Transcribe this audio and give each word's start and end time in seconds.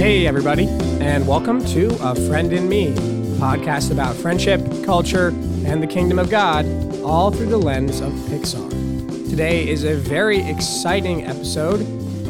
Hey, 0.00 0.26
everybody, 0.26 0.66
and 1.02 1.28
welcome 1.28 1.62
to 1.62 1.88
A 2.00 2.14
Friend 2.14 2.50
in 2.54 2.70
Me, 2.70 2.88
a 2.88 3.36
podcast 3.36 3.90
about 3.90 4.16
friendship, 4.16 4.58
culture, 4.82 5.28
and 5.66 5.82
the 5.82 5.86
kingdom 5.86 6.18
of 6.18 6.30
God, 6.30 6.64
all 7.02 7.30
through 7.30 7.50
the 7.50 7.58
lens 7.58 8.00
of 8.00 8.10
Pixar. 8.30 8.66
Today 9.28 9.68
is 9.68 9.84
a 9.84 9.96
very 9.96 10.40
exciting 10.40 11.26
episode. 11.26 11.82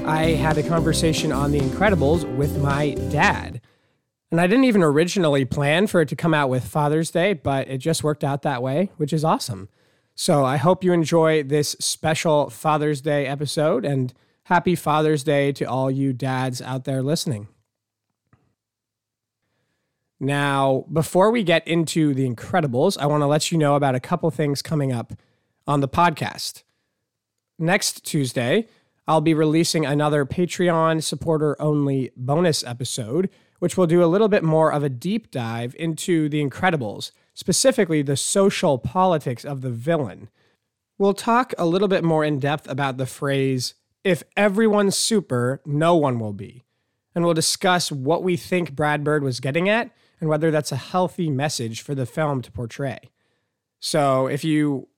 I 0.05 0.33
had 0.33 0.59
a 0.59 0.69
conversation 0.69 1.31
on 1.31 1.53
The 1.53 1.61
Incredibles 1.61 2.25
with 2.35 2.61
my 2.61 2.95
dad. 3.13 3.61
And 4.33 4.41
I 4.41 4.49
didn't 4.49 4.65
even 4.65 4.83
originally 4.83 5.45
plan 5.45 5.87
for 5.87 6.01
it 6.01 6.09
to 6.09 6.17
come 6.17 6.35
out 6.35 6.51
with 6.51 6.65
Father's 6.65 7.13
Day, 7.13 7.35
but 7.35 7.69
it 7.69 7.79
just 7.79 8.03
worked 8.03 8.25
out 8.25 8.43
that 8.43 8.65
way, 8.65 8.91
which 8.97 9.13
is 9.13 9.23
awesome. 9.23 9.69
So 10.17 10.45
I 10.45 10.57
hope 10.57 10.83
you 10.83 10.93
enjoy 10.93 11.45
this 11.45 11.77
special 11.79 12.51
Father's 12.51 13.01
Day 13.01 13.29
episode 13.29 13.85
and 13.85 14.13
happy 14.47 14.75
Father's 14.75 15.23
Day 15.23 15.53
to 15.53 15.67
all 15.67 15.89
you 15.89 16.13
dads 16.13 16.61
out 16.61 16.83
there 16.83 17.01
listening. 17.01 17.47
Now, 20.23 20.85
before 20.93 21.31
we 21.31 21.43
get 21.43 21.67
into 21.67 22.13
The 22.13 22.29
Incredibles, 22.29 22.99
I 22.99 23.07
want 23.07 23.23
to 23.23 23.27
let 23.27 23.51
you 23.51 23.57
know 23.57 23.75
about 23.75 23.95
a 23.95 24.01
couple 24.01 24.31
things 24.31 24.61
coming 24.61 24.93
up 24.93 25.15
on 25.67 25.81
the 25.81 25.89
podcast. 25.89 26.63
Next 27.59 28.05
Tuesday, 28.05 28.69
I'll 29.09 29.23
be 29.23 29.33
releasing 29.33 29.87
another 29.87 30.27
Patreon 30.27 31.03
supporter 31.03 31.57
only 31.59 32.11
bonus 32.19 32.63
episode, 32.63 33.31
which 33.61 33.79
will 33.79 33.87
do 33.87 34.05
a 34.05 34.07
little 34.07 34.29
bit 34.29 34.45
more 34.45 34.71
of 34.71 34.85
a 34.85 34.91
deep 34.91 35.31
dive 35.31 35.75
into 35.79 36.29
The 36.29 36.45
Incredibles, 36.45 37.13
specifically 37.33 38.03
the 38.03 38.17
social 38.17 38.77
politics 38.77 39.43
of 39.43 39.63
the 39.63 39.71
villain. 39.71 40.29
We'll 40.99 41.15
talk 41.15 41.55
a 41.57 41.65
little 41.65 41.89
bit 41.89 42.05
more 42.05 42.27
in 42.27 42.39
depth 42.39 42.69
about 42.69 42.99
the 42.99 43.07
phrase, 43.07 43.73
if 44.05 44.23
everyone's 44.37 44.97
super, 44.97 45.63
no 45.65 45.97
one 45.97 46.19
will 46.19 46.35
be. 46.35 46.63
And 47.15 47.25
we'll 47.25 47.33
discuss 47.33 47.91
what 47.91 48.23
we 48.23 48.37
think 48.37 48.77
Brad 48.77 49.03
Bird 49.03 49.25
was 49.25 49.41
getting 49.41 49.67
at 49.67 49.91
and 50.21 50.29
whether 50.29 50.51
that's 50.51 50.73
a 50.73 50.77
healthy 50.77 51.31
message 51.31 51.81
for 51.83 51.95
the 51.95 52.07
film 52.07 52.43
to 52.43 52.53
portray. 52.53 53.11
So 53.81 54.27
if 54.27 54.45
you 54.45 54.89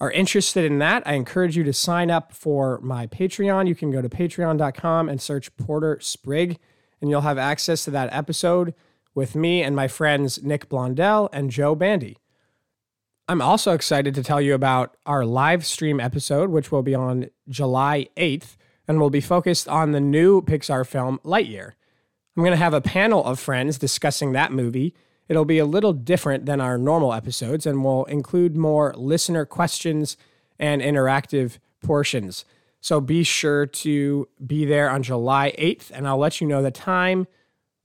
are 0.00 0.10
interested 0.10 0.64
in 0.64 0.78
that, 0.78 1.02
I 1.06 1.14
encourage 1.14 1.56
you 1.56 1.64
to 1.64 1.72
sign 1.72 2.10
up 2.10 2.32
for 2.32 2.80
my 2.80 3.06
Patreon. 3.06 3.68
You 3.68 3.74
can 3.74 3.90
go 3.90 4.00
to 4.00 4.08
patreon.com 4.08 5.08
and 5.08 5.20
search 5.20 5.54
Porter 5.56 5.98
Sprigg, 6.00 6.58
and 7.00 7.10
you'll 7.10 7.20
have 7.22 7.38
access 7.38 7.84
to 7.84 7.90
that 7.92 8.12
episode 8.12 8.74
with 9.14 9.34
me 9.34 9.62
and 9.62 9.76
my 9.76 9.88
friends 9.88 10.42
Nick 10.42 10.68
Blondell 10.68 11.28
and 11.32 11.50
Joe 11.50 11.74
Bandy. 11.74 12.16
I'm 13.28 13.40
also 13.40 13.72
excited 13.72 14.14
to 14.14 14.22
tell 14.22 14.40
you 14.40 14.54
about 14.54 14.96
our 15.06 15.24
live 15.24 15.64
stream 15.64 16.00
episode, 16.00 16.50
which 16.50 16.72
will 16.72 16.82
be 16.82 16.94
on 16.94 17.30
July 17.48 18.08
8th 18.16 18.56
and 18.88 18.98
will 18.98 19.10
be 19.10 19.20
focused 19.20 19.68
on 19.68 19.92
the 19.92 20.00
new 20.00 20.42
Pixar 20.42 20.86
film 20.86 21.20
Lightyear. 21.24 21.72
I'm 22.36 22.42
going 22.42 22.52
to 22.52 22.56
have 22.56 22.74
a 22.74 22.80
panel 22.80 23.24
of 23.24 23.38
friends 23.38 23.78
discussing 23.78 24.32
that 24.32 24.52
movie. 24.52 24.94
It'll 25.28 25.44
be 25.44 25.58
a 25.58 25.66
little 25.66 25.92
different 25.92 26.46
than 26.46 26.60
our 26.60 26.78
normal 26.78 27.12
episodes 27.12 27.66
and 27.66 27.84
will 27.84 28.04
include 28.06 28.56
more 28.56 28.94
listener 28.96 29.44
questions 29.44 30.16
and 30.58 30.80
interactive 30.80 31.58
portions. 31.82 32.44
So 32.80 33.00
be 33.00 33.22
sure 33.22 33.66
to 33.66 34.28
be 34.44 34.64
there 34.64 34.90
on 34.90 35.02
July 35.02 35.54
8th, 35.58 35.90
and 35.92 36.06
I'll 36.08 36.18
let 36.18 36.40
you 36.40 36.46
know 36.46 36.62
the 36.62 36.70
time 36.70 37.26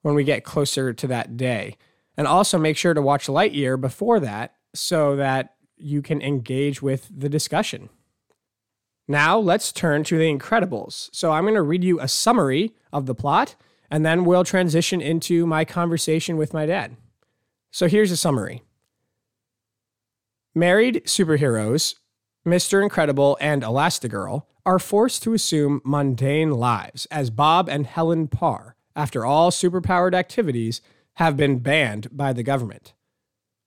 when 0.01 0.15
we 0.15 0.23
get 0.23 0.43
closer 0.43 0.93
to 0.93 1.07
that 1.07 1.37
day. 1.37 1.75
And 2.15 2.25
also 2.25 2.57
make 2.57 2.77
sure 2.77 2.93
to 2.93 3.01
watch 3.01 3.27
Lightyear 3.27 3.79
before 3.79 4.19
that 4.21 4.55
so 4.73 5.15
that 5.17 5.55
you 5.75 6.01
can 6.01 6.21
engage 6.21 6.81
with 6.81 7.07
the 7.15 7.29
discussion. 7.29 7.89
Now, 9.07 9.37
let's 9.37 9.71
turn 9.71 10.03
to 10.05 10.17
The 10.17 10.35
Incredibles. 10.35 11.09
So, 11.13 11.31
I'm 11.31 11.43
going 11.43 11.53
to 11.53 11.61
read 11.61 11.83
you 11.83 11.99
a 11.99 12.07
summary 12.07 12.73
of 12.91 13.05
the 13.05 13.15
plot 13.15 13.55
and 13.89 14.05
then 14.05 14.25
we'll 14.25 14.43
transition 14.43 15.01
into 15.01 15.45
my 15.45 15.65
conversation 15.65 16.37
with 16.37 16.53
my 16.53 16.65
dad. 16.65 16.97
So 17.71 17.87
here's 17.87 18.11
a 18.11 18.17
summary 18.17 18.63
Married 20.55 21.03
superheroes, 21.05 21.95
Mr. 22.45 22.81
Incredible 22.81 23.37
and 23.39 23.61
Elastigirl, 23.61 24.43
are 24.65 24.79
forced 24.79 25.23
to 25.23 25.33
assume 25.33 25.81
mundane 25.85 26.51
lives 26.51 27.05
as 27.11 27.29
Bob 27.29 27.69
and 27.69 27.85
Helen 27.85 28.27
Parr, 28.27 28.75
after 28.95 29.25
all 29.25 29.51
superpowered 29.51 30.13
activities 30.13 30.81
have 31.13 31.37
been 31.37 31.59
banned 31.59 32.07
by 32.11 32.33
the 32.33 32.43
government. 32.43 32.93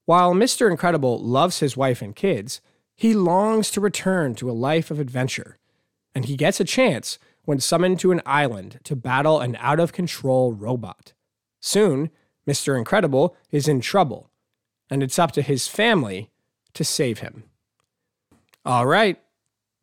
While 0.04 0.34
Mr. 0.34 0.70
Incredible 0.70 1.20
loves 1.20 1.60
his 1.60 1.76
wife 1.76 2.03
and 2.03 2.14
kids, 2.14 2.60
he 2.97 3.14
longs 3.14 3.70
to 3.70 3.80
return 3.80 4.34
to 4.34 4.50
a 4.50 4.53
life 4.53 4.91
of 4.91 4.98
adventure, 4.98 5.59
and 6.14 6.25
he 6.25 6.36
gets 6.36 6.59
a 6.59 6.64
chance 6.64 7.19
when 7.50 7.58
summoned 7.58 7.98
to 7.98 8.12
an 8.12 8.22
island 8.24 8.78
to 8.84 8.94
battle 8.94 9.40
an 9.40 9.56
out 9.58 9.80
of 9.80 9.92
control 9.92 10.52
robot. 10.52 11.14
Soon, 11.58 12.08
Mr. 12.48 12.78
Incredible 12.78 13.36
is 13.50 13.66
in 13.66 13.80
trouble, 13.80 14.30
and 14.88 15.02
it's 15.02 15.18
up 15.18 15.32
to 15.32 15.42
his 15.42 15.66
family 15.66 16.30
to 16.74 16.84
save 16.84 17.18
him. 17.18 17.42
All 18.64 18.86
right. 18.86 19.20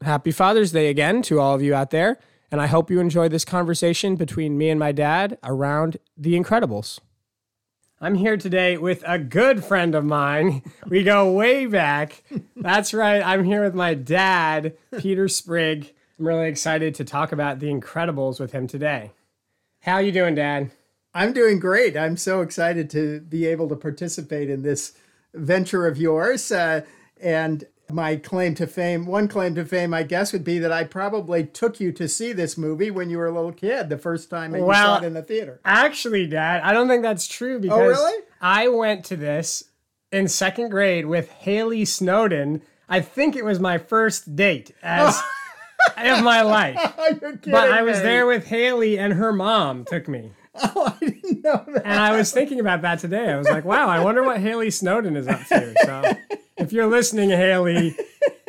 Happy 0.02 0.32
Father's 0.32 0.72
Day 0.72 0.88
again 0.88 1.22
to 1.24 1.42
all 1.42 1.56
of 1.56 1.62
you 1.62 1.76
out 1.76 1.90
there, 1.90 2.20
and 2.50 2.62
I 2.62 2.68
hope 2.68 2.90
you 2.90 3.02
enjoy 3.02 3.28
this 3.28 3.44
conversation 3.44 4.16
between 4.16 4.58
me 4.58 4.70
and 4.70 4.80
my 4.80 4.94
dad 4.94 5.38
around 5.44 5.98
The 6.16 6.40
Incredibles. 6.40 7.02
I'm 8.00 8.16
here 8.16 8.38
today 8.38 8.78
with 8.78 9.04
a 9.06 9.20
good 9.20 9.62
friend 9.62 9.94
of 9.94 10.06
mine. 10.06 10.62
We 10.88 11.04
go 11.04 11.34
way 11.34 11.66
back. 11.66 12.24
That's 12.56 12.94
right. 12.94 13.22
I'm 13.22 13.44
here 13.44 13.62
with 13.62 13.76
my 13.76 13.94
dad, 13.94 14.78
Peter 15.00 15.28
Sprigg. 15.28 15.94
I'm 16.20 16.26
really 16.26 16.50
excited 16.50 16.96
to 16.96 17.04
talk 17.04 17.32
about 17.32 17.60
The 17.60 17.72
Incredibles 17.72 18.40
with 18.40 18.52
him 18.52 18.66
today. 18.68 19.12
How 19.82 19.94
are 19.94 20.02
you 20.02 20.12
doing, 20.12 20.34
Dad? 20.36 20.72
I'm 21.14 21.32
doing 21.32 21.60
great. 21.60 21.96
I'm 21.96 22.18
so 22.18 22.42
excited 22.42 22.90
to 22.92 23.22
be 23.22 23.46
able 23.46 23.70
to 23.70 23.76
participate 23.76 24.50
in 24.50 24.64
this 24.64 24.94
venture 25.34 25.86
of 25.86 25.98
yours. 25.98 26.52
Uh, 26.52 26.82
and 27.22 27.66
my 27.90 28.16
claim 28.16 28.56
to 28.56 28.66
fame, 28.66 29.06
one 29.06 29.28
claim 29.28 29.54
to 29.56 29.66
fame, 29.66 29.94
I 29.94 30.04
guess, 30.04 30.34
would 30.34 30.44
be 30.44 30.58
that 30.60 30.72
I 30.72 30.86
probably 30.86 31.46
took 31.46 31.80
you 31.80 31.92
to 31.94 32.08
see 32.08 32.34
this 32.34 32.58
movie 32.58 32.90
when 32.90 33.12
you 33.12 33.20
were 33.20 33.28
a 33.28 33.32
little 33.32 33.54
kid, 33.54 33.90
the 33.90 33.98
first 33.98 34.30
time 34.30 34.52
that 34.52 34.64
well, 34.64 34.70
you 34.70 34.86
saw 34.86 34.98
it 34.98 35.08
in 35.08 35.14
the 35.14 35.22
theater. 35.22 35.62
Actually, 35.64 36.26
Dad, 36.26 36.64
I 36.64 36.74
don't 36.74 36.88
think 36.88 37.04
that's 37.04 37.28
true 37.28 37.58
oh, 37.58 37.60
because 37.60 37.80
oh, 37.80 38.06
really? 38.06 38.24
I 38.42 38.68
went 38.70 39.06
to 39.06 39.16
this 39.16 39.66
in 40.12 40.28
second 40.28 40.70
grade 40.70 41.06
with 41.06 41.30
Haley 41.30 41.86
Snowden. 41.86 42.64
I 42.90 43.02
think 43.02 43.36
it 43.36 43.46
was 43.46 43.60
my 43.60 43.78
first 43.78 44.36
date 44.36 44.72
as. 44.82 45.14
Oh 45.16 45.32
of 45.98 46.24
my 46.24 46.42
life. 46.42 46.76
but 47.46 47.72
I 47.72 47.82
was 47.82 47.98
me. 47.98 48.04
there 48.04 48.26
with 48.26 48.46
Haley 48.46 48.98
and 48.98 49.14
her 49.14 49.32
mom 49.34 49.86
took 49.86 50.08
me. 50.08 50.32
Oh, 50.60 50.92
I 51.00 51.06
didn't 51.06 51.44
know 51.44 51.64
that. 51.68 51.86
And 51.86 52.00
I 52.00 52.18
was 52.18 52.32
thinking 52.32 52.60
about 52.60 52.82
that 52.82 52.98
today. 52.98 53.32
I 53.32 53.38
was 53.38 53.48
like, 53.48 53.64
wow, 53.64 53.88
I 53.88 54.04
wonder 54.04 54.24
what 54.24 54.40
Haley 54.40 54.72
Snowden 54.72 55.16
is 55.16 55.28
up 55.28 55.46
to. 55.50 55.76
So 55.86 56.16
if 56.58 56.74
you're 56.74 56.88
listening, 56.88 57.30
Haley, 57.30 57.96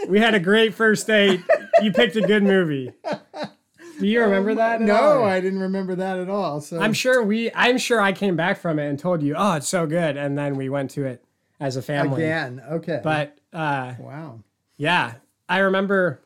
we 0.09 0.19
had 0.19 0.35
a 0.35 0.41
great 0.41 0.73
first 0.73 1.07
date. 1.07 1.43
You 1.83 1.93
picked 1.93 2.17
a 2.17 2.23
good 2.23 2.43
movie. 2.43 2.93
Do 4.01 4.07
you 4.07 4.23
remember 4.23 4.55
that? 4.55 4.81
no, 4.81 4.95
all? 4.95 5.25
I 5.25 5.41
didn't 5.41 5.61
remember 5.61 5.97
that 5.97 6.19
at 6.19 6.31
all. 6.31 6.61
So 6.61 6.81
I'm 6.81 6.93
sure 6.93 7.23
we 7.23 7.51
I'm 7.55 7.79
sure 7.79 8.01
I 8.01 8.13
came 8.13 8.37
back 8.37 8.59
from 8.59 8.79
it 8.79 8.89
and 8.89 8.99
told 8.99 9.23
you, 9.23 9.35
"Oh, 9.37 9.55
it's 9.55 9.69
so 9.69 9.87
good." 9.87 10.17
And 10.17 10.39
then 10.39 10.57
we 10.57 10.69
went 10.69 10.93
to 10.93 11.05
it 11.05 11.25
as 11.61 11.77
a 11.77 11.83
family. 11.83 12.23
Again. 12.25 12.63
Okay. 12.71 13.01
But 13.03 13.37
uh 13.53 13.95
wow. 13.99 14.41
Yeah. 14.77 15.15
I 15.49 15.59
remember 15.59 16.21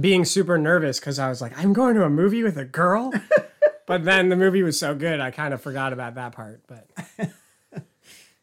being 0.00 0.24
super 0.24 0.58
nervous 0.58 1.00
because 1.00 1.18
I 1.18 1.28
was 1.28 1.40
like, 1.40 1.56
I'm 1.58 1.72
going 1.72 1.94
to 1.96 2.04
a 2.04 2.10
movie 2.10 2.42
with 2.42 2.56
a 2.56 2.64
girl. 2.64 3.12
but 3.86 4.04
then 4.04 4.28
the 4.28 4.36
movie 4.36 4.62
was 4.62 4.78
so 4.78 4.94
good, 4.94 5.20
I 5.20 5.30
kind 5.30 5.54
of 5.54 5.60
forgot 5.60 5.92
about 5.92 6.14
that 6.14 6.32
part. 6.32 6.62
But 6.66 7.32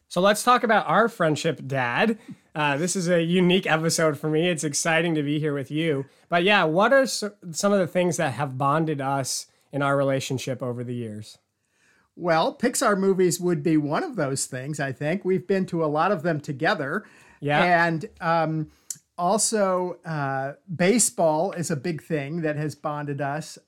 so 0.08 0.20
let's 0.20 0.42
talk 0.42 0.64
about 0.64 0.86
our 0.88 1.08
friendship, 1.08 1.66
Dad. 1.66 2.18
Uh, 2.54 2.76
this 2.76 2.96
is 2.96 3.08
a 3.08 3.22
unique 3.22 3.66
episode 3.66 4.18
for 4.18 4.30
me. 4.30 4.48
It's 4.48 4.64
exciting 4.64 5.14
to 5.14 5.22
be 5.22 5.38
here 5.38 5.52
with 5.54 5.70
you. 5.70 6.06
But 6.28 6.42
yeah, 6.42 6.64
what 6.64 6.92
are 6.92 7.06
so- 7.06 7.34
some 7.50 7.72
of 7.72 7.78
the 7.78 7.86
things 7.86 8.16
that 8.16 8.32
have 8.32 8.56
bonded 8.56 9.00
us 9.00 9.46
in 9.72 9.82
our 9.82 9.96
relationship 9.96 10.62
over 10.62 10.82
the 10.82 10.94
years? 10.94 11.38
Well, 12.16 12.56
Pixar 12.56 12.98
movies 12.98 13.38
would 13.38 13.62
be 13.62 13.76
one 13.76 14.02
of 14.02 14.16
those 14.16 14.46
things, 14.46 14.80
I 14.80 14.90
think. 14.90 15.22
We've 15.22 15.46
been 15.46 15.66
to 15.66 15.84
a 15.84 15.86
lot 15.86 16.12
of 16.12 16.22
them 16.22 16.40
together. 16.40 17.04
Yeah. 17.40 17.86
And, 17.86 18.08
um, 18.22 18.70
also, 19.18 19.98
uh, 20.04 20.54
baseball 20.74 21.52
is 21.52 21.70
a 21.70 21.76
big 21.76 22.02
thing 22.02 22.42
that 22.42 22.56
has 22.56 22.74
bonded 22.74 23.20
us. 23.20 23.58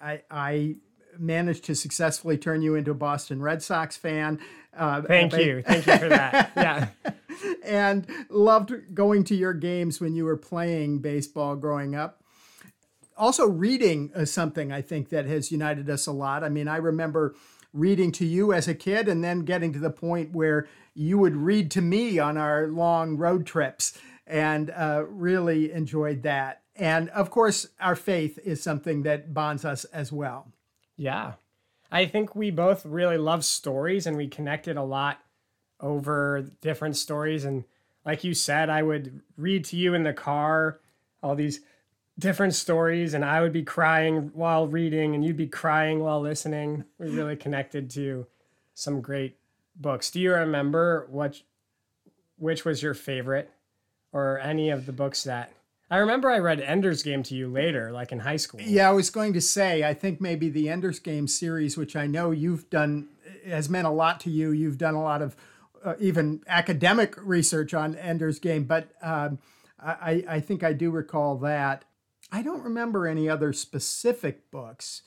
I, 0.00 0.22
I 0.30 0.76
managed 1.18 1.64
to 1.64 1.74
successfully 1.74 2.38
turn 2.38 2.62
you 2.62 2.74
into 2.74 2.92
a 2.92 2.94
Boston 2.94 3.42
Red 3.42 3.62
Sox 3.62 3.96
fan. 3.96 4.38
Uh, 4.76 5.02
Thank 5.02 5.32
you. 5.34 5.62
Thank 5.62 5.86
you 5.86 5.98
for 5.98 6.08
that. 6.08 6.52
Yeah. 6.56 6.88
and 7.64 8.06
loved 8.28 8.94
going 8.94 9.24
to 9.24 9.34
your 9.34 9.52
games 9.52 10.00
when 10.00 10.14
you 10.14 10.24
were 10.24 10.36
playing 10.36 11.00
baseball 11.00 11.56
growing 11.56 11.94
up. 11.94 12.22
Also, 13.16 13.46
reading 13.46 14.10
is 14.16 14.32
something 14.32 14.72
I 14.72 14.80
think 14.80 15.10
that 15.10 15.26
has 15.26 15.52
united 15.52 15.90
us 15.90 16.06
a 16.06 16.12
lot. 16.12 16.42
I 16.42 16.48
mean, 16.48 16.66
I 16.66 16.76
remember 16.76 17.34
reading 17.72 18.12
to 18.12 18.26
you 18.26 18.52
as 18.52 18.68
a 18.68 18.74
kid 18.74 19.08
and 19.08 19.22
then 19.22 19.40
getting 19.40 19.72
to 19.72 19.78
the 19.78 19.90
point 19.90 20.32
where 20.32 20.66
you 20.94 21.18
would 21.18 21.36
read 21.36 21.70
to 21.72 21.80
me 21.80 22.18
on 22.18 22.36
our 22.36 22.66
long 22.66 23.16
road 23.16 23.46
trips 23.46 23.98
and 24.32 24.70
uh, 24.70 25.04
really 25.08 25.70
enjoyed 25.70 26.22
that. 26.22 26.62
And 26.74 27.10
of 27.10 27.30
course, 27.30 27.68
our 27.78 27.94
faith 27.94 28.38
is 28.42 28.62
something 28.62 29.02
that 29.02 29.34
bonds 29.34 29.64
us 29.64 29.84
as 29.84 30.10
well. 30.10 30.48
Yeah. 30.96 31.34
I 31.90 32.06
think 32.06 32.34
we 32.34 32.50
both 32.50 32.86
really 32.86 33.18
love 33.18 33.44
stories 33.44 34.06
and 34.06 34.16
we 34.16 34.26
connected 34.26 34.78
a 34.78 34.82
lot 34.82 35.20
over 35.78 36.50
different 36.62 36.96
stories. 36.96 37.44
And 37.44 37.64
like 38.06 38.24
you 38.24 38.32
said, 38.32 38.70
I 38.70 38.82
would 38.82 39.20
read 39.36 39.66
to 39.66 39.76
you 39.76 39.92
in 39.92 40.02
the 40.02 40.14
car 40.14 40.80
all 41.22 41.34
these 41.36 41.60
different 42.18 42.54
stories, 42.54 43.14
and 43.14 43.24
I 43.24 43.40
would 43.40 43.52
be 43.52 43.62
crying 43.62 44.30
while 44.34 44.66
reading, 44.66 45.14
and 45.14 45.24
you'd 45.24 45.36
be 45.36 45.46
crying 45.46 46.00
while 46.00 46.20
listening. 46.20 46.84
We 46.98 47.10
really 47.10 47.36
connected 47.36 47.90
to 47.90 48.26
some 48.74 49.00
great 49.00 49.38
books. 49.76 50.10
Do 50.10 50.20
you 50.20 50.32
remember 50.32 51.06
what 51.10 51.42
which 52.38 52.64
was 52.64 52.82
your 52.82 52.94
favorite 52.94 53.50
or 54.12 54.38
any 54.38 54.70
of 54.70 54.86
the 54.86 54.92
books 54.92 55.24
that 55.24 55.52
I 55.92 55.98
remember 55.98 56.30
I 56.30 56.38
read 56.38 56.58
Ender's 56.58 57.02
Game 57.02 57.22
to 57.24 57.34
you 57.34 57.48
later, 57.48 57.92
like 57.92 58.12
in 58.12 58.20
high 58.20 58.38
school. 58.38 58.62
Yeah, 58.62 58.88
I 58.88 58.92
was 58.92 59.10
going 59.10 59.34
to 59.34 59.42
say, 59.42 59.84
I 59.84 59.92
think 59.92 60.22
maybe 60.22 60.48
the 60.48 60.70
Ender's 60.70 60.98
Game 60.98 61.28
series, 61.28 61.76
which 61.76 61.96
I 61.96 62.06
know 62.06 62.30
you've 62.30 62.70
done, 62.70 63.08
has 63.44 63.68
meant 63.68 63.86
a 63.86 63.90
lot 63.90 64.18
to 64.20 64.30
you. 64.30 64.52
You've 64.52 64.78
done 64.78 64.94
a 64.94 65.02
lot 65.02 65.20
of 65.20 65.36
uh, 65.84 65.92
even 66.00 66.42
academic 66.46 67.14
research 67.18 67.74
on 67.74 67.94
Ender's 67.94 68.38
Game, 68.38 68.64
but 68.64 68.88
um, 69.02 69.38
I, 69.78 70.24
I 70.26 70.40
think 70.40 70.64
I 70.64 70.72
do 70.72 70.90
recall 70.90 71.36
that. 71.38 71.84
I 72.30 72.40
don't 72.40 72.62
remember 72.62 73.06
any 73.06 73.28
other 73.28 73.52
specific 73.52 74.50
books. 74.50 75.02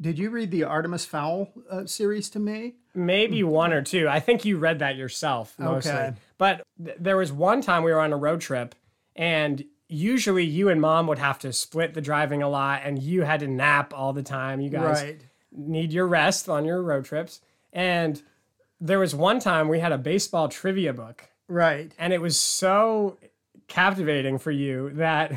Did 0.00 0.18
you 0.18 0.30
read 0.30 0.50
the 0.50 0.64
Artemis 0.64 1.04
Fowl 1.06 1.48
uh, 1.70 1.86
series 1.86 2.28
to 2.30 2.38
me? 2.38 2.74
Maybe 2.94 3.42
one 3.44 3.72
or 3.72 3.82
two. 3.82 4.08
I 4.08 4.20
think 4.20 4.44
you 4.44 4.58
read 4.58 4.80
that 4.80 4.96
yourself 4.96 5.54
mostly. 5.58 5.92
Okay. 5.92 6.12
But 6.38 6.62
th- 6.84 6.96
there 6.98 7.16
was 7.16 7.32
one 7.32 7.60
time 7.60 7.84
we 7.84 7.92
were 7.92 8.00
on 8.00 8.12
a 8.12 8.16
road 8.16 8.40
trip 8.40 8.74
and 9.16 9.64
usually 9.88 10.44
you 10.44 10.68
and 10.68 10.80
mom 10.80 11.06
would 11.06 11.18
have 11.18 11.38
to 11.40 11.52
split 11.52 11.94
the 11.94 12.00
driving 12.00 12.42
a 12.42 12.48
lot 12.48 12.82
and 12.84 13.00
you 13.02 13.22
had 13.22 13.40
to 13.40 13.46
nap 13.46 13.92
all 13.94 14.12
the 14.12 14.22
time. 14.22 14.60
You 14.60 14.70
guys 14.70 15.02
Right. 15.02 15.20
need 15.52 15.92
your 15.92 16.06
rest 16.08 16.48
on 16.48 16.64
your 16.64 16.82
road 16.82 17.04
trips. 17.04 17.40
And 17.72 18.20
there 18.80 18.98
was 18.98 19.14
one 19.14 19.38
time 19.38 19.68
we 19.68 19.78
had 19.80 19.92
a 19.92 19.98
baseball 19.98 20.48
trivia 20.48 20.92
book 20.92 21.24
Right. 21.48 21.92
and 21.98 22.12
it 22.12 22.20
was 22.20 22.38
so 22.40 23.16
captivating 23.68 24.38
for 24.38 24.50
you 24.50 24.90
that 24.94 25.32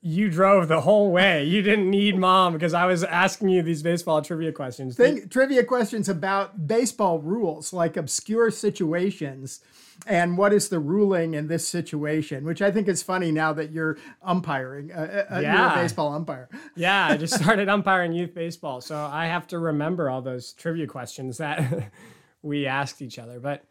you 0.00 0.30
drove 0.30 0.68
the 0.68 0.82
whole 0.82 1.10
way. 1.10 1.44
You 1.44 1.60
didn't 1.60 1.90
need 1.90 2.16
mom 2.16 2.52
because 2.52 2.72
I 2.72 2.86
was 2.86 3.02
asking 3.02 3.48
you 3.48 3.62
these 3.62 3.82
baseball 3.82 4.22
trivia 4.22 4.52
questions. 4.52 4.96
Think, 4.96 5.30
trivia 5.30 5.64
questions 5.64 6.08
about 6.08 6.68
baseball 6.68 7.18
rules, 7.18 7.72
like 7.72 7.96
obscure 7.96 8.50
situations, 8.52 9.60
and 10.06 10.38
what 10.38 10.52
is 10.52 10.68
the 10.68 10.78
ruling 10.78 11.34
in 11.34 11.48
this 11.48 11.66
situation, 11.66 12.44
which 12.44 12.62
I 12.62 12.70
think 12.70 12.86
is 12.86 13.02
funny 13.02 13.32
now 13.32 13.52
that 13.54 13.72
you're 13.72 13.98
umpiring. 14.22 14.92
Uh, 14.92 15.26
uh, 15.30 15.40
You're 15.40 15.66
a 15.66 15.74
baseball 15.74 16.12
umpire. 16.12 16.48
Yeah, 16.76 17.08
I 17.08 17.16
just 17.16 17.34
started 17.34 17.68
umpiring 17.68 18.12
youth 18.12 18.34
baseball, 18.34 18.80
so 18.80 18.96
I 18.96 19.26
have 19.26 19.48
to 19.48 19.58
remember 19.58 20.08
all 20.08 20.22
those 20.22 20.52
trivia 20.52 20.86
questions 20.86 21.38
that 21.38 21.90
we 22.42 22.66
asked 22.66 23.02
each 23.02 23.18
other. 23.18 23.40
But 23.40 23.64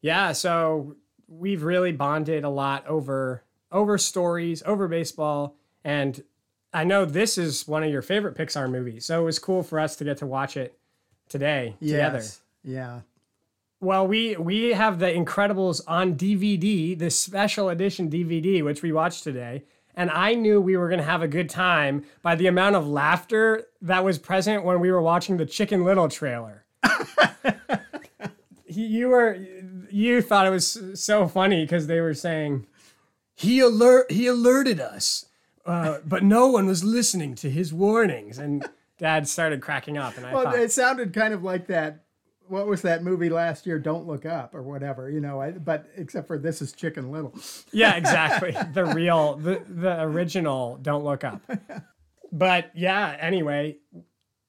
yeah, 0.00 0.32
so 0.32 0.96
we've 1.28 1.62
really 1.62 1.92
bonded 1.92 2.44
a 2.44 2.50
lot 2.50 2.86
over 2.86 3.44
over 3.70 3.98
stories, 3.98 4.62
over 4.64 4.88
baseball, 4.88 5.56
and 5.84 6.22
I 6.72 6.84
know 6.84 7.04
this 7.04 7.38
is 7.38 7.68
one 7.68 7.84
of 7.84 7.90
your 7.90 8.02
favorite 8.02 8.36
Pixar 8.36 8.70
movies, 8.70 9.04
so 9.06 9.20
it 9.22 9.24
was 9.24 9.38
cool 9.38 9.62
for 9.62 9.78
us 9.78 9.96
to 9.96 10.04
get 10.04 10.18
to 10.18 10.26
watch 10.26 10.56
it 10.56 10.76
today 11.28 11.76
together. 11.80 12.18
Yes. 12.18 12.40
Yeah. 12.64 13.00
Well, 13.80 14.06
we 14.06 14.36
we 14.36 14.70
have 14.70 14.98
the 14.98 15.06
Incredibles 15.06 15.82
on 15.86 16.14
DVD, 16.14 16.98
the 16.98 17.10
special 17.10 17.68
edition 17.68 18.10
DVD, 18.10 18.64
which 18.64 18.82
we 18.82 18.92
watched 18.92 19.22
today. 19.24 19.64
And 19.96 20.10
I 20.10 20.34
knew 20.34 20.60
we 20.60 20.76
were 20.76 20.88
going 20.88 20.98
to 20.98 21.04
have 21.04 21.22
a 21.22 21.28
good 21.28 21.48
time 21.48 22.04
by 22.22 22.34
the 22.34 22.48
amount 22.48 22.74
of 22.74 22.88
laughter 22.88 23.66
that 23.82 24.04
was 24.04 24.18
present 24.18 24.64
when 24.64 24.80
we 24.80 24.90
were 24.90 25.02
watching 25.02 25.36
the 25.36 25.46
Chicken 25.46 25.84
Little 25.84 26.08
trailer. 26.08 26.64
you 28.66 29.08
were 29.08 29.38
you 29.90 30.20
thought 30.20 30.46
it 30.46 30.50
was 30.50 30.80
so 30.94 31.28
funny 31.28 31.64
because 31.64 31.86
they 31.86 32.00
were 32.00 32.14
saying 32.14 32.66
he 33.34 33.60
alert 33.60 34.10
he 34.10 34.26
alerted 34.26 34.80
us, 34.80 35.26
uh, 35.66 35.98
but 36.04 36.22
no 36.22 36.48
one 36.48 36.66
was 36.66 36.84
listening 36.84 37.34
to 37.36 37.50
his 37.50 37.72
warnings, 37.72 38.38
and 38.38 38.68
Dad 38.98 39.26
started 39.28 39.60
cracking 39.60 39.98
up, 39.98 40.16
and 40.16 40.26
I 40.26 40.32
Well, 40.34 40.44
thought, 40.44 40.58
it 40.58 40.72
sounded 40.72 41.12
kind 41.12 41.34
of 41.34 41.42
like 41.42 41.66
that. 41.68 42.00
What 42.46 42.66
was 42.66 42.82
that 42.82 43.02
movie 43.02 43.30
last 43.30 43.66
year? 43.66 43.78
Don't 43.78 44.06
Look 44.06 44.26
Up 44.26 44.54
or 44.54 44.62
whatever, 44.62 45.08
you 45.10 45.20
know. 45.20 45.40
I, 45.40 45.52
but 45.52 45.86
except 45.96 46.26
for 46.26 46.36
this 46.36 46.60
is 46.60 46.72
Chicken 46.72 47.10
Little. 47.10 47.34
Yeah, 47.72 47.94
exactly. 47.96 48.54
the 48.74 48.84
real, 48.84 49.36
the 49.36 49.62
the 49.66 50.02
original. 50.02 50.76
Don't 50.82 51.04
look 51.04 51.24
up. 51.24 51.40
But 52.30 52.70
yeah. 52.74 53.16
Anyway, 53.18 53.78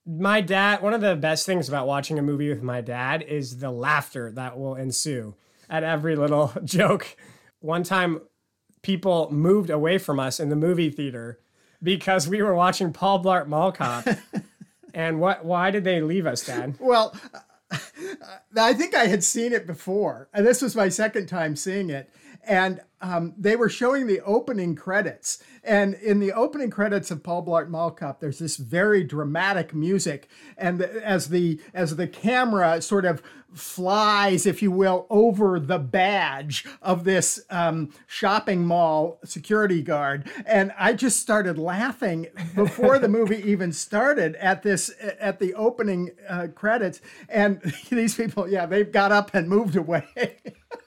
my 0.05 0.41
dad. 0.41 0.81
One 0.81 0.93
of 0.93 0.99
the 1.01 1.15
best 1.15 1.45
things 1.45 1.69
about 1.69 1.87
watching 1.87 2.19
a 2.19 2.21
movie 2.21 2.49
with 2.49 2.61
my 2.61 2.81
dad 2.81 3.21
is 3.23 3.59
the 3.59 3.71
laughter 3.71 4.29
that 4.33 4.57
will 4.57 4.75
ensue 4.75 5.35
at 5.69 5.83
every 5.83 6.15
little 6.17 6.51
joke. 6.65 7.15
One 7.61 7.83
time, 7.83 8.21
people 8.85 9.31
moved 9.31 9.71
away 9.71 9.97
from 9.97 10.19
us 10.19 10.39
in 10.39 10.49
the 10.49 10.55
movie 10.55 10.91
theater 10.91 11.39
because 11.81 12.27
we 12.27 12.43
were 12.43 12.53
watching 12.53 12.93
Paul 12.93 13.23
Blart 13.23 13.47
Mall 13.47 13.71
Cop. 13.71 14.07
and 14.93 15.19
what? 15.19 15.43
Why 15.43 15.71
did 15.71 15.83
they 15.83 16.01
leave 16.01 16.27
us, 16.27 16.45
Dad? 16.45 16.75
Well, 16.79 17.19
I 18.55 18.75
think 18.75 18.93
I 18.93 19.07
had 19.07 19.23
seen 19.23 19.53
it 19.53 19.65
before, 19.65 20.29
and 20.35 20.45
this 20.45 20.61
was 20.61 20.75
my 20.75 20.89
second 20.89 21.25
time 21.25 21.55
seeing 21.55 21.89
it. 21.89 22.11
And 22.47 22.81
um, 23.01 23.33
they 23.37 23.55
were 23.55 23.69
showing 23.69 24.07
the 24.07 24.21
opening 24.21 24.75
credits, 24.75 25.43
and 25.63 25.93
in 25.95 26.19
the 26.19 26.33
opening 26.33 26.71
credits 26.71 27.11
of 27.11 27.21
Paul 27.21 27.45
Blart 27.45 27.69
Mall 27.69 27.91
Cop, 27.91 28.19
there's 28.19 28.39
this 28.39 28.57
very 28.57 29.03
dramatic 29.03 29.75
music, 29.75 30.27
and 30.57 30.79
the, 30.79 31.05
as 31.05 31.29
the 31.29 31.59
as 31.73 31.97
the 31.97 32.07
camera 32.07 32.81
sort 32.81 33.05
of 33.05 33.21
flies, 33.53 34.45
if 34.45 34.61
you 34.61 34.71
will, 34.71 35.05
over 35.09 35.59
the 35.59 35.77
badge 35.77 36.65
of 36.81 37.03
this 37.03 37.41
um, 37.49 37.93
shopping 38.07 38.65
mall 38.65 39.19
security 39.23 39.83
guard, 39.83 40.27
and 40.45 40.71
I 40.77 40.93
just 40.93 41.19
started 41.19 41.59
laughing 41.59 42.27
before 42.55 42.97
the 42.97 43.09
movie 43.09 43.43
even 43.45 43.71
started 43.71 44.35
at 44.37 44.63
this 44.63 44.89
at 45.19 45.39
the 45.39 45.53
opening 45.53 46.11
uh, 46.27 46.47
credits, 46.55 47.01
and 47.29 47.61
these 47.89 48.15
people, 48.15 48.49
yeah, 48.49 48.65
they've 48.65 48.91
got 48.91 49.11
up 49.11 49.35
and 49.35 49.47
moved 49.47 49.75
away. 49.75 50.07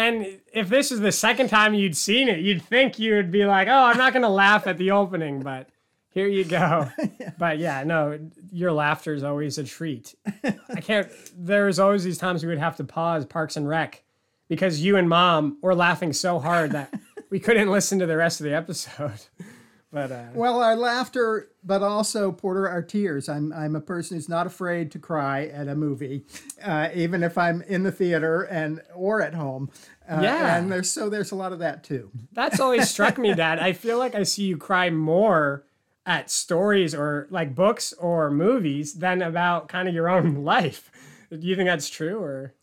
And 0.00 0.40
if 0.54 0.70
this 0.70 0.90
is 0.90 1.00
the 1.00 1.12
second 1.12 1.48
time 1.48 1.74
you'd 1.74 1.96
seen 1.96 2.28
it, 2.28 2.40
you'd 2.40 2.62
think 2.62 2.98
you 2.98 3.14
would 3.16 3.30
be 3.30 3.44
like, 3.44 3.68
"Oh, 3.68 3.84
I'm 3.84 3.98
not 3.98 4.14
going 4.14 4.22
to 4.22 4.30
laugh 4.30 4.66
at 4.66 4.78
the 4.78 4.92
opening," 4.92 5.40
but 5.40 5.68
here 6.08 6.26
you 6.26 6.44
go. 6.44 6.90
But 7.38 7.58
yeah, 7.58 7.84
no, 7.84 8.18
your 8.52 8.72
laughter 8.72 9.14
is 9.14 9.22
always 9.22 9.56
a 9.56 9.64
treat. 9.64 10.14
I 10.44 10.80
can't. 10.80 11.10
There's 11.36 11.78
always 11.78 12.04
these 12.04 12.18
times 12.18 12.42
we 12.42 12.48
would 12.48 12.58
have 12.58 12.76
to 12.76 12.84
pause 12.84 13.24
Parks 13.24 13.56
and 13.56 13.68
Rec 13.68 14.02
because 14.48 14.80
you 14.82 14.96
and 14.96 15.08
Mom 15.08 15.58
were 15.62 15.74
laughing 15.74 16.12
so 16.12 16.38
hard 16.38 16.72
that 16.72 16.92
we 17.30 17.38
couldn't 17.40 17.70
listen 17.70 17.98
to 17.98 18.06
the 18.06 18.16
rest 18.16 18.40
of 18.40 18.44
the 18.44 18.54
episode. 18.54 19.20
But 19.92 20.12
uh, 20.12 20.24
Well, 20.34 20.62
our 20.62 20.76
laughter, 20.76 21.48
but 21.64 21.82
also 21.82 22.30
Porter, 22.30 22.68
our 22.68 22.82
tears. 22.82 23.28
I'm 23.28 23.52
I'm 23.52 23.74
a 23.74 23.80
person 23.80 24.16
who's 24.16 24.28
not 24.28 24.46
afraid 24.46 24.92
to 24.92 24.98
cry 25.00 25.46
at 25.46 25.66
a 25.66 25.74
movie, 25.74 26.24
uh, 26.62 26.90
even 26.94 27.22
if 27.24 27.36
I'm 27.36 27.62
in 27.62 27.82
the 27.82 27.90
theater 27.92 28.42
and 28.42 28.80
or 28.94 29.20
at 29.20 29.34
home. 29.34 29.68
Uh, 30.08 30.20
Yeah. 30.22 30.56
and 30.56 30.70
there's 30.70 30.90
so 30.90 31.08
there's 31.08 31.32
a 31.32 31.36
lot 31.36 31.52
of 31.52 31.58
that 31.58 31.82
too. 31.82 32.10
That's 32.32 32.60
always 32.60 32.88
struck 32.88 33.18
me, 33.18 33.34
Dad. 33.34 33.58
I 33.58 33.72
feel 33.72 33.98
like 33.98 34.14
I 34.14 34.22
see 34.22 34.44
you 34.44 34.56
cry 34.56 34.90
more 34.90 35.64
at 36.06 36.30
stories 36.30 36.94
or 36.94 37.26
like 37.30 37.54
books 37.56 37.92
or 37.94 38.30
movies 38.30 38.94
than 38.94 39.20
about 39.22 39.68
kind 39.68 39.88
of 39.88 39.94
your 39.94 40.08
own 40.08 40.44
life. 40.44 40.90
Do 41.30 41.46
you 41.46 41.56
think 41.56 41.68
that's 41.68 41.88
true 41.90 42.18
or? 42.22 42.54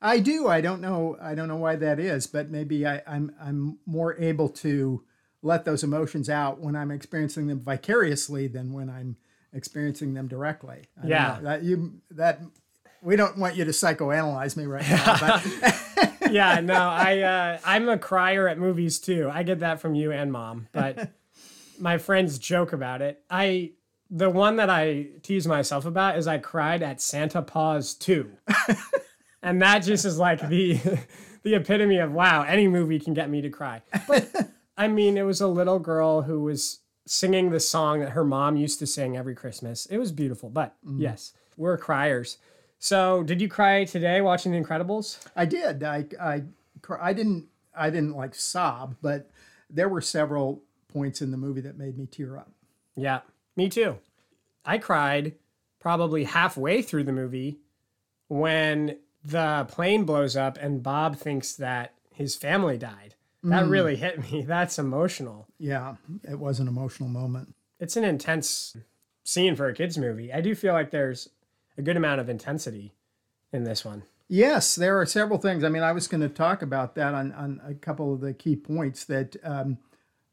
I 0.00 0.18
do. 0.18 0.48
I 0.48 0.60
don't 0.60 0.80
know. 0.80 1.16
I 1.22 1.36
don't 1.36 1.46
know 1.46 1.56
why 1.56 1.76
that 1.76 2.00
is, 2.00 2.26
but 2.26 2.50
maybe 2.50 2.84
I, 2.84 3.02
I'm 3.06 3.32
I'm 3.40 3.78
more 3.86 4.16
able 4.18 4.48
to 4.48 5.04
let 5.42 5.64
those 5.64 5.82
emotions 5.82 6.30
out 6.30 6.60
when 6.60 6.76
I'm 6.76 6.90
experiencing 6.90 7.46
them 7.48 7.60
vicariously 7.60 8.46
than 8.46 8.72
when 8.72 8.88
I'm 8.88 9.16
experiencing 9.52 10.14
them 10.14 10.28
directly. 10.28 10.84
I 11.02 11.06
Yeah. 11.06 11.38
that 11.42 11.62
you 11.62 12.00
that 12.12 12.40
we 13.02 13.16
don't 13.16 13.36
want 13.36 13.56
you 13.56 13.64
to 13.64 13.72
psychoanalyze 13.72 14.56
me 14.56 14.64
right 14.66 14.88
now, 14.88 15.16
but 15.20 15.78
Yeah, 16.30 16.60
no, 16.60 16.74
I 16.74 17.18
uh, 17.20 17.58
I'm 17.64 17.88
a 17.88 17.98
crier 17.98 18.48
at 18.48 18.58
movies 18.58 18.98
too. 18.98 19.30
I 19.32 19.42
get 19.42 19.60
that 19.60 19.80
from 19.80 19.94
you 19.94 20.12
and 20.12 20.32
mom, 20.32 20.68
but 20.72 21.10
my 21.78 21.98
friends 21.98 22.38
joke 22.38 22.72
about 22.72 23.02
it. 23.02 23.22
I 23.28 23.72
the 24.10 24.30
one 24.30 24.56
that 24.56 24.70
I 24.70 25.08
tease 25.22 25.46
myself 25.46 25.84
about 25.86 26.16
is 26.18 26.26
I 26.26 26.38
cried 26.38 26.82
at 26.82 27.00
Santa 27.00 27.40
Paws 27.42 27.94
2. 27.94 28.30
and 29.42 29.60
that 29.62 29.80
just 29.80 30.04
is 30.04 30.18
like 30.18 30.48
the 30.48 30.78
the 31.42 31.54
epitome 31.54 31.98
of 31.98 32.12
wow, 32.12 32.42
any 32.44 32.68
movie 32.68 33.00
can 33.00 33.14
get 33.14 33.28
me 33.28 33.40
to 33.42 33.50
cry. 33.50 33.82
But 34.06 34.30
I 34.82 34.88
mean, 34.88 35.16
it 35.16 35.22
was 35.22 35.40
a 35.40 35.46
little 35.46 35.78
girl 35.78 36.22
who 36.22 36.40
was 36.40 36.80
singing 37.06 37.50
the 37.50 37.60
song 37.60 38.00
that 38.00 38.10
her 38.10 38.24
mom 38.24 38.56
used 38.56 38.80
to 38.80 38.86
sing 38.88 39.16
every 39.16 39.36
Christmas. 39.36 39.86
It 39.86 39.98
was 39.98 40.10
beautiful, 40.10 40.50
but 40.50 40.74
mm. 40.84 41.00
yes, 41.00 41.34
we're 41.56 41.78
criers. 41.78 42.38
So, 42.80 43.22
did 43.22 43.40
you 43.40 43.48
cry 43.48 43.84
today 43.84 44.20
watching 44.22 44.50
The 44.50 44.60
Incredibles? 44.60 45.24
I 45.36 45.44
did. 45.44 45.84
I 45.84 46.06
I 46.20 46.42
I 47.00 47.12
didn't 47.12 47.46
I 47.76 47.90
didn't 47.90 48.16
like 48.16 48.34
sob, 48.34 48.96
but 49.00 49.30
there 49.70 49.88
were 49.88 50.00
several 50.00 50.64
points 50.88 51.22
in 51.22 51.30
the 51.30 51.36
movie 51.36 51.60
that 51.60 51.78
made 51.78 51.96
me 51.96 52.06
tear 52.06 52.36
up. 52.36 52.50
Yeah, 52.96 53.20
me 53.54 53.68
too. 53.68 53.98
I 54.64 54.78
cried 54.78 55.36
probably 55.78 56.24
halfway 56.24 56.82
through 56.82 57.04
the 57.04 57.12
movie 57.12 57.60
when 58.26 58.96
the 59.24 59.64
plane 59.70 60.02
blows 60.02 60.34
up 60.34 60.58
and 60.60 60.82
Bob 60.82 61.18
thinks 61.18 61.54
that 61.54 61.94
his 62.12 62.34
family 62.34 62.78
died. 62.78 63.14
That 63.44 63.66
really 63.66 63.96
hit 63.96 64.30
me. 64.30 64.42
That's 64.46 64.78
emotional. 64.78 65.46
Yeah, 65.58 65.96
it 66.28 66.38
was 66.38 66.60
an 66.60 66.68
emotional 66.68 67.08
moment. 67.08 67.54
It's 67.80 67.96
an 67.96 68.04
intense 68.04 68.76
scene 69.24 69.56
for 69.56 69.68
a 69.68 69.74
kids 69.74 69.98
movie. 69.98 70.32
I 70.32 70.40
do 70.40 70.54
feel 70.54 70.72
like 70.72 70.90
there's 70.90 71.28
a 71.76 71.82
good 71.82 71.96
amount 71.96 72.20
of 72.20 72.28
intensity 72.28 72.92
in 73.52 73.64
this 73.64 73.84
one. 73.84 74.04
Yes, 74.28 74.76
there 74.76 74.98
are 75.00 75.06
several 75.06 75.38
things. 75.38 75.64
I 75.64 75.68
mean, 75.68 75.82
I 75.82 75.92
was 75.92 76.08
going 76.08 76.22
to 76.22 76.28
talk 76.28 76.62
about 76.62 76.94
that 76.94 77.14
on, 77.14 77.32
on 77.32 77.60
a 77.66 77.74
couple 77.74 78.14
of 78.14 78.20
the 78.20 78.32
key 78.32 78.56
points 78.56 79.04
that 79.04 79.36
um, 79.44 79.78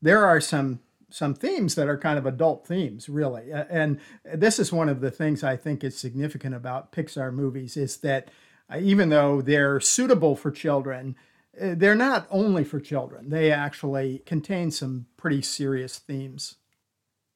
there 0.01 0.25
are 0.25 0.39
some 0.39 0.80
some 1.12 1.34
themes 1.34 1.74
that 1.74 1.88
are 1.88 1.98
kind 1.98 2.20
of 2.20 2.28
adult 2.28 2.68
themes, 2.68 3.10
really. 3.10 3.51
And 3.51 4.00
this 4.24 4.60
is 4.60 4.72
one 4.72 4.89
of 4.89 5.01
the 5.01 5.10
things 5.10 5.44
I 5.44 5.58
think 5.58 5.84
is 5.84 5.98
significant 5.98 6.54
about 6.54 6.92
Pixar 6.92 7.34
movies 7.34 7.75
is 7.75 7.98
that 7.98 8.30
uh, 8.72 8.78
even 8.78 9.10
though 9.10 9.42
they're 9.42 9.80
suitable 9.80 10.36
for 10.36 10.51
children, 10.51 11.16
they're 11.53 11.96
not 11.96 12.27
only 12.29 12.63
for 12.63 12.79
children. 12.79 13.29
They 13.29 13.51
actually 13.51 14.20
contain 14.25 14.72
some 14.72 15.08
pretty 15.18 15.41
serious 15.41 15.98
themes. 15.98 16.56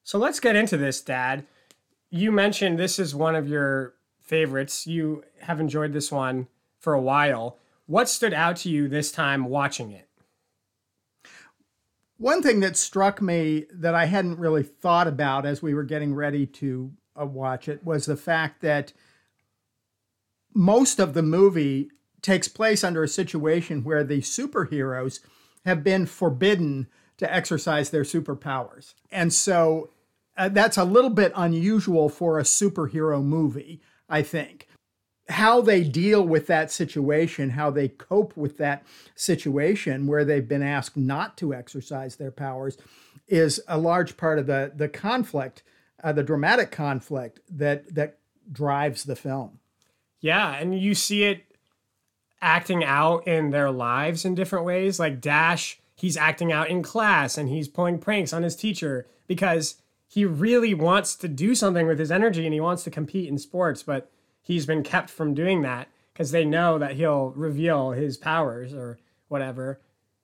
So 0.04 0.18
let's 0.18 0.40
get 0.40 0.56
into 0.56 0.78
this, 0.78 1.02
Dad. 1.02 1.46
You 2.10 2.32
mentioned 2.32 2.78
this 2.78 3.00
is 3.00 3.16
one 3.16 3.36
of 3.36 3.48
your 3.48 3.96
favorites. 4.22 4.86
You 4.86 5.24
have 5.42 5.60
enjoyed 5.60 5.94
this 5.94 6.12
one 6.12 6.48
for 6.80 6.94
a 6.94 7.02
while. 7.02 7.58
What 7.86 8.10
stood 8.10 8.34
out 8.34 8.58
to 8.58 8.70
you 8.70 8.88
this 8.88 9.12
time 9.12 9.46
watching 9.46 9.92
it? 9.92 10.08
One 12.18 12.42
thing 12.42 12.60
that 12.62 12.78
struck 12.78 13.22
me 13.22 13.66
that 13.74 13.96
I 13.96 14.06
hadn't 14.06 14.40
really 14.40 14.64
thought 14.64 15.08
about 15.08 15.46
as 15.46 15.62
we 15.62 15.74
were 15.74 15.84
getting 15.84 16.14
ready 16.14 16.46
to 16.46 16.92
uh, 17.20 17.26
watch 17.26 17.68
it 17.68 17.84
was 17.84 18.06
the 18.06 18.16
fact 18.16 18.62
that 18.62 18.94
most 20.54 21.00
of 21.00 21.14
the 21.14 21.24
movie 21.24 21.90
takes 22.24 22.48
place 22.48 22.84
under 22.84 23.04
a 23.04 23.08
situation 23.08 23.84
where 23.84 24.04
the 24.04 24.22
superheroes 24.22 25.20
have 25.66 25.84
been 25.84 26.06
forbidden 26.06 26.88
to 27.18 27.32
exercise 27.32 27.92
their 27.92 28.04
superpowers. 28.04 28.96
And 29.12 29.32
so 29.32 29.92
uh, 30.36 30.50
that's 30.50 30.78
a 30.78 30.84
little 30.84 31.12
bit 31.12 31.32
unusual 31.36 32.10
for 32.10 32.40
a 32.40 32.44
superhero 32.44 33.24
movie, 33.24 33.82
I 34.10 34.24
think. 34.24 34.68
How 35.30 35.62
they 35.62 35.84
deal 35.84 36.26
with 36.26 36.48
that 36.48 36.72
situation, 36.72 37.52
how 37.52 37.70
they 37.70 37.88
cope 37.88 38.36
with 38.36 38.58
that 38.58 38.84
situation 39.16 40.08
where 40.08 40.26
they've 40.26 40.48
been 40.48 40.64
asked 40.64 40.98
not 40.98 41.38
to 41.38 41.54
exercise 41.54 42.16
their 42.16 42.32
powers, 42.32 42.78
is 43.28 43.62
a 43.68 43.78
large 43.78 44.18
part 44.18 44.40
of 44.40 44.48
the, 44.48 44.72
the 44.76 44.90
conflict, 44.90 45.64
uh, 46.04 46.12
the 46.12 46.24
dramatic 46.24 46.72
conflict 46.72 47.40
that, 47.50 47.94
that 47.94 48.18
drives 48.52 49.04
the 49.04 49.16
film. 49.16 49.60
Yeah, 50.20 50.56
and 50.56 50.78
you 50.78 50.94
see 50.94 51.24
it 51.24 51.53
acting 52.44 52.84
out 52.84 53.28
in 53.28 53.50
their 53.50 53.72
lives 53.72 54.26
in 54.26 54.36
different 54.36 54.66
ways. 54.66 55.00
Like 55.00 55.22
Dash, 55.22 55.80
he's 55.96 56.18
acting 56.18 56.52
out 56.52 56.70
in 56.70 56.84
class 56.84 57.38
and 57.38 57.50
he's 57.50 57.68
pulling 57.68 57.98
pranks 57.98 58.34
on 58.34 58.44
his 58.44 58.56
teacher 58.56 59.08
because 59.26 59.82
he 60.08 60.26
really 60.26 60.74
wants 60.74 61.16
to 61.16 61.28
do 61.28 61.56
something 61.56 61.88
with 61.88 61.98
his 61.98 62.12
energy 62.12 62.46
and 62.46 62.54
he 62.54 62.60
wants 62.60 62.84
to 62.84 62.92
compete 62.92 63.30
in 63.30 63.38
sports, 63.40 63.82
but 63.82 64.12
he's 64.42 64.66
been 64.66 64.84
kept 64.84 65.10
from 65.10 65.34
doing 65.34 65.62
that 65.62 65.88
because 66.12 66.32
they 66.32 66.46
know 66.46 66.78
that 66.78 66.96
he'll 66.96 67.32
reveal 67.32 67.92
his 67.92 68.18
powers 68.18 68.74
or 68.74 69.00
whatever. 69.30 69.80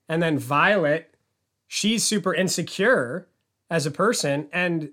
And 0.07 0.21
then 0.21 0.37
Violet, 0.37 1.15
she's 1.67 2.03
super 2.03 2.35
insecure 2.35 3.27
as 3.69 3.85
a 3.85 3.91
person 3.91 4.47
and 4.51 4.91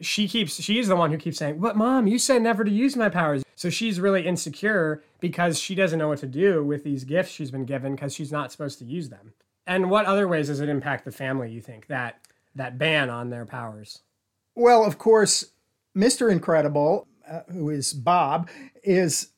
she 0.00 0.26
keeps 0.26 0.60
she's 0.60 0.88
the 0.88 0.96
one 0.96 1.12
who 1.12 1.16
keeps 1.16 1.38
saying, 1.38 1.60
"But 1.60 1.76
mom, 1.76 2.08
you 2.08 2.18
said 2.18 2.42
never 2.42 2.64
to 2.64 2.70
use 2.70 2.96
my 2.96 3.08
powers." 3.08 3.44
So 3.54 3.70
she's 3.70 4.00
really 4.00 4.26
insecure 4.26 5.02
because 5.20 5.58
she 5.58 5.74
doesn't 5.74 5.98
know 5.98 6.08
what 6.08 6.18
to 6.18 6.26
do 6.26 6.64
with 6.64 6.84
these 6.84 7.04
gifts 7.04 7.30
she's 7.30 7.50
been 7.50 7.64
given 7.64 7.94
because 7.94 8.14
she's 8.14 8.32
not 8.32 8.52
supposed 8.52 8.78
to 8.80 8.84
use 8.84 9.08
them. 9.08 9.34
And 9.66 9.90
what 9.90 10.06
other 10.06 10.26
ways 10.26 10.48
does 10.48 10.60
it 10.60 10.68
impact 10.68 11.04
the 11.04 11.12
family, 11.12 11.50
you 11.50 11.60
think, 11.60 11.86
that 11.86 12.20
that 12.54 12.78
ban 12.78 13.08
on 13.08 13.30
their 13.30 13.46
powers? 13.46 14.00
Well, 14.54 14.84
of 14.84 14.98
course, 14.98 15.52
Mr. 15.96 16.30
Incredible, 16.30 17.06
uh, 17.28 17.40
who 17.50 17.70
is 17.70 17.92
Bob, 17.92 18.48
is 18.82 19.28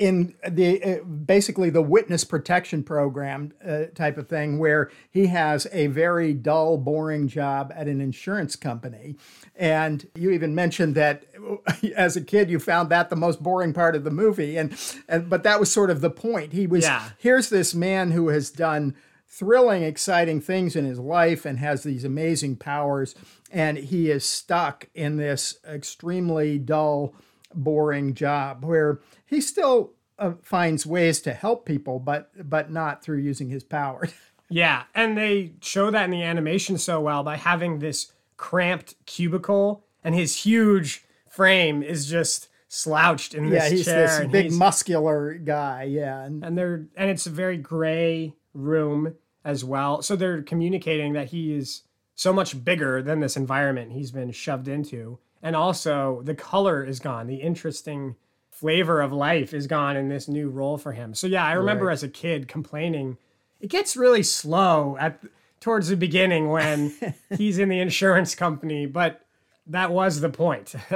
in 0.00 0.34
the 0.48 0.82
uh, 0.82 1.04
basically 1.04 1.68
the 1.68 1.82
witness 1.82 2.24
protection 2.24 2.82
program 2.82 3.52
uh, 3.62 3.84
type 3.94 4.16
of 4.16 4.28
thing 4.28 4.58
where 4.58 4.90
he 5.10 5.26
has 5.26 5.66
a 5.72 5.88
very 5.88 6.32
dull 6.32 6.78
boring 6.78 7.28
job 7.28 7.70
at 7.76 7.86
an 7.86 8.00
insurance 8.00 8.56
company. 8.56 9.16
And 9.54 10.08
you 10.14 10.30
even 10.30 10.54
mentioned 10.54 10.94
that 10.94 11.26
as 11.96 12.16
a 12.16 12.22
kid 12.22 12.48
you 12.48 12.58
found 12.58 12.88
that 12.88 13.10
the 13.10 13.16
most 13.16 13.42
boring 13.42 13.74
part 13.74 13.94
of 13.94 14.04
the 14.04 14.10
movie. 14.10 14.56
And, 14.56 14.74
and 15.06 15.28
but 15.28 15.42
that 15.42 15.60
was 15.60 15.70
sort 15.70 15.90
of 15.90 16.00
the 16.00 16.10
point. 16.10 16.54
He 16.54 16.66
was 16.66 16.84
Yeah. 16.84 17.10
here's 17.18 17.50
this 17.50 17.74
man 17.74 18.12
who 18.12 18.28
has 18.28 18.50
done 18.50 18.94
thrilling 19.28 19.82
exciting 19.82 20.40
things 20.40 20.74
in 20.74 20.86
his 20.86 20.98
life 20.98 21.44
and 21.44 21.58
has 21.58 21.82
these 21.82 22.04
amazing 22.04 22.56
powers. 22.56 23.14
And 23.52 23.76
he 23.76 24.10
is 24.10 24.24
stuck 24.24 24.88
in 24.94 25.18
this 25.18 25.58
extremely 25.68 26.58
dull 26.58 27.14
boring 27.54 28.14
job 28.14 28.64
where 28.64 29.00
he 29.26 29.40
still 29.40 29.92
uh, 30.18 30.32
finds 30.42 30.86
ways 30.86 31.20
to 31.20 31.32
help 31.32 31.64
people 31.66 31.98
but 31.98 32.30
but 32.48 32.70
not 32.70 33.02
through 33.02 33.18
using 33.18 33.48
his 33.48 33.64
powers 33.64 34.12
Yeah, 34.52 34.82
and 34.96 35.16
they 35.16 35.52
show 35.60 35.92
that 35.92 36.06
in 36.06 36.10
the 36.10 36.24
animation 36.24 36.76
so 36.76 37.00
well 37.00 37.22
by 37.22 37.36
having 37.36 37.78
this 37.78 38.10
cramped 38.36 38.96
cubicle 39.06 39.84
and 40.02 40.12
his 40.12 40.38
huge 40.38 41.04
frame 41.28 41.84
is 41.84 42.06
just 42.06 42.48
slouched 42.66 43.32
in 43.32 43.44
yeah 43.44 43.60
this 43.60 43.70
he's 43.70 43.84
chair 43.84 44.06
this 44.06 44.32
big 44.32 44.44
he's- 44.46 44.58
muscular 44.58 45.34
guy 45.34 45.84
yeah 45.84 46.22
and 46.24 46.44
and 46.44 46.58
they're 46.58 46.86
and 46.96 47.10
it's 47.10 47.26
a 47.26 47.30
very 47.30 47.56
gray 47.56 48.34
room 48.52 49.14
as 49.44 49.64
well. 49.64 50.02
So 50.02 50.16
they're 50.16 50.42
communicating 50.42 51.12
that 51.14 51.28
he 51.30 51.54
is 51.54 51.82
so 52.14 52.32
much 52.32 52.62
bigger 52.64 53.00
than 53.02 53.20
this 53.20 53.36
environment 53.36 53.92
he's 53.92 54.10
been 54.10 54.32
shoved 54.32 54.68
into 54.68 55.18
and 55.42 55.56
also 55.56 56.22
the 56.24 56.34
color 56.34 56.84
is 56.84 57.00
gone. 57.00 57.26
The 57.26 57.36
interesting 57.36 58.16
flavor 58.50 59.00
of 59.00 59.12
life 59.12 59.54
is 59.54 59.66
gone 59.66 59.96
in 59.96 60.08
this 60.08 60.28
new 60.28 60.48
role 60.50 60.76
for 60.76 60.92
him. 60.92 61.14
So 61.14 61.26
yeah 61.26 61.44
i 61.44 61.52
remember 61.52 61.86
Right. 61.86 61.92
as 61.94 62.02
a 62.02 62.08
kid 62.08 62.46
complaining. 62.48 63.16
It 63.60 63.68
gets 63.70 63.96
really 63.96 64.22
slow 64.22 64.96
at 65.00 65.20
towards 65.60 65.88
the 65.88 65.96
beginning 65.96 66.48
when 66.50 66.92
he's 67.36 67.58
in 67.58 67.68
the 67.68 67.80
insurance 67.80 68.34
company 68.34 68.86
but 68.86 69.22
that 69.66 69.90
was 69.92 70.20
the 70.20 70.28
point. 70.30 70.74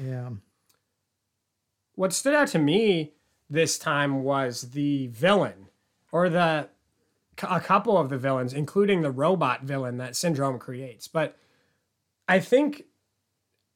Yeah. 0.00 0.30
What 1.94 2.12
stood 2.12 2.34
out 2.34 2.48
to 2.48 2.58
me 2.58 3.12
this 3.48 3.78
time 3.78 4.22
was 4.22 4.70
the 4.70 5.08
villain 5.08 5.66
or 6.12 6.28
the 6.28 6.68
a 7.42 7.60
couple 7.60 7.96
of 7.96 8.08
the 8.10 8.18
villains 8.18 8.52
including 8.52 9.00
the 9.02 9.10
robot 9.10 9.62
villain 9.64 9.96
that 9.98 10.14
syndrome 10.16 10.58
creates. 10.58 11.08
But 11.08 11.36
i 12.28 12.38
think 12.38 12.84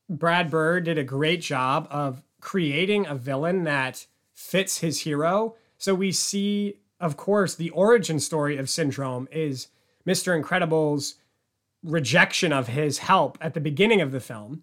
brad 0.09 0.51
bird 0.51 0.85
did 0.85 0.99
a 0.99 1.05
great 1.05 1.41
job 1.41 1.87
of 1.91 2.23
creating 2.41 3.07
a 3.07 3.15
villain 3.15 3.65
that 3.65 4.07
fits 4.35 4.79
his 4.79 5.01
hero 5.01 5.55
so 5.79 5.95
we 5.95 6.13
see 6.13 6.79
of 7.01 7.17
course 7.17 7.55
the 7.55 7.71
origin 7.71 8.21
story 8.21 8.57
of 8.57 8.69
syndrome 8.69 9.29
is 9.33 9.69
mr 10.07 10.37
incredible's 10.37 11.17
rejection 11.83 12.53
of 12.53 12.69
his 12.69 12.99
help 12.99 13.39
at 13.41 13.55
the 13.55 13.61
beginning 13.61 14.01
of 14.01 14.13
the 14.13 14.21
film 14.21 14.63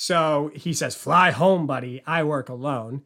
so 0.00 0.52
he 0.54 0.72
says, 0.72 0.94
Fly 0.94 1.32
home, 1.32 1.66
buddy. 1.66 2.02
I 2.06 2.22
work 2.22 2.48
alone. 2.48 3.02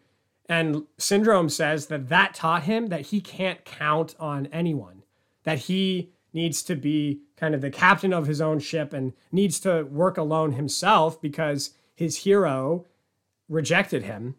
And 0.47 0.85
Syndrome 0.99 1.49
says 1.49 1.87
that 1.87 2.11
that 2.11 2.35
taught 2.35 2.65
him 2.65 2.89
that 2.89 3.07
he 3.07 3.23
can't 3.23 3.65
count 3.65 4.15
on 4.21 4.47
anyone, 4.53 5.03
that 5.45 5.61
he 5.61 6.13
needs 6.35 6.63
to 6.65 6.77
be 6.77 7.23
kind 7.43 7.57
of 7.57 7.61
the 7.61 7.71
captain 7.71 8.13
of 8.13 8.29
his 8.29 8.41
own 8.41 8.61
ship 8.61 8.93
and 8.93 9.15
needs 9.33 9.59
to 9.59 9.83
work 9.83 10.17
alone 10.17 10.53
himself 10.53 11.21
because 11.21 11.71
his 11.93 12.19
hero 12.19 12.87
rejected 13.49 14.05
him. 14.05 14.37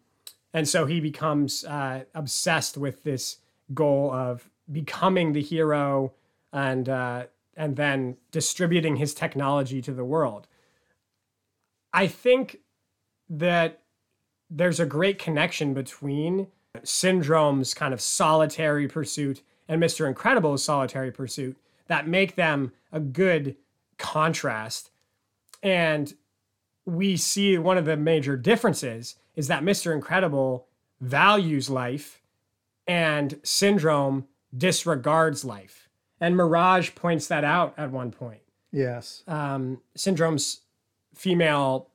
And 0.54 0.66
so 0.66 0.86
he 0.86 1.00
becomes 1.00 1.64
uh, 1.66 2.04
obsessed 2.14 2.78
with 2.78 3.04
this 3.04 3.40
goal 3.74 4.10
of 4.10 4.48
becoming 4.72 5.34
the 5.34 5.42
hero 5.42 6.14
and, 6.50 6.88
uh, 6.88 7.24
and 7.54 7.76
then 7.76 8.16
distributing 8.30 8.96
his 8.96 9.12
technology 9.12 9.82
to 9.82 9.92
the 9.92 10.04
world. 10.04 10.48
I 11.92 12.06
think 12.06 12.60
that 13.28 13.82
there's 14.48 14.80
a 14.80 14.86
great 14.86 15.18
connection 15.18 15.74
between 15.74 16.46
Syndrome's 16.82 17.74
kind 17.74 17.92
of 17.92 18.00
solitary 18.00 18.88
pursuit 18.88 19.42
and 19.68 19.82
Mr. 19.82 20.08
Incredible's 20.08 20.64
solitary 20.64 21.12
pursuit 21.12 21.58
that 21.86 22.08
make 22.08 22.34
them 22.34 22.72
a 22.92 23.00
good 23.00 23.56
contrast. 23.98 24.90
And 25.62 26.14
we 26.84 27.16
see 27.16 27.56
one 27.58 27.78
of 27.78 27.84
the 27.84 27.96
major 27.96 28.36
differences 28.36 29.16
is 29.34 29.48
that 29.48 29.62
Mr. 29.62 29.92
Incredible 29.92 30.68
values 31.00 31.70
life 31.70 32.22
and 32.86 33.40
Syndrome 33.42 34.26
disregards 34.56 35.44
life. 35.44 35.88
And 36.20 36.36
Mirage 36.36 36.94
points 36.94 37.26
that 37.26 37.44
out 37.44 37.74
at 37.76 37.90
one 37.90 38.10
point 38.10 38.40
yes 38.72 39.22
um, 39.28 39.80
Syndrome's 39.94 40.60
female 41.14 41.90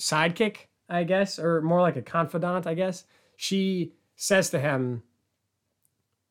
sidekick, 0.00 0.68
I 0.88 1.04
guess, 1.04 1.38
or 1.38 1.62
more 1.62 1.80
like 1.80 1.96
a 1.96 2.02
confidant, 2.02 2.66
I 2.66 2.74
guess. 2.74 3.04
She 3.36 3.92
says 4.14 4.50
to 4.50 4.58
him, 4.58 5.02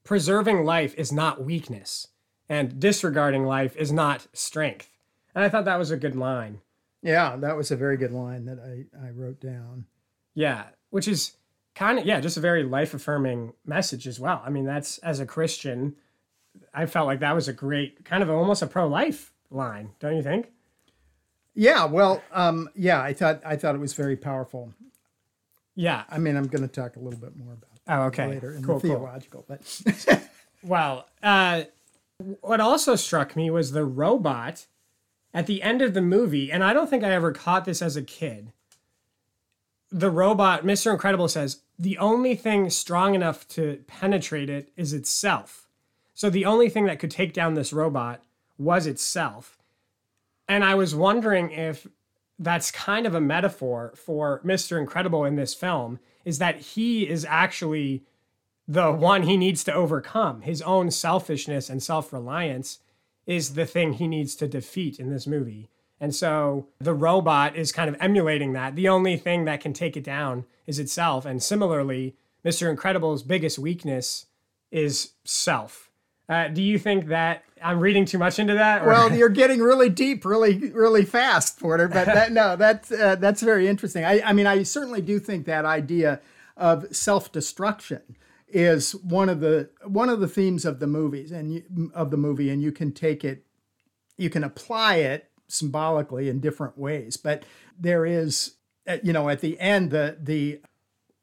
preserving 0.04 0.64
life 0.66 0.94
is 0.98 1.12
not 1.12 1.44
weakness, 1.44 2.08
and 2.50 2.80
disregarding 2.80 3.46
life 3.46 3.76
is 3.76 3.92
not 3.92 4.28
strength. 4.34 4.90
And 5.34 5.44
I 5.44 5.50
thought 5.50 5.66
that 5.66 5.80
was 5.80 5.92
a 5.92 5.98
good 5.98 6.16
line. 6.16 6.62
Yeah, 7.02 7.36
that 7.38 7.56
was 7.58 7.72
a 7.72 7.76
very 7.76 7.98
good 7.98 8.12
line 8.12 8.46
that 8.46 8.60
I, 8.60 9.06
I 9.08 9.10
wrote 9.12 9.40
down. 9.40 9.86
Yeah, 10.34 10.66
which 10.90 11.08
is 11.08 11.34
kind 11.76 12.00
of, 12.00 12.06
yeah, 12.06 12.20
just 12.20 12.38
a 12.38 12.42
very 12.42 12.64
life 12.64 12.94
affirming 12.94 13.54
message 13.66 14.08
as 14.08 14.20
well. 14.20 14.42
I 14.46 14.50
mean, 14.50 14.66
that's 14.66 14.98
as 15.00 15.20
a 15.20 15.26
Christian, 15.26 15.96
I 16.74 16.86
felt 16.86 17.06
like 17.08 17.20
that 17.20 17.36
was 17.36 17.48
a 17.48 17.54
great, 17.54 18.06
kind 18.06 18.24
of 18.24 18.30
almost 18.30 18.62
a 18.62 18.68
pro 18.68 18.88
life 18.88 19.34
line, 19.52 19.92
don't 20.00 20.16
you 20.16 20.24
think? 20.24 20.52
Yeah, 21.54 21.86
well, 21.86 22.22
um, 22.32 22.70
yeah, 22.76 23.02
I 23.02 23.14
thought 23.14 23.42
I 23.46 23.56
thought 23.56 23.76
it 23.76 23.80
was 23.82 23.94
very 23.94 24.18
powerful. 24.18 24.74
Yeah. 25.76 26.04
I 26.10 26.18
mean, 26.18 26.36
I'm 26.38 26.48
going 26.48 26.62
to 26.68 26.68
talk 26.74 26.96
a 26.96 27.00
little 27.00 27.20
bit 27.20 27.36
more 27.38 27.54
about 27.54 27.70
Oh, 27.88 28.08
okay. 28.08 28.28
later 28.28 28.52
in 28.54 28.64
Cool, 28.64 28.80
the 28.80 28.88
cool. 28.88 28.98
theological, 28.98 29.46
but 29.48 29.82
Well, 30.64 31.08
uh, 31.22 31.64
what 32.42 32.60
also 32.60 32.96
struck 32.96 33.36
me 33.36 33.50
was 33.50 33.72
the 33.72 33.86
robot 33.86 34.68
at 35.34 35.48
the 35.48 35.62
end 35.62 35.82
of 35.82 35.94
the 35.94 36.02
movie, 36.02 36.52
and 36.52 36.64
I 36.64 36.74
don't 36.74 36.90
think 36.90 37.04
I 37.04 37.12
ever 37.12 37.32
caught 37.32 37.66
this 37.66 37.82
as 37.82 37.98
a 37.98 38.02
kid. 38.02 38.54
The 39.92 40.10
robot, 40.10 40.64
Mr. 40.64 40.92
Incredible 40.92 41.28
says, 41.28 41.62
the 41.78 41.98
only 41.98 42.36
thing 42.36 42.70
strong 42.70 43.16
enough 43.16 43.48
to 43.50 43.84
penetrate 43.88 44.50
it 44.50 44.72
is 44.78 44.94
itself. 44.94 45.68
So 46.14 46.30
the 46.30 46.46
only 46.46 46.70
thing 46.70 46.86
that 46.86 47.00
could 47.00 47.12
take 47.12 47.34
down 47.34 47.54
this 47.54 47.74
robot 47.74 48.24
was 48.58 48.88
itself. 48.88 49.58
And 50.48 50.64
I 50.64 50.76
was 50.76 50.96
wondering 50.96 51.52
if 51.52 51.86
that's 52.40 52.72
kind 52.72 53.06
of 53.06 53.14
a 53.14 53.22
metaphor 53.22 53.94
for 53.96 54.42
Mr. 54.46 54.80
Incredible 54.80 55.26
in 55.26 55.36
this 55.36 55.54
film 55.54 56.00
is 56.24 56.40
that 56.40 56.58
he 56.58 57.08
is 57.08 57.26
actually 57.26 58.04
the 58.68 58.92
one 58.92 59.24
he 59.24 59.38
needs 59.38 59.64
to 59.66 59.74
overcome. 59.74 60.42
His 60.42 60.62
own 60.62 60.92
selfishness 60.92 61.70
and 61.70 61.82
self 61.82 62.12
reliance 62.12 62.80
is 63.26 63.54
the 63.54 63.66
thing 63.66 63.94
he 63.94 64.08
needs 64.08 64.36
to 64.36 64.48
defeat 64.48 65.00
in 65.00 65.10
this 65.10 65.28
movie. 65.28 65.70
And 66.00 66.14
so 66.14 66.68
the 66.80 66.94
robot 66.94 67.56
is 67.56 67.72
kind 67.72 67.90
of 67.90 67.96
emulating 68.00 68.54
that. 68.54 68.76
The 68.76 68.90
only 68.90 69.18
thing 69.18 69.46
that 69.46 69.62
can 69.62 69.74
take 69.74 69.96
it 69.96 70.04
down 70.04 70.46
is 70.68 70.78
itself. 70.78 71.26
And 71.26 71.42
similarly, 71.42 72.16
Mr. 72.44 72.70
Incredible's 72.70 73.24
biggest 73.24 73.58
weakness 73.58 74.26
is 74.72 75.14
self. 75.24 75.90
Uh, 76.28 76.48
do 76.48 76.62
you 76.62 76.78
think 76.78 77.08
that 77.08 77.44
I'm 77.64 77.80
reading 77.80 78.06
too 78.06 78.18
much 78.18 78.40
into 78.40 78.56
that? 78.56 78.82
or- 78.82 78.88
well, 78.88 79.14
you're 79.16 79.30
getting 79.30 79.60
really 79.60 79.90
deep, 79.90 80.26
really, 80.26 80.58
really 80.72 81.06
fast, 81.06 81.60
Porter. 81.60 81.88
But 81.88 82.06
that, 82.06 82.32
no, 82.32 82.56
that's 82.56 82.92
uh, 82.92 83.16
that's 83.16 83.42
very 83.42 83.68
interesting. 83.68 84.04
I, 84.04 84.22
I 84.22 84.34
mean, 84.34 84.48
I 84.48 84.64
certainly 84.64 85.02
do 85.02 85.20
think 85.20 85.46
that 85.46 85.66
idea 85.66 86.20
of 86.58 86.96
self-destruction 86.96 88.02
is 88.48 88.94
one 88.96 89.30
of 89.30 89.40
the 89.40 89.70
one 89.84 90.10
of 90.10 90.20
the 90.20 90.28
themes 90.28 90.66
of 90.66 90.80
the 90.80 90.88
movies 90.88 91.32
and 91.32 91.54
you, 91.54 91.92
of 91.94 92.12
the 92.12 92.18
movie, 92.18 92.50
and 92.50 92.62
you 92.62 92.72
can 92.72 92.92
take 92.92 93.24
it, 93.24 93.46
you 94.18 94.30
can 94.30 94.44
apply 94.44 94.98
it 94.98 95.30
symbolically 95.48 96.30
in 96.30 96.40
different 96.40 96.78
ways. 96.78 97.18
But 97.18 97.44
there 97.78 98.06
is, 98.06 98.56
you 99.04 99.14
know, 99.14 99.30
at 99.30 99.42
the 99.42 99.60
end, 99.60 99.92
the 99.92 100.18
the 100.20 100.62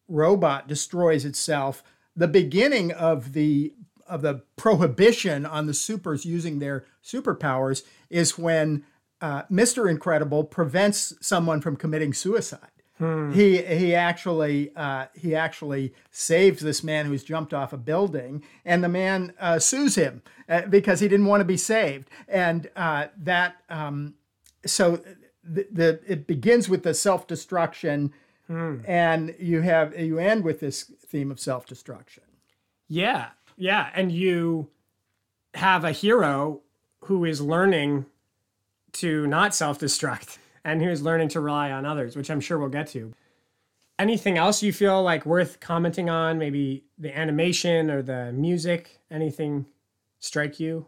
robot 0.09 0.69
destroys 0.69 1.25
itself. 1.25 1.83
The 2.15 2.29
beginning 2.29 2.93
of 2.93 3.33
the 3.33 3.75
of 4.07 4.23
the 4.23 4.43
prohibition 4.57 5.47
on 5.47 5.67
the 5.67 5.75
supers 5.75 6.25
using 6.25 6.59
their 6.59 6.85
superpowers 7.03 7.83
is 8.11 8.37
when 8.37 8.85
uh, 9.21 9.45
Mr. 9.45 9.89
Incredible 9.89 10.45
prevents 10.45 11.15
someone 11.21 11.61
from 11.61 11.77
committing 11.77 12.13
suicide. 12.13 12.72
He 13.33 13.63
he 13.63 13.95
actually 13.95 14.71
uh, 14.77 15.07
he 15.15 15.35
actually 15.35 15.95
saves 16.11 16.61
this 16.61 16.85
man 16.85 17.07
who's 17.07 17.25
jumped 17.25 17.53
off 17.53 17.73
a 17.73 17.77
building, 17.77 18.45
and 18.65 18.85
the 18.85 18.89
man 18.89 19.33
uh, 19.41 19.59
sues 19.59 19.97
him 19.97 20.23
uh, 20.49 20.63
because 20.63 21.01
he 21.01 21.09
didn't 21.09 21.27
want 21.27 21.41
to 21.41 21.45
be 21.45 21.57
saved, 21.57 22.09
and 22.29 22.71
uh, 22.77 23.07
that 23.17 23.57
um, 23.69 24.15
so 24.65 25.03
the, 25.43 25.67
the 25.71 26.01
it 26.07 26.27
begins 26.27 26.69
with 26.69 26.83
the 26.83 26.95
self 26.95 27.27
destruction, 27.27 28.13
and 28.87 29.35
you 29.39 29.63
have 29.63 29.99
you 29.99 30.19
end 30.19 30.45
with 30.45 30.61
this 30.61 30.85
theme 31.07 31.31
of 31.31 31.41
self 31.41 31.67
destruction. 31.67 32.25
Yeah, 32.89 33.29
yeah. 33.57 33.89
And 33.95 34.13
you 34.13 34.69
have 35.55 35.85
a 35.85 35.93
hero 35.93 36.61
who 37.05 37.25
is 37.25 37.41
learning 37.41 38.07
to 38.93 39.27
not 39.27 39.55
self 39.55 39.79
destruct 39.79 40.39
and 40.65 40.83
who 40.83 40.89
is 40.89 41.03
learning 41.03 41.29
to 41.29 41.41
rely 41.41 41.71
on 41.71 41.85
others, 41.85 42.17
which 42.17 42.31
I'm 42.31 42.41
sure 42.41 42.59
we'll 42.59 42.69
get 42.69 42.89
to. 42.89 43.15
Anything 43.99 44.39
else 44.39 44.63
you 44.63 44.73
feel 44.73 45.03
like 45.03 45.27
worth 45.27 45.61
commenting 45.61 46.09
on? 46.09 46.39
Maybe 46.39 46.85
the 46.99 47.17
animation 47.17 47.91
or 47.91 48.03
the 48.03 48.33
music? 48.33 49.01
Anything 49.11 49.67
strike 50.19 50.59
you? 50.59 50.87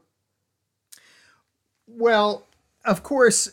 Well, 1.87 2.47
of 2.85 3.03
course, 3.03 3.53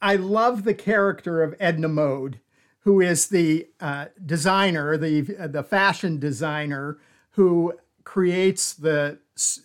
I 0.00 0.16
love 0.16 0.64
the 0.64 0.74
character 0.74 1.42
of 1.42 1.54
Edna 1.60 1.88
Mode, 1.88 2.40
who 2.80 3.00
is 3.00 3.28
the 3.28 3.68
uh, 3.80 4.06
designer, 4.24 4.96
the 4.96 5.22
the 5.22 5.62
fashion 5.62 6.18
designer 6.18 6.98
who 7.32 7.74
creates 8.04 8.72
the 8.72 9.18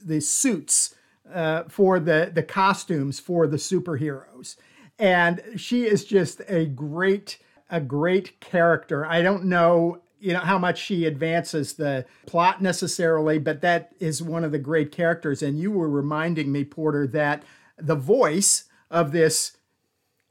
the 0.04 0.20
suits 0.20 0.96
uh, 1.34 1.64
for 1.70 2.00
the 2.00 2.32
the 2.34 2.44
costumes 2.44 3.20
for 3.20 3.48
the 3.48 3.58
superheroes, 3.58 4.56
and 5.00 5.42
she 5.58 5.86
is 5.86 6.06
just 6.06 6.42
a 6.48 6.66
great 6.66 7.40
a 7.70 7.82
great 7.82 8.40
character. 8.40 9.06
I 9.06 9.22
don't 9.22 9.46
know 9.46 10.02
you 10.20 10.34
know 10.34 10.40
how 10.40 10.58
much 10.58 10.80
she 10.80 11.06
advances 11.06 11.74
the 11.74 12.06
plot 12.26 12.62
necessarily, 12.62 13.38
but 13.38 13.62
that 13.62 13.94
is 14.00 14.24
one 14.24 14.44
of 14.44 14.52
the 14.52 14.60
great 14.60 14.92
characters. 14.92 15.44
And 15.44 15.60
you 15.60 15.72
were 15.72 15.90
reminding 15.90 16.52
me, 16.52 16.64
Porter, 16.64 17.06
that 17.08 17.44
the 17.78 17.96
voice 17.96 18.64
of 18.90 19.12
this 19.12 19.58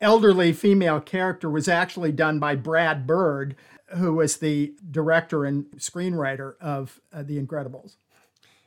elderly 0.00 0.52
female 0.52 1.00
character 1.00 1.48
was 1.48 1.68
actually 1.68 2.12
done 2.12 2.38
by 2.38 2.56
Brad 2.56 3.06
Bird, 3.06 3.56
who 3.96 4.14
was 4.14 4.38
the 4.38 4.74
director 4.90 5.44
and 5.44 5.66
screenwriter 5.76 6.54
of 6.60 7.00
uh, 7.12 7.22
The 7.22 7.40
Incredibles. 7.40 7.96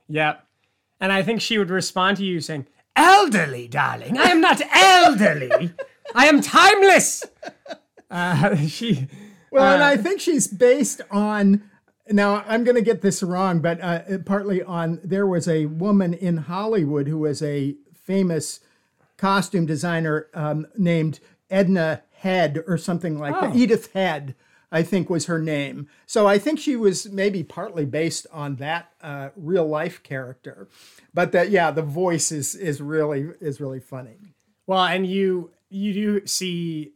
Yep. 0.07 0.45
And 0.99 1.11
I 1.11 1.23
think 1.23 1.41
she 1.41 1.57
would 1.57 1.69
respond 1.69 2.17
to 2.17 2.25
you 2.25 2.39
saying, 2.39 2.67
Elderly, 2.97 3.67
darling. 3.67 4.17
I 4.17 4.31
am 4.31 4.41
not 4.41 4.59
elderly. 4.73 5.71
I 6.15 6.25
am 6.25 6.41
timeless. 6.41 7.23
Uh, 8.09 8.55
she. 8.67 9.07
Well, 9.51 9.75
and 9.75 9.83
I 9.83 9.95
think 9.95 10.19
she's 10.19 10.47
based 10.47 11.01
on. 11.11 11.63
Now 12.09 12.43
I'm 12.47 12.63
going 12.63 12.75
to 12.75 12.81
get 12.81 13.01
this 13.01 13.21
wrong, 13.21 13.59
but 13.59 13.79
uh, 13.81 14.17
partly 14.25 14.63
on 14.63 14.99
there 15.03 15.27
was 15.27 15.47
a 15.47 15.67
woman 15.67 16.13
in 16.13 16.37
Hollywood 16.37 17.07
who 17.07 17.19
was 17.19 17.41
a 17.43 17.75
famous 17.93 18.61
costume 19.17 19.65
designer 19.65 20.27
um, 20.33 20.67
named 20.77 21.19
Edna 21.49 22.03
Head 22.19 22.63
or 22.65 22.77
something 22.77 23.19
like 23.19 23.33
that. 23.39 23.51
Oh. 23.51 23.57
Edith 23.57 23.91
Head, 23.93 24.35
I 24.71 24.83
think, 24.83 25.09
was 25.09 25.25
her 25.25 25.39
name. 25.39 25.87
So 26.05 26.27
I 26.27 26.39
think 26.39 26.59
she 26.59 26.75
was 26.75 27.09
maybe 27.09 27.43
partly 27.43 27.85
based 27.85 28.25
on 28.31 28.55
that 28.55 28.91
uh, 29.01 29.29
real 29.35 29.67
life 29.67 30.01
character. 30.01 30.67
But 31.17 31.31
that, 31.31 31.49
yeah, 31.49 31.71
the 31.71 31.81
voice 31.81 32.31
is 32.31 32.53
is 32.53 32.79
really 32.79 33.31
is 33.41 33.59
really 33.59 33.79
funny. 33.79 34.35
Well, 34.67 34.83
and 34.83 35.07
you 35.07 35.49
you 35.67 35.91
do 35.91 36.27
see 36.27 36.93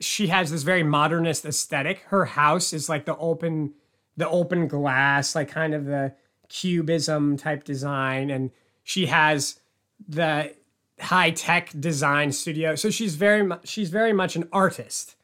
she 0.00 0.26
has 0.26 0.50
this 0.50 0.64
very 0.64 0.82
modernist 0.82 1.44
aesthetic. 1.44 2.00
Her 2.08 2.24
house 2.24 2.72
is 2.72 2.88
like 2.88 3.04
the 3.04 3.16
open 3.16 3.74
the 4.16 4.28
open 4.28 4.66
glass, 4.66 5.36
like 5.36 5.50
kind 5.50 5.72
of 5.72 5.84
the 5.84 6.16
cubism 6.48 7.36
type 7.36 7.62
design 7.62 8.28
and 8.28 8.50
she 8.82 9.06
has 9.06 9.60
the 10.08 10.52
high 10.98 11.30
tech 11.30 11.70
design 11.78 12.32
studio. 12.32 12.74
So 12.74 12.90
she's 12.90 13.14
very 13.14 13.48
she's 13.62 13.88
very 13.88 14.12
much 14.12 14.34
an 14.34 14.48
artist. 14.50 15.14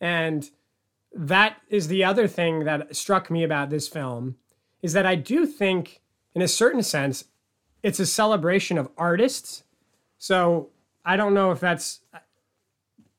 And 0.00 0.50
that 1.14 1.58
is 1.68 1.86
the 1.86 2.02
other 2.02 2.26
thing 2.26 2.64
that 2.64 2.96
struck 2.96 3.30
me 3.30 3.44
about 3.44 3.70
this 3.70 3.86
film 3.86 4.38
is 4.82 4.92
that 4.92 5.06
I 5.06 5.14
do 5.14 5.46
think 5.46 6.02
in 6.34 6.42
a 6.42 6.48
certain 6.48 6.82
sense 6.82 7.26
it's 7.86 8.00
a 8.00 8.06
celebration 8.06 8.78
of 8.78 8.88
artists. 8.98 9.62
So 10.18 10.70
I 11.04 11.16
don't 11.16 11.34
know 11.34 11.52
if 11.52 11.60
that's 11.60 12.00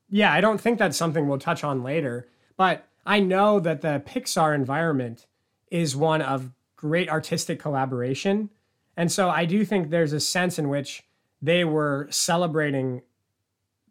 yeah, 0.10 0.34
I 0.34 0.42
don't 0.42 0.60
think 0.60 0.78
that's 0.78 0.98
something 0.98 1.26
we'll 1.26 1.40
touch 1.40 1.64
on 1.64 1.84
later, 1.84 2.28
but 2.58 2.86
I 3.06 3.22
know 3.22 3.62
that 3.62 3.80
the 3.80 4.04
Pixar 4.06 4.54
environment 4.54 5.26
is 5.72 5.96
one 5.96 6.22
of 6.22 6.52
great 6.76 7.10
artistic 7.10 7.60
collaboration. 7.60 8.50
And 8.98 9.10
so 9.10 9.30
I 9.30 9.46
do 9.46 9.64
think 9.64 9.90
there's 9.90 10.12
a 10.12 10.20
sense 10.20 10.60
in 10.60 10.68
which 10.68 11.06
they 11.42 11.64
were 11.64 12.08
celebrating 12.10 13.04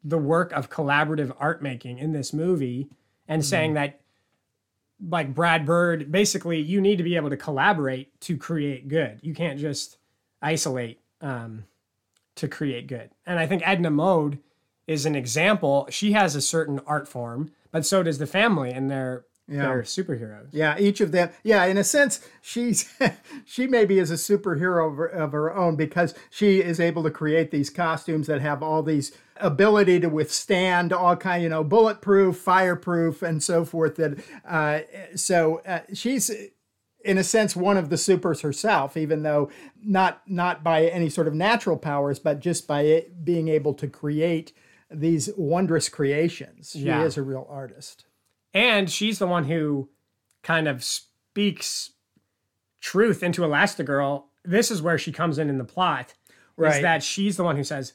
the 0.04 0.18
work 0.18 0.52
of 0.52 0.68
collaborative 0.68 1.34
art 1.40 1.62
making 1.62 1.98
in 1.98 2.12
this 2.12 2.34
movie 2.34 2.90
and 3.26 3.40
mm-hmm. 3.40 3.48
saying 3.48 3.74
that 3.74 4.00
like 5.08 5.34
Brad 5.34 5.64
Bird, 5.64 6.12
basically 6.12 6.60
you 6.60 6.82
need 6.82 6.96
to 6.96 7.04
be 7.04 7.16
able 7.16 7.30
to 7.30 7.36
collaborate 7.36 8.20
to 8.22 8.36
create 8.36 8.88
good. 8.88 9.20
You 9.22 9.32
can't 9.32 9.58
just 9.58 9.96
isolate 10.52 11.00
um, 11.20 11.64
to 12.36 12.46
create 12.48 12.86
good. 12.86 13.10
And 13.26 13.38
I 13.38 13.46
think 13.46 13.62
Edna 13.66 13.90
Mode 13.90 14.38
is 14.86 15.04
an 15.06 15.14
example. 15.16 15.86
She 15.90 16.12
has 16.12 16.34
a 16.36 16.40
certain 16.40 16.80
art 16.86 17.08
form. 17.08 17.50
but 17.72 17.84
so 17.84 18.02
does 18.02 18.18
the 18.18 18.26
family 18.26 18.70
and 18.70 18.88
their 18.90 19.24
Yeah. 19.48 19.62
their 19.66 19.82
superheroes. 19.82 20.48
Yeah, 20.52 20.78
each 20.78 21.00
of 21.00 21.10
them. 21.12 21.28
Yeah, 21.44 21.64
in 21.66 21.76
a 21.76 21.84
sense, 21.84 22.20
she's 22.40 22.88
she 23.44 23.66
maybe 23.66 23.98
is 23.98 24.10
a 24.10 24.14
superhero 24.14 24.90
of 24.90 24.96
her, 24.96 25.06
of 25.24 25.32
her 25.32 25.54
own 25.54 25.76
because 25.76 26.14
she 26.30 26.60
is 26.70 26.78
able 26.80 27.02
to 27.02 27.10
create 27.10 27.50
these 27.50 27.68
costumes 27.70 28.26
that 28.28 28.40
have 28.40 28.62
all 28.62 28.82
these 28.82 29.12
ability 29.38 30.00
to 30.00 30.08
withstand 30.08 30.92
all 30.92 31.16
kind, 31.16 31.42
you 31.42 31.48
know, 31.48 31.62
bulletproof, 31.64 32.36
fireproof, 32.38 33.22
and 33.22 33.42
so 33.42 33.64
forth. 33.64 33.96
That 33.96 34.12
uh, 34.48 34.80
so 35.16 35.60
uh, 35.66 35.80
she's 35.92 36.30
in 37.06 37.18
a 37.18 37.24
sense 37.24 37.54
one 37.56 37.76
of 37.76 37.88
the 37.88 37.96
supers 37.96 38.40
herself, 38.42 38.96
even 38.96 39.22
though 39.22 39.50
not 39.82 40.22
not 40.26 40.62
by 40.64 40.84
any 40.86 41.08
sort 41.08 41.28
of 41.28 41.34
natural 41.34 41.76
powers, 41.76 42.18
but 42.18 42.40
just 42.40 42.66
by 42.66 42.82
it 42.82 43.24
being 43.24 43.48
able 43.48 43.72
to 43.74 43.86
create 43.88 44.52
these 44.90 45.30
wondrous 45.36 45.88
creations. 45.88 46.70
She 46.72 46.80
Yeah. 46.80 47.02
is 47.04 47.16
a 47.16 47.22
real 47.22 47.46
artist. 47.50 48.04
And 48.54 48.90
she's 48.90 49.18
the 49.18 49.26
one 49.26 49.44
who 49.44 49.88
kind 50.42 50.68
of 50.68 50.82
speaks 50.84 51.90
truth 52.80 53.22
into 53.22 53.42
Elastigirl. 53.42 54.24
This 54.44 54.70
is 54.70 54.80
where 54.80 54.98
she 54.98 55.12
comes 55.12 55.38
in 55.38 55.48
in 55.48 55.58
the 55.58 55.64
plot. 55.64 56.14
Right. 56.56 56.76
Is 56.76 56.82
that 56.82 57.02
she's 57.02 57.36
the 57.36 57.44
one 57.44 57.56
who 57.56 57.64
says, 57.64 57.94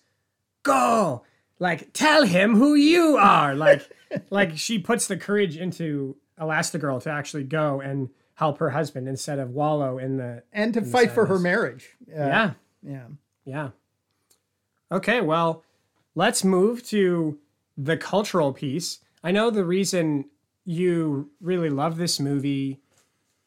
"Go, 0.64 1.24
like 1.60 1.94
tell 1.94 2.24
him 2.24 2.56
who 2.56 2.76
you 2.76 3.18
are." 3.18 3.56
Like, 3.56 3.90
like 4.30 4.58
she 4.58 4.78
puts 4.78 5.08
the 5.08 5.18
courage 5.18 5.58
into 5.58 6.18
Elastigirl 6.40 7.02
to 7.04 7.10
actually 7.10 7.44
go 7.46 7.80
and 7.82 8.10
help 8.42 8.58
her 8.58 8.72
husband 8.72 9.08
instead 9.08 9.38
of 9.38 9.52
wallow 9.52 10.00
in 10.00 10.18
the. 10.18 10.42
And 10.52 10.74
to 10.74 10.82
fight 10.82 11.12
for 11.12 11.28
her 11.28 11.38
marriage. 11.38 11.90
Uh, 12.10 12.26
Yeah, 12.26 12.54
Yeah. 12.82 13.06
yeah. 13.46 13.70
Okay, 14.92 15.22
well, 15.22 15.64
let's 16.16 16.44
move 16.44 16.84
to 16.88 17.38
the 17.78 17.98
cultural 17.98 18.52
piece. 18.52 18.98
I 19.24 19.30
know 19.32 19.52
the 19.52 19.64
reason 19.64 20.26
you 20.66 21.30
really 21.40 21.70
love 21.70 21.98
this 21.98 22.20
movie, 22.20 22.82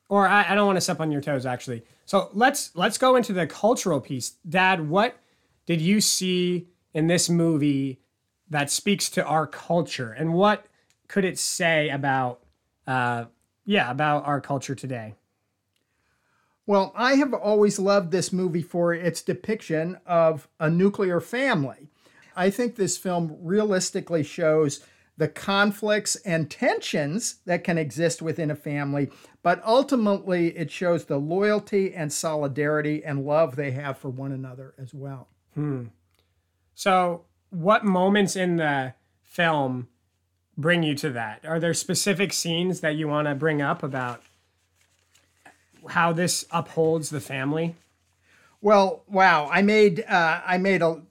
or 0.09 0.29
I, 0.29 0.53
I 0.53 0.55
don't 0.55 0.67
want 0.67 0.77
to 0.77 0.81
step 0.81 1.01
on 1.01 1.11
your 1.11 1.21
toes 1.21 1.45
actually. 1.45 1.83
So 2.07 2.31
let's 2.33 2.71
let's 2.77 2.97
go 2.97 3.17
into 3.17 3.33
the 3.33 3.49
cultural 3.49 4.01
piece. 4.01 4.37
Dad, 4.49 4.89
what 4.89 5.17
did 5.67 5.81
you 5.81 6.01
see 6.01 6.69
in 6.93 7.09
this 7.09 7.29
movie 7.29 7.99
that 8.49 8.71
speaks 8.71 9.11
to 9.11 9.25
our 9.25 9.49
culture, 9.49 10.13
and 10.13 10.35
what 10.35 10.67
could 11.09 11.25
it 11.25 11.37
say 11.39 11.89
about, 11.89 12.45
uh, 12.87 13.25
yeah, 13.65 13.91
about 13.91 14.27
our 14.27 14.41
culture 14.41 14.75
today? 14.75 15.15
Well, 16.67 16.93
I 16.97 17.15
have 17.15 17.35
always 17.35 17.79
loved 17.79 18.11
this 18.11 18.33
movie 18.33 18.63
for 18.63 18.95
its 18.95 19.21
depiction 19.21 19.99
of 20.07 20.49
a 20.59 20.71
nuclear 20.71 21.21
family. 21.21 21.89
I 22.35 22.51
think 22.51 22.77
this 22.77 22.97
film 22.97 23.37
realistically 23.41 24.23
shows 24.23 24.81
the 25.17 25.29
conflicts 25.29 26.17
and 26.17 26.51
tensions 26.51 27.37
that 27.47 27.63
can 27.63 27.79
exist 27.79 28.21
within 28.21 28.51
a 28.51 28.57
family, 28.57 29.11
but 29.43 29.63
ultimately 29.65 30.57
it 30.57 30.71
shows 30.71 31.05
the 31.05 31.19
loyalty 31.19 31.95
and 31.95 32.13
solidarity 32.13 33.05
and 33.05 33.25
love 33.25 33.55
they 33.55 33.71
have 33.73 33.97
for 33.97 34.09
one 34.09 34.33
another 34.33 34.75
as 34.79 34.93
well. 34.93 35.29
Hmm. 35.55 35.85
So, 36.75 37.27
what 37.51 37.85
moments 37.85 38.35
in 38.35 38.57
the 38.57 38.95
film 39.23 39.89
bring 40.57 40.83
you 40.83 40.95
to 40.97 41.11
that? 41.11 41.45
Are 41.45 41.59
there 41.61 41.75
specific 41.75 42.33
scenes 42.33 42.81
that 42.81 42.97
you 42.97 43.09
want 43.09 43.29
to 43.29 43.35
bring 43.35 43.61
up 43.63 43.83
about 43.83 44.23
how 45.91 46.13
this 46.13 46.47
upholds 46.51 47.11
the 47.11 47.21
family? 47.21 47.75
Well, 48.61 49.03
wow, 49.09 49.49
I 49.53 49.63
made 49.63 50.05
uh, 50.09 50.41
I 50.47 50.57
made 50.59 50.81
a 50.83 51.03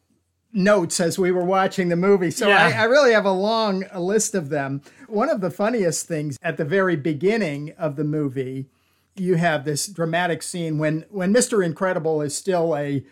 notes 0.52 1.00
as 1.00 1.18
we 1.18 1.32
were 1.32 1.44
watching 1.44 1.90
the 1.90 1.96
movie, 1.96 2.32
so 2.32 2.48
Yeah. 2.48 2.68
I, 2.68 2.82
I 2.82 2.84
really 2.84 3.12
have 3.12 3.26
a 3.26 3.32
long 3.32 3.86
list 3.98 4.36
of 4.36 4.50
them. 4.50 4.82
One 5.08 5.30
of 5.30 5.42
the 5.42 5.50
funniest 5.50 6.08
things 6.08 6.38
at 6.44 6.58
the 6.58 6.66
very 6.66 6.96
beginning 6.96 7.74
of 7.78 7.96
the 7.96 8.04
movie, 8.04 8.68
you 9.16 9.36
have 9.36 9.66
this 9.66 9.88
dramatic 9.88 10.42
scene 10.44 10.78
when 10.78 11.06
when 11.10 11.34
Mr. 11.34 11.64
Incredible 11.66 12.22
is 12.22 12.36
still 12.36 12.76
a 12.76 13.04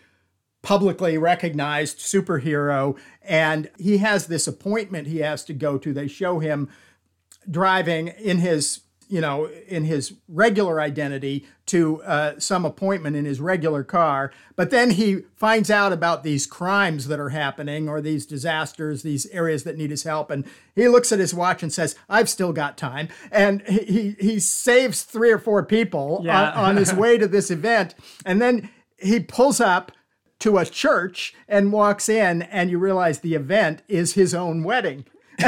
publicly 0.62 1.18
recognized 1.18 1.98
superhero 1.98 2.96
and 3.22 3.68
he 3.78 3.98
has 3.98 4.26
this 4.28 4.46
appointment 4.46 5.08
he 5.08 5.18
has 5.18 5.44
to 5.44 5.52
go 5.52 5.76
to. 5.78 5.92
They 5.92 6.08
show 6.08 6.38
him 6.38 6.68
driving 7.50 8.08
in 8.08 8.38
his 8.38 8.80
you 9.08 9.20
know 9.20 9.46
in 9.66 9.84
his 9.84 10.14
regular 10.28 10.80
identity 10.80 11.44
to 11.66 12.00
uh, 12.04 12.38
some 12.38 12.64
appointment 12.64 13.16
in 13.16 13.24
his 13.24 13.40
regular 13.40 13.82
car 13.82 14.32
but 14.54 14.70
then 14.70 14.90
he 14.92 15.22
finds 15.36 15.70
out 15.70 15.92
about 15.92 16.22
these 16.22 16.46
crimes 16.46 17.08
that 17.08 17.18
are 17.18 17.30
happening 17.30 17.88
or 17.88 18.00
these 18.00 18.24
disasters 18.24 19.02
these 19.02 19.26
areas 19.26 19.64
that 19.64 19.76
need 19.76 19.90
his 19.90 20.04
help 20.04 20.30
and 20.30 20.44
he 20.76 20.86
looks 20.86 21.10
at 21.10 21.18
his 21.18 21.34
watch 21.34 21.64
and 21.64 21.72
says 21.72 21.96
i've 22.08 22.28
still 22.28 22.52
got 22.52 22.78
time 22.78 23.08
and 23.32 23.60
he 23.62 24.14
he, 24.20 24.38
saves 24.38 25.02
three 25.02 25.32
or 25.32 25.38
four 25.38 25.64
people 25.64 26.22
Yeah. 26.24 26.52
on, 26.52 26.70
on 26.70 26.76
his 26.76 26.94
way 26.94 27.18
to 27.18 27.26
this 27.26 27.50
event 27.50 27.96
and 28.24 28.40
then 28.40 28.70
he 28.98 29.18
pulls 29.18 29.60
up 29.60 29.90
to 30.42 30.58
a 30.58 30.64
church 30.66 31.34
and 31.48 31.72
walks 31.72 32.08
in 32.08 32.42
and 32.42 32.70
you 32.70 32.78
realize 32.78 33.20
the 33.20 33.34
event 33.34 33.82
is 33.88 34.14
his 34.14 34.34
own 34.34 34.62
wedding 34.62 35.04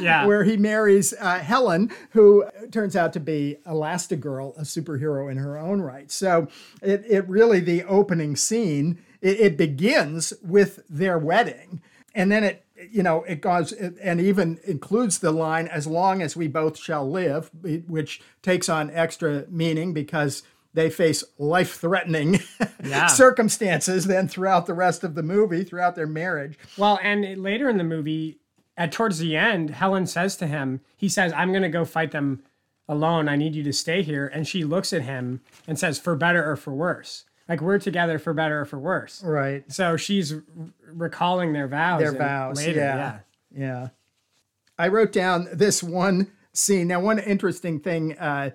Yeah. 0.00 0.26
where 0.26 0.44
he 0.44 0.56
marries 0.56 1.12
uh, 1.20 1.38
Helen, 1.40 1.90
who 2.10 2.44
turns 2.70 2.96
out 2.96 3.12
to 3.14 3.20
be 3.20 3.56
Elastigirl, 3.66 4.56
a 4.56 4.62
superhero 4.62 5.30
in 5.30 5.36
her 5.38 5.58
own 5.58 5.80
right. 5.80 6.10
So 6.10 6.48
it, 6.82 7.04
it 7.08 7.28
really, 7.28 7.60
the 7.60 7.84
opening 7.84 8.36
scene, 8.36 8.98
it, 9.20 9.40
it 9.40 9.56
begins 9.56 10.32
with 10.42 10.80
their 10.88 11.18
wedding. 11.18 11.82
And 12.14 12.30
then 12.30 12.44
it, 12.44 12.64
you 12.90 13.02
know, 13.02 13.22
it 13.24 13.40
goes 13.40 13.72
and 13.72 14.20
even 14.20 14.58
includes 14.64 15.18
the 15.18 15.32
line, 15.32 15.66
as 15.68 15.86
long 15.86 16.22
as 16.22 16.36
we 16.36 16.48
both 16.48 16.78
shall 16.78 17.08
live, 17.10 17.50
which 17.88 18.20
takes 18.42 18.68
on 18.68 18.90
extra 18.90 19.44
meaning 19.48 19.92
because 19.92 20.42
they 20.74 20.90
face 20.90 21.24
life 21.38 21.76
threatening 21.76 22.40
Yeah. 22.84 23.06
circumstances 23.06 24.04
then 24.06 24.28
throughout 24.28 24.66
the 24.66 24.74
rest 24.74 25.04
of 25.04 25.14
the 25.14 25.22
movie, 25.22 25.64
throughout 25.64 25.94
their 25.94 26.06
marriage. 26.06 26.58
Well, 26.76 26.98
and 27.02 27.42
later 27.42 27.68
in 27.70 27.78
the 27.78 27.84
movie, 27.84 28.38
at 28.76 28.92
towards 28.92 29.18
the 29.18 29.36
end, 29.36 29.70
Helen 29.70 30.06
says 30.06 30.36
to 30.36 30.46
him, 30.46 30.80
he 30.96 31.08
says, 31.08 31.32
"I'm 31.32 31.50
going 31.50 31.62
to 31.62 31.68
go 31.68 31.84
fight 31.84 32.10
them 32.10 32.42
alone. 32.88 33.28
I 33.28 33.36
need 33.36 33.54
you 33.54 33.62
to 33.62 33.72
stay 33.72 34.02
here." 34.02 34.26
And 34.26 34.46
she 34.46 34.64
looks 34.64 34.92
at 34.92 35.02
him 35.02 35.40
and 35.66 35.78
says, 35.78 35.98
"For 35.98 36.16
better 36.16 36.44
or 36.48 36.56
for 36.56 36.74
worse." 36.74 37.24
Like 37.48 37.60
we're 37.60 37.78
together 37.78 38.18
for 38.18 38.32
better 38.34 38.62
or 38.62 38.64
for 38.64 38.78
worse. 38.78 39.22
Right. 39.22 39.70
So 39.70 39.96
she's 39.96 40.32
r- 40.32 40.42
recalling 40.92 41.52
their 41.52 41.68
vows. 41.68 42.00
Their 42.00 42.12
vows, 42.12 42.56
Later, 42.56 42.80
yeah. 42.80 42.96
yeah. 42.96 43.18
Yeah. 43.56 43.88
I 44.78 44.88
wrote 44.88 45.12
down 45.12 45.46
this 45.52 45.82
one 45.82 46.32
scene. 46.54 46.88
Now, 46.88 47.00
one 47.00 47.18
interesting 47.18 47.80
thing 47.80 48.18
uh, 48.18 48.50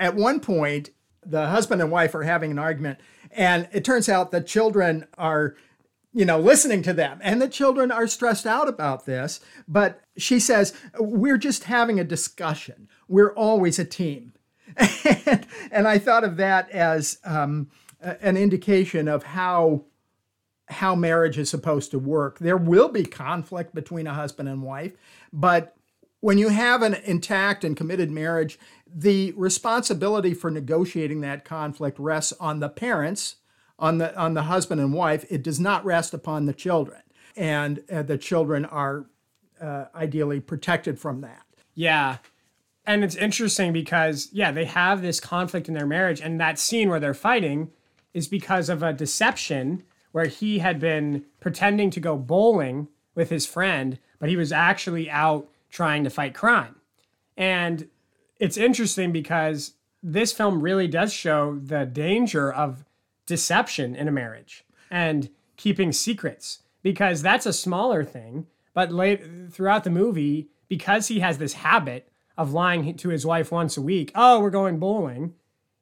at 0.00 0.14
one 0.16 0.40
point, 0.40 0.90
the 1.26 1.48
husband 1.48 1.80
and 1.80 1.90
wife 1.90 2.14
are 2.14 2.22
having 2.22 2.50
an 2.50 2.58
argument, 2.58 2.98
and 3.30 3.68
it 3.72 3.84
turns 3.84 4.08
out 4.08 4.30
the 4.30 4.40
children 4.40 5.06
are, 5.18 5.56
you 6.12 6.24
know, 6.24 6.38
listening 6.38 6.82
to 6.82 6.92
them, 6.92 7.18
and 7.22 7.40
the 7.40 7.48
children 7.48 7.90
are 7.90 8.06
stressed 8.06 8.46
out 8.46 8.68
about 8.68 9.06
this. 9.06 9.40
But 9.66 10.00
she 10.16 10.38
says, 10.38 10.72
We're 10.98 11.38
just 11.38 11.64
having 11.64 11.98
a 11.98 12.04
discussion. 12.04 12.88
We're 13.08 13.34
always 13.34 13.78
a 13.78 13.84
team. 13.84 14.32
and, 15.26 15.46
and 15.70 15.88
I 15.88 15.98
thought 15.98 16.24
of 16.24 16.36
that 16.38 16.70
as 16.70 17.18
um, 17.24 17.70
an 18.00 18.36
indication 18.36 19.08
of 19.08 19.22
how 19.22 19.84
how 20.68 20.94
marriage 20.94 21.36
is 21.36 21.50
supposed 21.50 21.90
to 21.90 21.98
work. 21.98 22.38
There 22.38 22.56
will 22.56 22.88
be 22.88 23.04
conflict 23.04 23.74
between 23.74 24.06
a 24.06 24.14
husband 24.14 24.48
and 24.48 24.62
wife, 24.62 24.94
but 25.30 25.76
when 26.24 26.38
you 26.38 26.48
have 26.48 26.80
an 26.80 26.94
intact 27.04 27.64
and 27.64 27.76
committed 27.76 28.10
marriage, 28.10 28.58
the 28.96 29.32
responsibility 29.32 30.34
for 30.34 30.50
negotiating 30.50 31.20
that 31.22 31.44
conflict 31.44 31.98
rests 31.98 32.32
on 32.38 32.60
the 32.60 32.68
parents, 32.68 33.36
on 33.78 33.98
the 33.98 34.16
on 34.16 34.34
the 34.34 34.44
husband 34.44 34.80
and 34.80 34.94
wife. 34.94 35.24
It 35.28 35.42
does 35.42 35.58
not 35.58 35.84
rest 35.84 36.14
upon 36.14 36.46
the 36.46 36.54
children, 36.54 37.02
and 37.36 37.82
uh, 37.90 38.02
the 38.02 38.16
children 38.16 38.64
are 38.64 39.06
uh, 39.60 39.86
ideally 39.94 40.40
protected 40.40 40.98
from 41.00 41.20
that. 41.22 41.42
Yeah. 41.74 42.18
And 42.86 43.02
it's 43.02 43.16
interesting 43.16 43.72
because, 43.72 44.28
yeah, 44.32 44.52
they 44.52 44.66
have 44.66 45.00
this 45.00 45.18
conflict 45.18 45.68
in 45.68 45.74
their 45.74 45.86
marriage. 45.86 46.20
And 46.20 46.38
that 46.38 46.58
scene 46.58 46.90
where 46.90 47.00
they're 47.00 47.14
fighting 47.14 47.70
is 48.12 48.28
because 48.28 48.68
of 48.68 48.82
a 48.82 48.92
deception 48.92 49.84
where 50.12 50.26
he 50.26 50.58
had 50.58 50.78
been 50.78 51.24
pretending 51.40 51.90
to 51.90 52.00
go 52.00 52.16
bowling 52.16 52.88
with 53.14 53.30
his 53.30 53.46
friend, 53.46 53.98
but 54.18 54.28
he 54.28 54.36
was 54.36 54.52
actually 54.52 55.10
out 55.10 55.48
trying 55.70 56.04
to 56.04 56.10
fight 56.10 56.34
crime. 56.34 56.76
And 57.36 57.88
it's 58.38 58.56
interesting 58.56 59.12
because 59.12 59.74
this 60.02 60.32
film 60.32 60.60
really 60.60 60.88
does 60.88 61.12
show 61.12 61.58
the 61.62 61.86
danger 61.86 62.52
of 62.52 62.84
deception 63.26 63.96
in 63.96 64.08
a 64.08 64.12
marriage 64.12 64.64
and 64.90 65.30
keeping 65.56 65.92
secrets 65.92 66.60
because 66.82 67.22
that's 67.22 67.46
a 67.46 67.52
smaller 67.52 68.04
thing. 68.04 68.46
But 68.74 68.92
late 68.92 69.22
throughout 69.50 69.84
the 69.84 69.90
movie, 69.90 70.48
because 70.68 71.08
he 71.08 71.20
has 71.20 71.38
this 71.38 71.54
habit 71.54 72.08
of 72.36 72.52
lying 72.52 72.96
to 72.96 73.08
his 73.08 73.24
wife 73.24 73.52
once 73.52 73.76
a 73.76 73.82
week, 73.82 74.10
oh, 74.14 74.40
we're 74.40 74.50
going 74.50 74.78
bowling, 74.78 75.34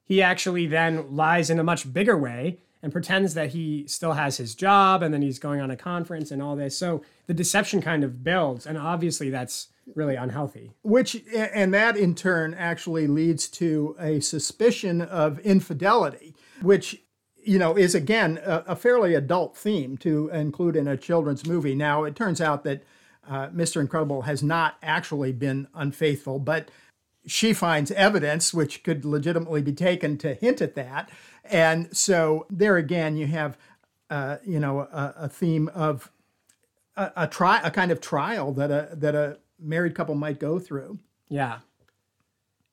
he 0.05 0.21
actually 0.21 0.67
then 0.67 1.15
lies 1.15 1.49
in 1.49 1.59
a 1.59 1.63
much 1.63 1.91
bigger 1.91 2.17
way 2.17 2.59
and 2.81 2.91
pretends 2.91 3.33
that 3.33 3.51
he 3.51 3.87
still 3.87 4.13
has 4.13 4.37
his 4.37 4.53
job 4.53 5.01
and 5.01 5.13
then 5.13 5.21
he's 5.21 5.39
going 5.39 5.59
on 5.59 5.71
a 5.71 5.75
conference 5.75 6.31
and 6.31 6.41
all 6.41 6.55
this. 6.55 6.77
So 6.77 7.01
the 7.27 7.33
deception 7.33 7.81
kind 7.81 8.03
of 8.03 8.23
builds. 8.23 8.67
And 8.67 8.77
obviously, 8.77 9.29
that's 9.29 9.69
really 9.95 10.15
unhealthy. 10.15 10.71
Which, 10.81 11.23
and 11.33 11.73
that 11.73 11.97
in 11.97 12.15
turn 12.15 12.53
actually 12.53 13.07
leads 13.07 13.47
to 13.49 13.95
a 13.99 14.19
suspicion 14.19 15.01
of 15.01 15.39
infidelity, 15.39 16.35
which, 16.61 17.01
you 17.43 17.59
know, 17.59 17.77
is 17.77 17.93
again 17.95 18.39
a, 18.43 18.63
a 18.67 18.75
fairly 18.75 19.13
adult 19.13 19.57
theme 19.57 19.97
to 19.99 20.29
include 20.29 20.75
in 20.75 20.87
a 20.87 20.97
children's 20.97 21.45
movie. 21.45 21.75
Now, 21.75 22.03
it 22.03 22.15
turns 22.15 22.41
out 22.41 22.63
that 22.63 22.83
uh, 23.27 23.47
Mr. 23.49 23.79
Incredible 23.79 24.23
has 24.23 24.43
not 24.43 24.75
actually 24.81 25.31
been 25.31 25.67
unfaithful, 25.73 26.39
but 26.39 26.69
she 27.25 27.53
finds 27.53 27.91
evidence 27.91 28.53
which 28.53 28.83
could 28.83 29.05
legitimately 29.05 29.61
be 29.61 29.73
taken 29.73 30.17
to 30.17 30.33
hint 30.33 30.61
at 30.61 30.75
that. 30.75 31.09
And 31.43 31.95
so 31.95 32.45
there 32.49 32.77
again, 32.77 33.15
you 33.17 33.27
have, 33.27 33.57
uh, 34.09 34.37
you 34.45 34.59
know, 34.59 34.81
a, 34.81 35.13
a 35.17 35.29
theme 35.29 35.69
of 35.73 36.11
a, 36.95 37.11
a 37.15 37.27
try, 37.27 37.61
a 37.63 37.71
kind 37.71 37.91
of 37.91 38.01
trial 38.01 38.51
that 38.53 38.71
a 38.71 38.89
that 38.95 39.15
a 39.15 39.37
married 39.63 39.95
couple 39.95 40.15
might 40.15 40.39
go 40.39 40.59
through. 40.59 40.99
Yeah. 41.29 41.59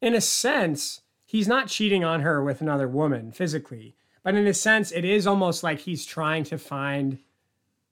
In 0.00 0.14
a 0.14 0.20
sense, 0.20 1.02
he's 1.24 1.48
not 1.48 1.68
cheating 1.68 2.04
on 2.04 2.20
her 2.20 2.42
with 2.42 2.60
another 2.60 2.88
woman 2.88 3.32
physically, 3.32 3.94
but 4.22 4.34
in 4.34 4.46
a 4.46 4.54
sense, 4.54 4.92
it 4.92 5.04
is 5.04 5.26
almost 5.26 5.62
like 5.62 5.80
he's 5.80 6.04
trying 6.04 6.44
to 6.44 6.58
find 6.58 7.18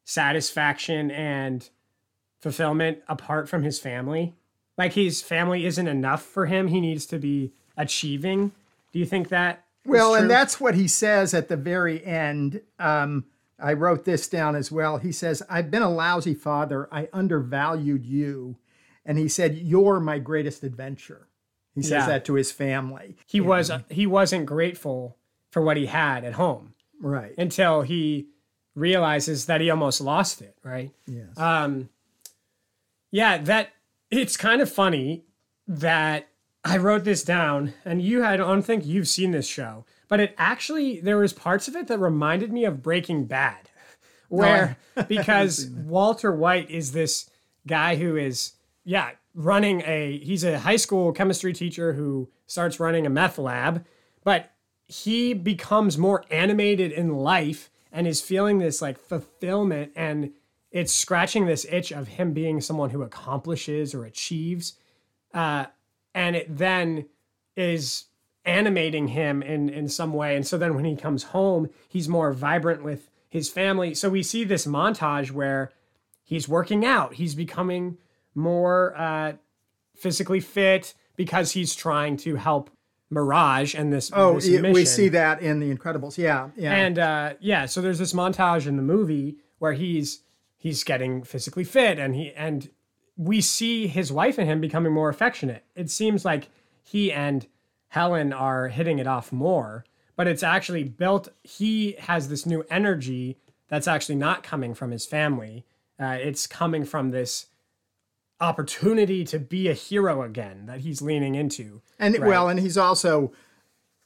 satisfaction 0.05 1.11
and 1.11 1.69
fulfillment 2.41 2.99
apart 3.09 3.49
from 3.49 3.63
his 3.63 3.79
family. 3.79 4.35
Like 4.77 4.93
his 4.93 5.23
family 5.23 5.67
isn't 5.67 5.89
enough 5.89 6.23
for 6.23 6.47
him. 6.47 6.69
He 6.69 6.81
needs 6.81 7.05
to 7.07 7.19
be 7.19 7.53
achieving. 7.77 8.53
Do 8.93 8.99
you 8.99 9.07
think 9.07 9.29
that? 9.29 9.65
Well, 9.85 10.15
and 10.15 10.31
that's 10.31 10.61
what 10.61 10.75
he 10.75 10.87
says 10.87 11.35
at 11.35 11.49
the 11.49 11.57
very 11.57 12.05
end. 12.05 12.61
Um, 12.79 13.25
I 13.59 13.73
wrote 13.73 14.05
this 14.05 14.29
down 14.29 14.55
as 14.55 14.71
well. 14.71 14.99
He 14.99 15.13
says, 15.13 15.43
I've 15.51 15.71
been 15.71 15.83
a 15.83 15.91
lousy 15.91 16.35
father. 16.35 16.89
I 16.93 17.09
undervalued 17.13 18.07
you. 18.07 18.57
And 19.09 19.19
he 19.19 19.29
said, 19.29 19.57
You're 19.57 19.99
my 19.99 20.21
greatest 20.21 20.63
adventure. 20.63 21.27
He 21.75 21.83
says 21.83 22.03
yeah. 22.03 22.07
that 22.07 22.25
to 22.27 22.35
his 22.35 22.53
family. 22.53 23.17
He 23.27 23.41
was 23.41 23.73
he 23.89 24.07
wasn't 24.07 24.47
grateful 24.47 25.17
for 25.51 25.63
what 25.63 25.77
he 25.77 25.87
had 25.87 26.25
at 26.25 26.35
home. 26.35 26.75
Right. 27.01 27.35
Until 27.37 27.83
he 27.83 28.29
realizes 28.75 29.47
that 29.47 29.61
he 29.61 29.71
almost 29.71 30.01
lost 30.01 30.43
it, 30.43 30.57
right? 30.63 30.93
Yes. 31.07 31.37
Um 31.37 31.89
yeah, 33.11 33.39
that 33.39 33.71
it's 34.11 34.37
kind 34.37 34.61
of 34.61 34.71
funny 34.71 35.25
that 35.67 36.29
I 36.65 36.77
wrote 36.77 37.05
this 37.05 37.25
down 37.25 37.75
and 37.85 38.03
you 38.03 38.25
I 38.25 38.37
don't 38.37 38.63
think 38.63 38.87
you've 38.87 39.09
seen 39.09 39.33
this 39.33 39.47
show 39.49 39.85
but 40.09 40.21
it 40.21 40.35
actually 40.39 41.01
there 41.01 41.19
was 41.19 41.33
parts 41.33 41.69
of 41.69 41.77
it 41.77 41.87
that 41.87 41.99
reminded 41.99 42.53
me 42.53 42.65
of 42.65 42.83
Breaking 42.83 43.27
Bad, 43.27 43.71
where 44.29 44.77
no, 44.97 45.03
because 45.05 45.67
Walter 45.67 46.33
White 46.33 46.71
is 46.71 46.93
this 46.93 47.31
guy 47.67 47.97
who 47.97 48.17
is 48.17 48.53
yeah 48.89 49.11
running 49.35 49.83
a 49.83 50.19
he's 50.19 50.43
a 50.45 50.59
high 50.61 50.77
school 50.77 51.13
chemistry 51.13 51.53
teacher 51.53 51.93
who 51.93 52.29
starts 52.47 52.81
running 52.81 53.07
a 53.07 53.11
meth 53.11 53.37
lab, 53.39 53.85
but 54.25 54.51
he 54.87 55.35
becomes 55.35 55.99
more 55.99 56.25
animated 56.31 56.91
in 56.91 57.15
life 57.15 57.71
and 57.93 58.07
is 58.07 58.23
feeling 58.23 58.59
this 58.59 58.81
like 58.81 58.99
fulfillment 58.99 59.93
and 59.95 60.33
it's 60.71 60.93
scratching 60.93 61.45
this 61.45 61.67
itch 61.71 61.93
of 61.93 62.09
him 62.09 62.33
being 62.33 62.63
someone 62.63 62.89
who 62.89 63.03
accomplishes 63.03 63.95
or 63.95 64.07
achieves 64.07 64.79
uh, 65.35 65.67
and 66.15 66.35
it 66.35 66.57
then 66.57 67.05
is 67.57 68.07
animating 68.47 69.09
him 69.09 69.43
in 69.43 69.69
in 69.69 69.87
some 69.87 70.15
way. 70.15 70.35
And 70.35 70.47
so 70.47 70.57
then 70.57 70.75
when 70.75 70.87
he 70.87 70.97
comes 70.97 71.25
home 71.25 71.69
he's 71.91 72.09
more 72.09 72.33
vibrant 72.33 72.83
with 72.83 73.11
his 73.29 73.51
family. 73.51 73.95
So 73.95 74.09
we 74.09 74.23
see 74.23 74.45
this 74.45 74.67
montage 74.67 75.31
where 75.31 75.73
he's 76.25 76.49
working 76.49 76.87
out 76.87 77.15
he's 77.15 77.35
becoming 77.35 77.99
more 78.39 78.97
uh, 78.97 79.33
physically 79.95 80.41
fit 80.41 80.95
because 81.17 81.53
he's 81.53 81.75
trying 81.75 82.17
to 82.19 82.37
help 82.37 82.71
Mirage 83.11 83.75
and 83.75 83.93
this. 83.93 84.11
Oh, 84.15 84.35
this 84.39 84.61
we 84.61 84.85
see 84.85 85.09
that 85.09 85.41
in 85.41 85.61
The 85.61 85.75
Incredibles. 85.75 86.19
Yeah, 86.19 86.51
yeah, 86.57 86.75
and 86.75 86.99
uh, 86.99 87.35
yeah. 87.41 87.67
So 87.67 87.81
there's 87.81 87.99
this 87.99 88.13
montage 88.13 88.67
in 88.67 88.77
the 88.77 88.83
movie 88.83 89.39
where 89.59 89.73
he's 89.73 90.23
he's 90.57 90.85
getting 90.85 91.23
physically 91.23 91.65
fit, 91.65 91.99
and 91.99 92.15
he 92.15 92.33
and 92.33 92.71
we 93.17 93.41
see 93.41 93.87
his 93.87 94.13
wife 94.13 94.39
and 94.39 94.49
him 94.49 94.61
becoming 94.61 94.93
more 94.93 95.09
affectionate. 95.09 95.65
It 95.75 95.91
seems 95.91 96.25
like 96.25 96.49
he 96.83 97.11
and 97.11 97.47
Helen 97.89 98.33
are 98.33 98.69
hitting 98.69 98.99
it 98.99 99.07
off 99.07 99.33
more, 99.33 99.85
but 100.15 100.27
it's 100.29 100.43
actually 100.43 100.85
built. 100.85 101.29
He 101.43 101.97
has 102.01 102.29
this 102.29 102.45
new 102.45 102.65
energy 102.71 103.39
that's 103.69 103.89
actually 103.89 104.17
not 104.17 104.43
coming 104.43 104.75
from 104.75 104.91
his 104.91 105.07
family. 105.07 105.65
Uh, 105.99 106.19
it's 106.21 106.47
coming 106.47 106.85
from 106.85 107.11
this 107.11 107.47
opportunity 108.41 109.25
to 109.25 109.39
be 109.39 109.69
a 109.69 109.75
hero 109.75 110.23
again 110.23 110.67
that 110.67 110.81
he's 110.81 111.03
leaning 111.03 111.35
into. 111.35 111.83
And 111.99 112.19
right? 112.19 112.29
well, 112.29 112.49
and 112.49 112.61
he's 112.61 112.79
also 112.79 113.33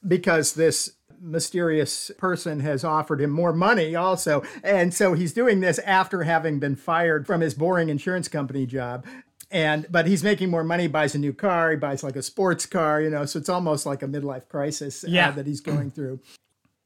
because 0.05 0.53
this 0.53 0.93
mysterious 1.21 2.11
person 2.17 2.59
has 2.59 2.83
offered 2.83 3.21
him 3.21 3.29
more 3.29 3.53
money 3.53 3.95
also. 3.95 4.43
And 4.63 4.93
so 4.93 5.13
he's 5.13 5.33
doing 5.33 5.61
this 5.61 5.79
after 5.79 6.23
having 6.23 6.59
been 6.59 6.75
fired 6.75 7.25
from 7.25 7.41
his 7.41 7.53
boring 7.53 7.89
insurance 7.89 8.27
company 8.27 8.65
job 8.65 9.05
and 9.53 9.85
but 9.89 10.07
he's 10.07 10.23
making 10.23 10.49
more 10.49 10.63
money 10.63 10.87
buys 10.87 11.15
a 11.15 11.19
new 11.19 11.31
car 11.31 11.71
he 11.71 11.77
buys 11.77 12.03
like 12.03 12.15
a 12.15 12.21
sports 12.21 12.65
car 12.65 12.99
you 12.99 13.09
know 13.09 13.23
so 13.25 13.39
it's 13.39 13.47
almost 13.47 13.85
like 13.85 14.01
a 14.01 14.07
midlife 14.07 14.49
crisis 14.49 15.05
uh, 15.05 15.31
that 15.31 15.45
he's 15.45 15.61
going 15.61 15.91
through 15.95 16.19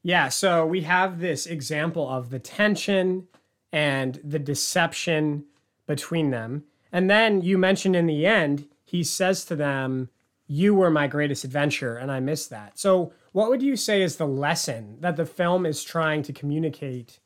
yeah 0.02 0.28
so 0.28 0.64
we 0.64 0.82
have 0.82 1.18
this 1.18 1.46
example 1.46 2.08
of 2.08 2.30
the 2.30 2.38
tension 2.38 3.26
and 3.72 4.20
the 4.22 4.38
deception 4.38 5.44
between 5.86 6.30
them 6.30 6.64
and 6.92 7.10
then 7.10 7.40
you 7.40 7.58
mentioned 7.58 7.96
in 7.96 8.06
the 8.06 8.26
end 8.26 8.66
he 8.84 9.02
says 9.02 9.44
to 9.44 9.56
them 9.56 10.08
you 10.46 10.74
were 10.74 10.90
my 10.90 11.06
greatest 11.06 11.44
adventure 11.44 11.96
and 11.96 12.10
i 12.10 12.20
miss 12.20 12.46
that 12.46 12.78
so 12.78 13.12
what 13.32 13.50
would 13.50 13.62
you 13.62 13.76
say 13.76 14.02
is 14.02 14.16
the 14.16 14.26
lesson 14.26 14.96
that 15.00 15.16
the 15.16 15.26
film 15.26 15.66
is 15.66 15.84
trying 15.84 16.22
to 16.22 16.32
communicate 16.32 17.20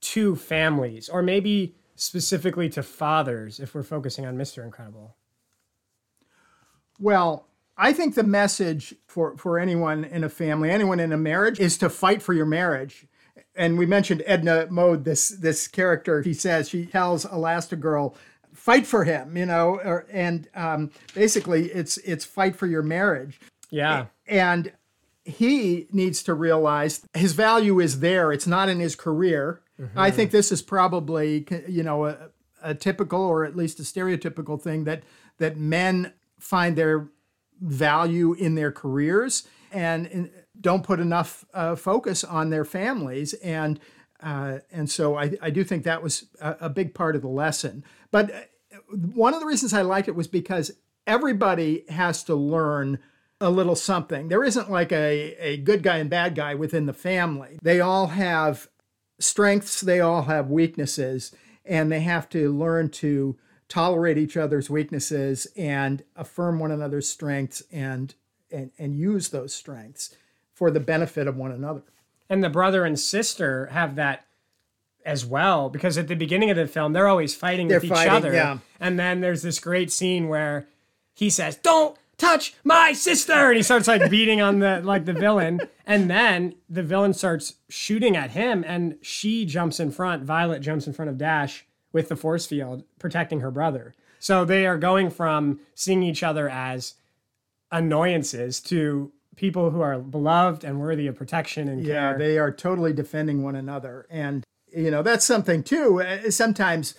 to 0.00 0.36
families 0.36 1.08
or 1.08 1.22
maybe 1.22 1.74
specifically 1.96 2.68
to 2.68 2.82
fathers 2.82 3.58
if 3.58 3.74
we're 3.74 3.82
focusing 3.82 4.26
on 4.26 4.36
Mr. 4.36 4.62
Incredible? 4.62 5.16
Well, 7.00 7.48
I 7.76 7.92
think 7.92 8.14
the 8.14 8.22
message 8.22 8.94
for, 9.06 9.36
for 9.36 9.58
anyone 9.58 10.04
in 10.04 10.24
a 10.24 10.28
family, 10.28 10.70
anyone 10.70 11.00
in 11.00 11.12
a 11.12 11.16
marriage, 11.16 11.58
is 11.58 11.76
to 11.78 11.90
fight 11.90 12.22
for 12.22 12.32
your 12.32 12.46
marriage. 12.46 13.06
And 13.54 13.78
we 13.78 13.86
mentioned 13.86 14.22
Edna 14.26 14.66
Mode, 14.70 15.04
this 15.04 15.28
this 15.28 15.66
character. 15.66 16.22
He 16.22 16.34
says 16.34 16.68
she 16.68 16.86
tells 16.86 17.24
Elastigirl, 17.24 18.14
"Fight 18.56 18.86
for 18.86 19.04
him," 19.04 19.36
you 19.36 19.46
know, 19.46 19.80
or, 19.82 20.06
and 20.10 20.48
um, 20.54 20.90
basically 21.14 21.66
it's 21.66 21.98
it's 21.98 22.24
fight 22.24 22.56
for 22.56 22.66
your 22.66 22.82
marriage. 22.82 23.38
Yeah. 23.70 24.06
And 24.26 24.72
he 25.24 25.86
needs 25.92 26.22
to 26.24 26.34
realize 26.34 27.06
his 27.14 27.32
value 27.32 27.80
is 27.80 28.00
there. 28.00 28.32
It's 28.32 28.46
not 28.46 28.68
in 28.68 28.80
his 28.80 28.94
career. 28.94 29.60
Mm-hmm. 29.80 29.98
I 29.98 30.10
think 30.10 30.30
this 30.30 30.52
is 30.52 30.62
probably 30.62 31.46
you 31.68 31.82
know 31.82 32.06
a, 32.06 32.30
a, 32.62 32.74
typical 32.74 33.20
or 33.20 33.44
at 33.44 33.56
least 33.56 33.80
a 33.80 33.82
stereotypical 33.82 34.60
thing 34.60 34.84
that 34.84 35.02
that 35.38 35.56
men 35.56 36.12
find 36.38 36.76
their 36.76 37.08
value 37.60 38.34
in 38.34 38.54
their 38.54 38.70
careers 38.70 39.46
and 39.72 40.06
in, 40.06 40.30
don't 40.60 40.82
put 40.82 41.00
enough 41.00 41.44
uh, 41.52 41.74
focus 41.74 42.24
on 42.24 42.50
their 42.50 42.64
families 42.64 43.34
and 43.34 43.78
uh, 44.22 44.58
and 44.70 44.90
so 44.90 45.16
I, 45.16 45.32
I 45.40 45.50
do 45.50 45.64
think 45.64 45.84
that 45.84 46.02
was 46.02 46.26
a, 46.40 46.56
a 46.62 46.68
big 46.68 46.94
part 46.94 47.16
of 47.16 47.22
the 47.22 47.28
lesson. 47.28 47.84
But 48.10 48.32
uh, 48.32 48.38
one 48.92 49.34
of 49.34 49.40
the 49.40 49.46
reasons 49.46 49.72
I 49.72 49.82
liked 49.82 50.08
it 50.08 50.14
was 50.14 50.28
because 50.28 50.72
everybody 51.06 51.84
has 51.88 52.22
to 52.24 52.34
learn 52.34 52.98
a 53.40 53.50
little 53.50 53.76
something. 53.76 54.28
There 54.28 54.44
isn't 54.44 54.70
like 54.70 54.92
a, 54.92 55.36
a 55.38 55.56
good 55.58 55.82
guy 55.82 55.98
and 55.98 56.08
bad 56.08 56.34
guy 56.34 56.54
within 56.54 56.86
the 56.86 56.94
family. 56.94 57.58
They 57.62 57.80
all 57.80 58.08
have 58.08 58.68
strengths, 59.18 59.80
they 59.80 60.00
all 60.00 60.22
have 60.22 60.50
weaknesses, 60.50 61.34
and 61.64 61.92
they 61.92 62.00
have 62.00 62.28
to 62.30 62.52
learn 62.52 62.90
to 62.90 63.36
tolerate 63.68 64.16
each 64.16 64.36
other's 64.36 64.70
weaknesses 64.70 65.46
and 65.56 66.02
affirm 66.14 66.58
one 66.58 66.70
another's 66.70 67.08
strengths 67.08 67.62
and 67.72 68.14
and, 68.50 68.70
and 68.78 68.96
use 68.96 69.30
those 69.30 69.52
strengths 69.52 70.14
for 70.54 70.70
the 70.70 70.78
benefit 70.78 71.26
of 71.26 71.36
one 71.36 71.50
another. 71.50 71.82
And 72.28 72.42
the 72.42 72.50
brother 72.50 72.84
and 72.84 72.98
sister 72.98 73.66
have 73.66 73.94
that 73.96 74.24
as 75.04 75.24
well 75.24 75.70
because 75.70 75.96
at 75.96 76.08
the 76.08 76.16
beginning 76.16 76.50
of 76.50 76.56
the 76.56 76.66
film 76.66 76.92
they're 76.92 77.06
always 77.06 77.34
fighting 77.34 77.68
they're 77.68 77.80
with 77.80 77.88
fighting, 77.90 78.12
each 78.12 78.16
other. 78.16 78.32
Yeah. 78.32 78.58
And 78.80 78.98
then 78.98 79.20
there's 79.20 79.42
this 79.42 79.60
great 79.60 79.92
scene 79.92 80.28
where 80.28 80.66
he 81.14 81.30
says, 81.30 81.56
"Don't 81.56 81.96
touch 82.18 82.54
my 82.64 82.92
sister 82.92 83.48
and 83.48 83.56
he 83.56 83.62
starts 83.62 83.86
like 83.86 84.10
beating 84.10 84.40
on 84.40 84.58
the 84.60 84.80
like 84.82 85.04
the 85.04 85.12
villain 85.12 85.60
and 85.86 86.08
then 86.10 86.54
the 86.68 86.82
villain 86.82 87.12
starts 87.12 87.54
shooting 87.68 88.16
at 88.16 88.30
him 88.30 88.64
and 88.66 88.96
she 89.02 89.44
jumps 89.44 89.78
in 89.78 89.90
front 89.90 90.22
violet 90.22 90.60
jumps 90.60 90.86
in 90.86 90.92
front 90.92 91.10
of 91.10 91.18
dash 91.18 91.66
with 91.92 92.08
the 92.08 92.16
force 92.16 92.46
field 92.46 92.84
protecting 92.98 93.40
her 93.40 93.50
brother 93.50 93.94
so 94.18 94.44
they 94.44 94.66
are 94.66 94.78
going 94.78 95.10
from 95.10 95.60
seeing 95.74 96.02
each 96.02 96.22
other 96.22 96.48
as 96.48 96.94
annoyances 97.70 98.60
to 98.60 99.12
people 99.36 99.70
who 99.70 99.80
are 99.80 99.98
beloved 99.98 100.64
and 100.64 100.80
worthy 100.80 101.06
of 101.06 101.14
protection 101.14 101.68
and 101.68 101.84
yeah 101.84 102.10
care. 102.10 102.18
they 102.18 102.38
are 102.38 102.50
totally 102.50 102.92
defending 102.92 103.42
one 103.42 103.54
another 103.54 104.06
and 104.10 104.44
you 104.74 104.90
know 104.90 105.02
that's 105.02 105.24
something 105.24 105.62
too 105.62 106.00
uh, 106.00 106.30
sometimes 106.30 106.94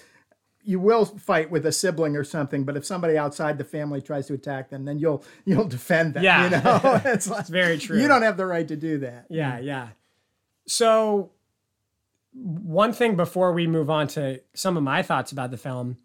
you 0.67 0.81
will 0.81 1.05
fight 1.05 1.49
with 1.49 1.65
a 1.65 1.71
sibling 1.71 2.17
or 2.17 2.25
something, 2.25 2.65
but 2.65 2.75
if 2.75 2.85
somebody 2.85 3.17
outside 3.17 3.57
the 3.57 3.63
family 3.63 4.01
tries 4.01 4.27
to 4.27 4.33
attack 4.33 4.69
them, 4.69 4.83
then 4.83 4.99
you'll 4.99 5.23
you'll 5.45 5.67
defend 5.67 6.13
them. 6.13 6.23
Yeah. 6.23 6.43
you 6.43 6.49
know, 6.49 7.01
it's, 7.05 7.29
like, 7.29 7.47
very 7.47 7.77
true. 7.77 7.97
You 7.97 8.09
don't 8.09 8.21
have 8.21 8.35
the 8.35 8.45
right 8.45 8.67
to 8.67 8.75
do 8.75 8.97
that. 8.99 9.27
Yeah, 9.29 9.59
yeah. 9.59 9.89
So, 10.67 11.31
one 12.33 12.91
thing 12.91 13.15
before 13.15 13.53
we 13.53 13.65
move 13.65 13.89
on 13.89 14.07
to 14.09 14.41
some 14.53 14.75
of 14.75 14.83
my 14.83 15.01
thoughts 15.03 15.31
about 15.31 15.51
the 15.51 15.57
film, 15.57 15.97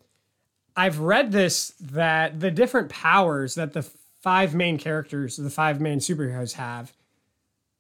I've 0.77 1.01
read 1.01 1.33
this 1.33 1.75
that 1.81 2.39
the 2.39 2.53
different 2.53 2.89
powers 2.89 3.57
that 3.57 3.73
the 3.73 3.83
five 4.23 4.55
main 4.55 4.79
characters, 4.79 5.37
the 5.37 5.51
five 5.51 5.81
main 5.81 5.99
superheroes 5.99 6.55
have, 6.55 6.93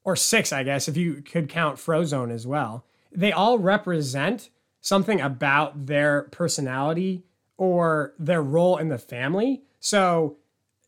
or 0.04 0.16
six, 0.16 0.52
I 0.52 0.64
guess, 0.64 0.88
if 0.88 0.96
you 0.96 1.22
could 1.22 1.48
count 1.48 1.78
Frozone 1.78 2.32
as 2.32 2.46
well, 2.46 2.84
they 3.12 3.32
all 3.32 3.58
represent 3.58 4.50
something 4.80 5.20
about 5.20 5.86
their 5.86 6.24
personality 6.24 7.22
or 7.56 8.12
their 8.18 8.42
role 8.42 8.76
in 8.76 8.88
the 8.88 8.98
family. 8.98 9.62
So, 9.78 10.36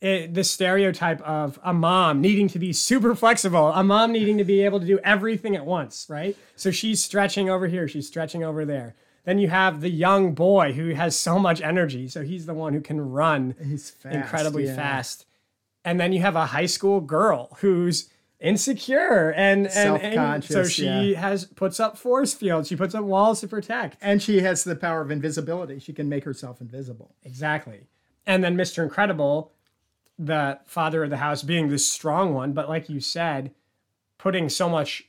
it, 0.01 0.35
the 0.35 0.45
stereotype 0.45 1.23
of 1.23 1.59
a 1.65 1.73
mom 1.73 2.21
needing 2.21 2.49
to 2.49 2.59
be 2.59 2.75
super 2.75 3.15
flexible, 3.15 3.69
a 3.69 3.83
mom 3.83 4.13
needing 4.13 4.37
to 4.37 4.45
be 4.45 4.61
able 4.61 4.79
to 4.81 4.85
do 4.87 4.99
everything 5.03 5.57
at 5.57 5.65
once, 5.65 6.07
right? 6.11 6.37
So 6.57 6.71
she's 6.71 7.03
stretching 7.03 7.49
over 7.49 7.69
here, 7.69 7.89
she's 7.89 8.07
stretching 8.07 8.45
over 8.45 8.67
there. 8.67 8.97
Then 9.25 9.39
you 9.39 9.49
have 9.49 9.81
the 9.81 9.89
young 9.89 10.35
boy 10.35 10.75
who 10.75 10.91
has 10.91 11.17
so 11.19 11.39
much 11.39 11.63
energy, 11.63 12.09
so 12.09 12.23
he's 12.23 12.45
the 12.45 12.53
one 12.53 12.75
who 12.75 12.83
can 12.83 13.01
run 13.01 13.55
He's 13.65 13.91
fast, 13.91 14.15
incredibly 14.15 14.67
yeah. 14.67 14.77
fast. 14.77 15.25
And 15.85 16.01
then 16.01 16.13
you 16.13 16.21
have 16.21 16.37
a 16.37 16.47
high 16.47 16.67
school 16.67 17.01
girl 17.01 17.57
who's 17.61 18.09
insecure 18.41 19.33
and, 19.37 19.67
and, 19.69 20.03
and 20.03 20.45
so 20.45 20.65
she 20.65 20.85
yeah. 20.85 21.21
has 21.21 21.47
puts 21.47 21.81
up 21.81 21.97
force 21.97 22.35
fields, 22.35 22.69
she 22.69 22.77
puts 22.77 22.95
up 22.95 23.05
walls 23.05 23.41
to 23.41 23.49
protect. 23.49 23.97
And 24.03 24.23
she 24.23 24.41
has 24.41 24.65
the 24.65 24.77
power 24.77 25.01
of 25.01 25.11
invisibility. 25.11 25.79
She 25.79 25.93
can 25.93 26.09
make 26.09 26.25
herself 26.25 26.61
invisible. 26.61 27.15
Exactly. 27.23 27.87
And 28.27 28.45
then 28.45 28.57
Mr. 28.57 28.83
Incredible, 28.83 29.53
the 30.19 30.61
father 30.67 31.05
of 31.05 31.11
the 31.11 31.19
house, 31.19 31.43
being 31.43 31.69
the 31.69 31.79
strong 31.79 32.35
one, 32.35 32.53
but 32.53 32.69
like 32.69 32.89
you 32.89 33.01
said, 33.01 33.53
putting 34.19 34.49
so 34.49 34.69
much 34.69 35.05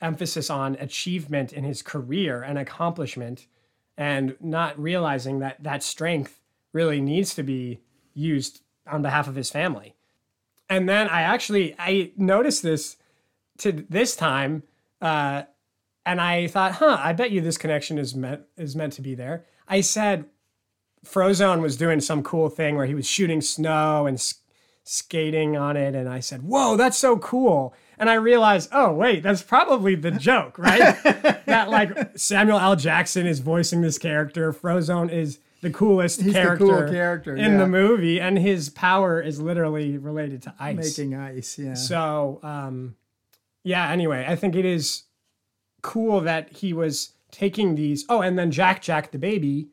emphasis 0.00 0.48
on 0.50 0.76
achievement 0.76 1.52
in 1.52 1.64
his 1.64 1.82
career 1.82 2.42
and 2.42 2.58
accomplishment 2.58 3.46
and 3.96 4.36
not 4.40 4.78
realizing 4.80 5.40
that 5.40 5.62
that 5.62 5.82
strength 5.82 6.40
really 6.72 7.00
needs 7.00 7.34
to 7.34 7.42
be 7.42 7.80
used 8.14 8.62
on 8.86 9.02
behalf 9.02 9.28
of 9.28 9.34
his 9.34 9.50
family. 9.50 9.94
And 10.68 10.88
then 10.88 11.08
I 11.08 11.22
actually 11.22 11.74
I 11.78 12.12
noticed 12.16 12.62
this 12.62 12.96
to 13.58 13.72
this 13.88 14.14
time 14.14 14.62
uh, 15.00 15.42
and 16.04 16.20
I 16.20 16.46
thought, 16.46 16.72
huh, 16.72 16.96
I 16.98 17.12
bet 17.12 17.30
you 17.30 17.40
this 17.40 17.58
connection 17.58 17.98
is 17.98 18.14
meant 18.14 18.42
is 18.56 18.74
meant 18.74 18.94
to 18.94 19.02
be 19.02 19.14
there. 19.14 19.44
I 19.68 19.82
said 19.82 20.24
Frozone 21.04 21.60
was 21.60 21.76
doing 21.76 22.00
some 22.00 22.22
cool 22.22 22.48
thing 22.48 22.76
where 22.76 22.86
he 22.86 22.94
was 22.94 23.06
shooting 23.06 23.40
snow 23.40 24.06
and 24.06 24.18
skating 24.84 25.54
on 25.56 25.76
it, 25.76 25.94
and 25.94 26.08
I 26.08 26.20
said, 26.20 26.42
"Whoa, 26.42 26.76
that's 26.76 26.96
so 26.96 27.18
cool!" 27.18 27.74
And 27.98 28.08
I 28.08 28.14
realized, 28.14 28.70
oh 28.72 28.92
wait, 28.92 29.22
that's 29.22 29.42
probably 29.42 29.94
the 29.94 30.10
joke, 30.28 30.58
right? 30.58 31.02
that 31.46 31.68
like 31.68 32.16
Samuel 32.16 32.58
L. 32.58 32.76
Jackson 32.76 33.26
is 33.26 33.40
voicing 33.40 33.82
this 33.82 33.98
character. 33.98 34.52
Frozone 34.52 35.12
is 35.12 35.40
the 35.60 35.70
coolest 35.70 36.20
He's 36.20 36.26
the 36.26 36.32
character, 36.32 36.66
cool 36.66 36.88
character, 36.88 37.36
in 37.36 37.52
yeah. 37.52 37.58
the 37.58 37.66
movie, 37.66 38.20
and 38.20 38.38
his 38.38 38.68
power 38.68 39.20
is 39.20 39.40
literally 39.40 39.98
related 39.98 40.42
to 40.42 40.54
ice. 40.58 40.98
Making 40.98 41.14
ice, 41.14 41.58
yeah. 41.58 41.74
So, 41.74 42.40
um, 42.42 42.96
yeah, 43.64 43.90
anyway, 43.90 44.24
I 44.28 44.36
think 44.36 44.54
it 44.54 44.64
is 44.64 45.04
cool 45.82 46.20
that 46.20 46.52
he 46.52 46.72
was 46.72 47.12
taking 47.30 47.74
these. 47.74 48.04
Oh, 48.08 48.20
and 48.20 48.38
then 48.38 48.50
Jack 48.50 48.82
Jack 48.82 49.10
the 49.10 49.18
baby 49.18 49.68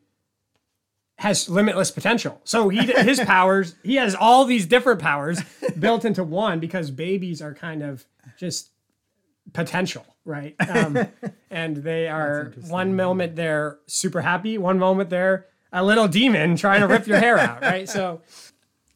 has 1.18 1.48
limitless 1.48 1.90
potential. 1.90 2.40
So 2.44 2.68
he 2.68 2.78
his 2.80 3.20
powers, 3.24 3.76
he 3.82 3.96
has 3.96 4.14
all 4.14 4.44
these 4.44 4.66
different 4.66 5.00
powers 5.00 5.40
built 5.78 6.04
into 6.04 6.24
one 6.24 6.60
because 6.60 6.90
babies 6.90 7.40
are 7.40 7.54
kind 7.54 7.82
of 7.82 8.04
just 8.36 8.70
potential, 9.52 10.04
right? 10.24 10.54
Um, 10.68 11.08
and 11.50 11.76
they 11.78 12.08
are 12.08 12.52
one 12.68 12.94
moment 12.96 13.36
they're 13.36 13.78
super 13.86 14.20
happy, 14.20 14.58
one 14.58 14.78
moment 14.78 15.10
they're 15.10 15.46
a 15.76 15.84
little 15.84 16.08
demon 16.08 16.56
trying 16.56 16.80
to 16.80 16.88
rip 16.88 17.06
your 17.06 17.18
hair 17.18 17.38
out, 17.38 17.60
right? 17.60 17.88
So 17.88 18.22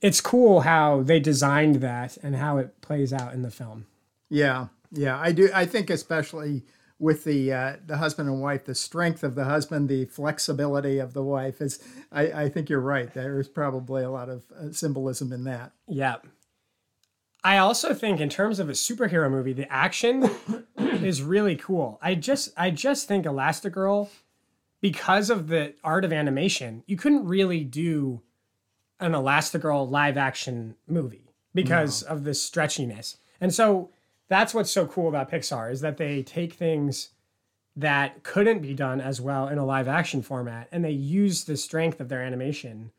it's 0.01 0.21
cool 0.21 0.61
how 0.61 1.03
they 1.03 1.21
designed 1.21 1.77
that 1.77 2.17
and 2.23 2.37
how 2.37 2.57
it 2.57 2.81
plays 2.81 3.13
out 3.13 3.35
in 3.35 3.43
the 3.43 3.51
film. 3.51 3.87
Yeah, 4.31 4.69
yeah, 4.91 5.19
I 5.19 5.33
do. 5.33 5.51
I 5.55 5.67
think 5.67 5.91
especially 5.91 6.65
with 6.99 7.25
the 7.25 7.53
uh, 7.53 7.77
the 7.85 7.99
husband 7.99 8.31
and 8.31 8.41
wife, 8.41 8.65
the 8.65 8.75
strength 8.75 9.23
of 9.23 9.35
the 9.35 9.45
husband, 9.45 9.89
the 9.89 10.07
flexibility 10.07 10.99
of 10.99 11.13
the 11.13 11.23
wife 11.23 11.61
is. 11.61 11.79
I, 12.11 12.23
I 12.33 12.49
think 12.49 12.71
you're 12.71 12.81
right. 12.81 13.13
There 13.13 13.39
is 13.39 13.49
probably 13.49 14.03
a 14.03 14.11
lot 14.11 14.31
of 14.31 14.45
uh, 14.51 14.73
symbolism 14.73 15.33
in 15.33 15.45
that. 15.45 15.73
Yeah. 15.87 16.17
I 17.43 17.57
also 17.59 17.95
think 17.95 18.21
in 18.21 18.29
terms 18.29 18.59
of 18.59 18.69
a 18.69 18.73
superhero 18.73 19.31
movie, 19.31 19.55
the 19.55 19.71
action 19.73 20.29
is 20.79 21.23
really 21.23 21.57
cool. 21.57 21.99
I 22.03 22.15
just 22.15 22.51
I 22.57 22.71
just 22.71 23.07
think 23.07 23.27
Elastigirl, 23.27 24.09
because 24.81 25.31
of 25.31 25.49
the 25.49 25.75
art 25.85 26.05
of 26.05 26.13
animation, 26.13 26.83
you 26.87 26.97
couldn't 26.97 27.27
really 27.27 27.65
do 27.65 28.23
an 28.99 29.13
Elastigirl 29.13 29.91
live 29.91 30.17
action 30.17 30.77
movie 30.87 31.33
because 31.55 32.03
of 32.03 32.25
the 32.25 32.31
stretchiness. 32.31 33.17
And 33.41 33.53
so 33.53 33.91
that's 34.29 34.55
what's 34.55 34.71
so 34.71 34.87
cool 34.87 35.09
about 35.09 35.31
Pixar 35.31 35.73
is 35.73 35.81
that 35.81 35.97
they 35.97 36.23
take 36.23 36.53
things 36.55 37.11
that 37.77 38.23
couldn't 38.23 38.61
be 38.61 38.75
done 38.75 39.01
as 39.01 39.21
well 39.21 39.49
in 39.49 39.59
a 39.59 39.65
live 39.65 39.89
action 39.89 40.23
format 40.23 40.69
and 40.71 40.85
they 40.85 40.91
use 40.91 41.45
the 41.45 41.57
strength 41.57 42.01
of 42.01 42.09
their 42.09 42.23
animation 42.23 42.93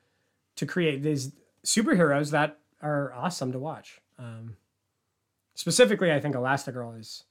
to 0.56 0.66
create 0.66 1.04
these 1.04 1.32
superheroes 1.64 2.32
that 2.32 2.58
are 2.82 3.14
awesome 3.14 3.52
to 3.52 3.60
watch. 3.60 4.02
Um, 4.18 4.58
specifically, 5.54 6.12
I 6.12 6.20
think 6.20 6.36
Elastigirl 6.36 7.00
is 7.00 7.24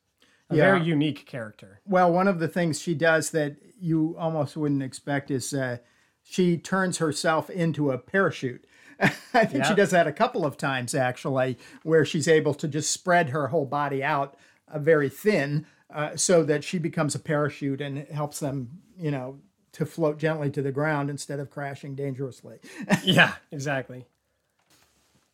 a 0.50 0.56
Yeah. 0.56 0.64
very 0.64 0.82
unique 0.82 1.26
character. 1.26 1.80
Well, 1.86 2.12
one 2.12 2.28
of 2.28 2.38
the 2.38 2.48
things 2.48 2.80
she 2.80 2.94
does 2.94 3.30
that 3.30 3.56
you 3.80 4.16
almost 4.18 4.56
wouldn't 4.56 4.82
expect 4.82 5.30
is 5.30 5.54
uh, 5.54 5.78
she 6.22 6.58
turns 6.58 6.98
herself 6.98 7.48
into 7.48 7.90
a 7.90 7.98
parachute. 7.98 8.66
I 9.32 9.46
think 9.46 9.64
she 9.64 9.74
does 9.74 9.90
that 9.92 10.06
a 10.06 10.12
couple 10.12 10.44
of 10.44 10.56
times 10.58 10.94
actually, 10.94 11.58
where 11.82 12.04
she's 12.04 12.28
able 12.28 12.52
to 12.54 12.68
just 12.68 12.90
spread 12.92 13.30
her 13.30 13.48
whole 13.48 13.64
body 13.64 14.04
out 14.04 14.36
uh, 14.68 14.78
very 14.78 15.08
thin, 15.08 15.66
uh, 15.92 16.16
so 16.16 16.42
that 16.44 16.62
she 16.62 16.78
becomes 16.78 17.14
a 17.14 17.18
parachute 17.18 17.80
and 17.80 18.06
helps 18.08 18.40
them, 18.40 18.80
you 18.98 19.10
know, 19.10 19.38
to 19.72 19.86
float 19.86 20.18
gently 20.18 20.50
to 20.50 20.60
the 20.62 20.70
ground 20.72 21.08
instead 21.08 21.40
of 21.40 21.48
crashing 21.50 21.94
dangerously. 21.94 22.58
yeah, 23.04 23.34
exactly. 23.50 24.06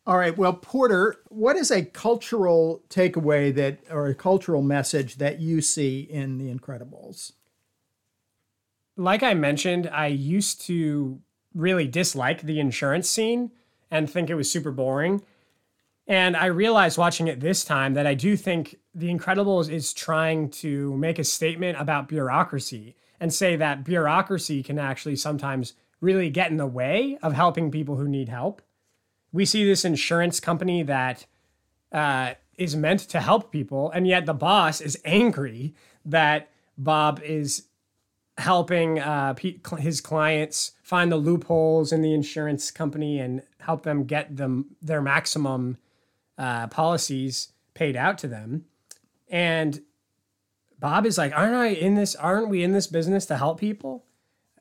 All 0.07 0.17
right. 0.17 0.37
Well, 0.37 0.53
Porter, 0.53 1.17
what 1.27 1.57
is 1.57 1.69
a 1.69 1.83
cultural 1.83 2.81
takeaway 2.89 3.53
that, 3.53 3.79
or 3.91 4.07
a 4.07 4.15
cultural 4.15 4.61
message 4.61 5.17
that 5.17 5.41
you 5.41 5.59
see 5.59 5.99
in 5.99 6.37
The 6.37 6.49
Incredibles? 6.49 7.33
Like 8.95 9.21
I 9.21 9.33
mentioned, 9.33 9.89
I 9.91 10.07
used 10.07 10.61
to 10.61 11.19
really 11.53 11.89
dislike 11.89 12.43
the 12.43 12.57
insurance 12.57 13.09
scene 13.09 13.51
and 13.91 14.09
think 14.09 14.29
it 14.29 14.35
was 14.35 14.49
super 14.49 14.71
boring. 14.71 15.23
And 16.07 16.37
I 16.37 16.45
realized 16.45 16.97
watching 16.97 17.27
it 17.27 17.41
this 17.41 17.65
time 17.65 17.93
that 17.95 18.07
I 18.07 18.13
do 18.13 18.37
think 18.37 18.77
The 18.95 19.13
Incredibles 19.13 19.69
is 19.69 19.91
trying 19.91 20.51
to 20.51 20.95
make 20.95 21.19
a 21.19 21.25
statement 21.25 21.81
about 21.81 22.07
bureaucracy 22.07 22.95
and 23.19 23.33
say 23.33 23.57
that 23.57 23.83
bureaucracy 23.83 24.63
can 24.63 24.79
actually 24.79 25.17
sometimes 25.17 25.73
really 25.99 26.29
get 26.29 26.49
in 26.49 26.55
the 26.55 26.65
way 26.65 27.17
of 27.21 27.33
helping 27.33 27.71
people 27.71 27.97
who 27.97 28.07
need 28.07 28.29
help. 28.29 28.61
We 29.37 29.45
see 29.45 29.63
this 29.63 29.85
insurance 29.85 30.39
company 30.39 30.81
that 30.81 31.27
uh, 31.91 32.33
is 32.57 32.75
meant 32.75 33.01
to 33.01 33.21
help 33.21 33.51
people, 33.51 33.91
and 33.91 34.07
yet 34.07 34.25
the 34.25 34.33
boss 34.33 34.81
is 34.81 34.99
angry 35.05 35.75
that 36.05 36.49
Bob 36.75 37.21
is 37.23 37.67
helping 38.39 38.97
uh, 38.97 39.35
his 39.77 40.01
clients 40.01 40.71
find 40.81 41.11
the 41.11 41.17
loopholes 41.17 41.91
in 41.91 42.01
the 42.01 42.15
insurance 42.15 42.71
company 42.71 43.19
and 43.19 43.43
help 43.59 43.83
them 43.83 44.05
get 44.05 44.37
them 44.37 44.75
their 44.81 45.03
maximum 45.03 45.77
uh, 46.39 46.65
policies 46.65 47.49
paid 47.75 47.95
out 47.95 48.17
to 48.17 48.27
them. 48.27 48.65
And 49.27 49.81
Bob 50.79 51.05
is 51.05 51.19
like, 51.19 51.31
"Aren't 51.37 51.53
I 51.53 51.67
in 51.67 51.93
this? 51.93 52.15
Aren't 52.15 52.49
we 52.49 52.63
in 52.63 52.71
this 52.71 52.87
business 52.87 53.27
to 53.27 53.37
help 53.37 53.59
people?" 53.59 54.06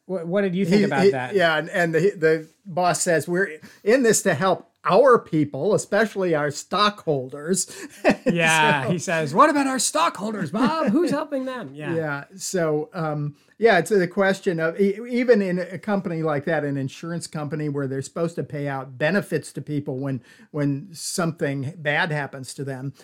What, 0.06 0.26
what 0.26 0.42
did 0.42 0.54
you 0.54 0.64
think 0.64 0.78
He- 0.78 0.84
about 0.84 1.04
he- 1.04 1.10
that? 1.10 1.34
Yeah, 1.34 1.56
and, 1.58 1.68
and 1.70 1.94
the 1.94 2.10
the 2.16 2.48
boss 2.64 3.02
says 3.02 3.28
we're 3.28 3.50
in 3.84 4.02
this 4.02 4.22
to 4.22 4.34
help 4.34 4.70
our 4.88 5.18
people, 5.18 5.74
especially 5.74 6.34
our 6.34 6.50
stockholders. 6.50 7.70
Yeah, 8.28 8.88
he 8.90 8.98
says, 8.98 9.32
"What 9.32 9.50
about 9.50 9.68
our 9.68 9.78
stockholders, 9.78 10.50
Bob? 10.50 10.88
Who's 10.88 11.10
helping 11.20 11.44
them?" 11.44 11.70
Yeah, 11.74 11.94
yeah. 11.94 12.24
So 12.36 12.90
um, 12.92 13.36
yeah, 13.56 13.78
it's 13.78 13.90
the 13.90 14.08
question 14.08 14.58
of 14.58 14.78
even 14.80 15.40
in 15.40 15.60
a 15.60 15.78
company 15.78 16.22
like 16.24 16.44
that, 16.46 16.64
an 16.64 16.76
insurance 16.76 17.28
company 17.28 17.68
where 17.68 17.86
they're 17.86 18.02
supposed 18.02 18.34
to 18.36 18.42
pay 18.42 18.66
out 18.66 18.98
benefits 18.98 19.52
to 19.52 19.62
people 19.62 19.98
when 19.98 20.22
when 20.50 20.88
something 20.92 21.72
bad 21.78 22.10
happens 22.10 22.52
to 22.54 22.64
them, 22.64 22.94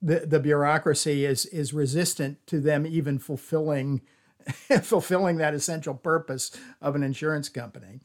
the 0.00 0.20
the 0.20 0.40
bureaucracy 0.40 1.26
is 1.26 1.44
is 1.46 1.74
resistant 1.74 2.38
to 2.46 2.58
them 2.60 2.86
even 2.86 3.18
fulfilling 3.18 4.00
fulfilling 4.82 5.36
that 5.38 5.54
essential 5.54 5.94
purpose 5.94 6.50
of 6.80 6.94
an 6.94 7.02
insurance 7.02 7.48
company. 7.48 8.00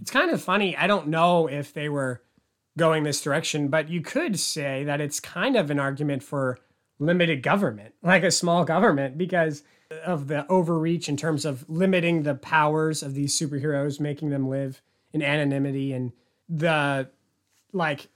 It's 0.00 0.10
kind 0.10 0.30
of 0.30 0.42
funny. 0.42 0.76
I 0.76 0.86
don't 0.86 1.08
know 1.08 1.48
if 1.48 1.72
they 1.72 1.88
were 1.88 2.22
going 2.76 3.02
this 3.02 3.20
direction, 3.20 3.68
but 3.68 3.88
you 3.88 4.00
could 4.00 4.38
say 4.38 4.84
that 4.84 5.00
it's 5.00 5.20
kind 5.20 5.56
of 5.56 5.70
an 5.70 5.78
argument 5.78 6.22
for 6.22 6.58
limited 6.98 7.42
government, 7.42 7.94
like 8.02 8.22
a 8.22 8.30
small 8.30 8.64
government, 8.64 9.18
because 9.18 9.62
of 10.04 10.28
the 10.28 10.46
overreach 10.48 11.08
in 11.08 11.16
terms 11.16 11.44
of 11.44 11.68
limiting 11.68 12.22
the 12.22 12.34
powers 12.34 13.02
of 13.02 13.14
these 13.14 13.38
superheroes, 13.38 13.98
making 13.98 14.30
them 14.30 14.48
live 14.48 14.82
in 15.12 15.22
anonymity 15.22 15.92
and 15.92 16.12
the 16.48 17.08
like 17.72 18.08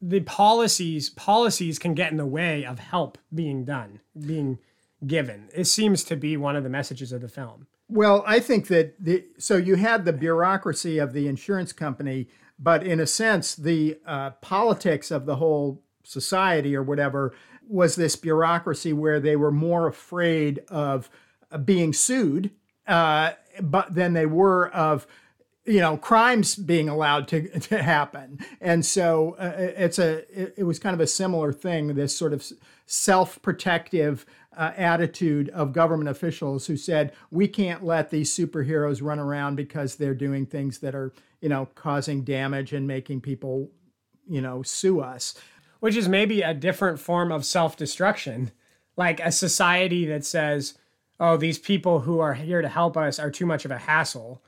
the 0.00 0.20
policies 0.20 1.10
policies 1.10 1.78
can 1.78 1.94
get 1.94 2.10
in 2.10 2.16
the 2.16 2.26
way 2.26 2.64
of 2.64 2.78
help 2.78 3.18
being 3.34 3.64
done, 3.64 4.00
being 4.26 4.58
given. 5.04 5.48
It 5.54 5.64
seems 5.64 6.04
to 6.04 6.16
be 6.16 6.36
one 6.36 6.56
of 6.56 6.62
the 6.62 6.70
messages 6.70 7.12
of 7.12 7.20
the 7.20 7.28
film. 7.28 7.66
Well, 7.88 8.24
I 8.26 8.40
think 8.40 8.66
that 8.68 8.94
the 9.02 9.24
so 9.38 9.56
you 9.56 9.76
had 9.76 10.04
the 10.04 10.12
bureaucracy 10.12 10.98
of 10.98 11.12
the 11.12 11.28
insurance 11.28 11.72
company, 11.72 12.28
but 12.58 12.84
in 12.84 12.98
a 12.98 13.06
sense, 13.06 13.54
the 13.54 13.98
uh, 14.06 14.30
politics 14.42 15.10
of 15.10 15.26
the 15.26 15.36
whole 15.36 15.82
society 16.02 16.74
or 16.74 16.82
whatever 16.82 17.32
was 17.68 17.96
this 17.96 18.16
bureaucracy 18.16 18.92
where 18.92 19.20
they 19.20 19.36
were 19.36 19.50
more 19.50 19.86
afraid 19.86 20.60
of 20.68 21.10
uh, 21.50 21.58
being 21.58 21.92
sued, 21.92 22.50
uh, 22.86 23.32
but 23.60 23.94
than 23.94 24.14
they 24.14 24.26
were 24.26 24.68
of 24.70 25.06
you 25.64 25.80
know 25.80 25.96
crimes 25.96 26.54
being 26.56 26.88
allowed 26.88 27.28
to, 27.28 27.58
to 27.58 27.82
happen 27.82 28.38
and 28.60 28.86
so 28.86 29.36
uh, 29.38 29.52
it's 29.56 29.98
a 29.98 30.18
it, 30.40 30.54
it, 30.58 30.62
was 30.62 30.78
kind 30.78 30.94
of 30.94 31.00
a 31.00 31.06
similar 31.06 31.52
thing 31.52 31.88
this 31.94 32.16
sort 32.16 32.32
of 32.32 32.44
self-protective 32.86 34.24
uh, 34.56 34.72
attitude 34.76 35.48
of 35.50 35.72
government 35.72 36.08
officials 36.08 36.66
who 36.66 36.76
said 36.76 37.12
we 37.30 37.46
can't 37.46 37.84
let 37.84 38.10
these 38.10 38.34
superheroes 38.34 39.02
run 39.02 39.18
around 39.18 39.56
because 39.56 39.96
they're 39.96 40.14
doing 40.14 40.46
things 40.46 40.78
that 40.78 40.94
are 40.94 41.12
you 41.40 41.48
know 41.48 41.68
causing 41.74 42.24
damage 42.24 42.72
and 42.72 42.86
making 42.86 43.20
people 43.20 43.70
you 44.28 44.40
know 44.40 44.62
sue 44.62 45.00
us. 45.00 45.34
Which 45.80 45.96
is 45.96 46.08
maybe 46.08 46.40
a 46.40 46.54
different 46.54 46.98
form 46.98 47.30
of 47.30 47.44
self-destruction. 47.44 48.50
Like 48.96 49.20
a 49.20 49.30
society 49.30 50.06
that 50.06 50.24
says 50.24 50.78
oh 51.20 51.36
these 51.36 51.58
people 51.58 52.00
who 52.00 52.20
are 52.20 52.34
here 52.34 52.62
to 52.62 52.68
help 52.68 52.96
us 52.96 53.18
are 53.18 53.30
too 53.30 53.46
much 53.46 53.64
of 53.64 53.70
a 53.70 53.78
hassle 53.78 54.42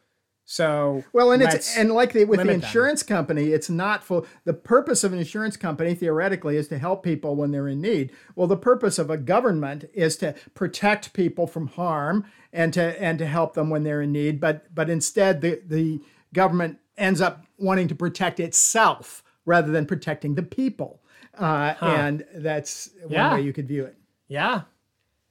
so 0.50 1.04
well, 1.12 1.30
and 1.32 1.42
it's 1.42 1.76
and 1.76 1.92
like 1.92 2.14
the, 2.14 2.24
with 2.24 2.42
the 2.42 2.50
insurance 2.50 3.02
them. 3.02 3.18
company, 3.18 3.48
it's 3.48 3.68
not 3.68 4.02
for 4.02 4.24
the 4.44 4.54
purpose 4.54 5.04
of 5.04 5.12
an 5.12 5.18
insurance 5.18 5.58
company 5.58 5.94
theoretically 5.94 6.56
is 6.56 6.68
to 6.68 6.78
help 6.78 7.02
people 7.02 7.36
when 7.36 7.50
they're 7.50 7.68
in 7.68 7.82
need. 7.82 8.12
Well, 8.34 8.46
the 8.46 8.56
purpose 8.56 8.98
of 8.98 9.10
a 9.10 9.18
government 9.18 9.90
is 9.92 10.16
to 10.16 10.34
protect 10.54 11.12
people 11.12 11.46
from 11.46 11.66
harm 11.66 12.24
and 12.50 12.72
to 12.72 12.80
and 12.98 13.18
to 13.18 13.26
help 13.26 13.52
them 13.52 13.68
when 13.68 13.82
they're 13.82 14.00
in 14.00 14.10
need. 14.10 14.40
But 14.40 14.74
but 14.74 14.88
instead, 14.88 15.42
the 15.42 15.60
the 15.66 16.00
government 16.32 16.78
ends 16.96 17.20
up 17.20 17.44
wanting 17.58 17.86
to 17.88 17.94
protect 17.94 18.40
itself 18.40 19.22
rather 19.44 19.70
than 19.70 19.84
protecting 19.84 20.34
the 20.34 20.42
people, 20.42 21.02
uh, 21.34 21.74
huh. 21.74 21.86
and 21.86 22.24
that's 22.36 22.88
one 23.02 23.12
yeah. 23.12 23.34
way 23.34 23.42
you 23.42 23.52
could 23.52 23.68
view 23.68 23.84
it. 23.84 23.98
Yeah, 24.28 24.62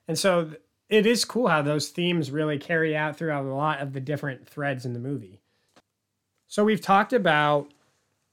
and 0.08 0.16
so 0.16 0.52
it 0.90 1.06
is 1.06 1.26
cool 1.26 1.48
how 1.48 1.62
those 1.62 1.90
themes 1.90 2.32
really 2.32 2.58
carry 2.58 2.96
out 2.96 3.18
throughout 3.18 3.46
a 3.46 3.54
lot 3.54 3.82
of 3.82 3.94
the 3.94 4.00
different 4.00 4.48
threads 4.48 4.86
in 4.86 4.94
the 4.94 5.00
movie. 5.00 5.42
So 6.48 6.64
we've 6.64 6.82
talked 6.82 7.12
about 7.12 7.74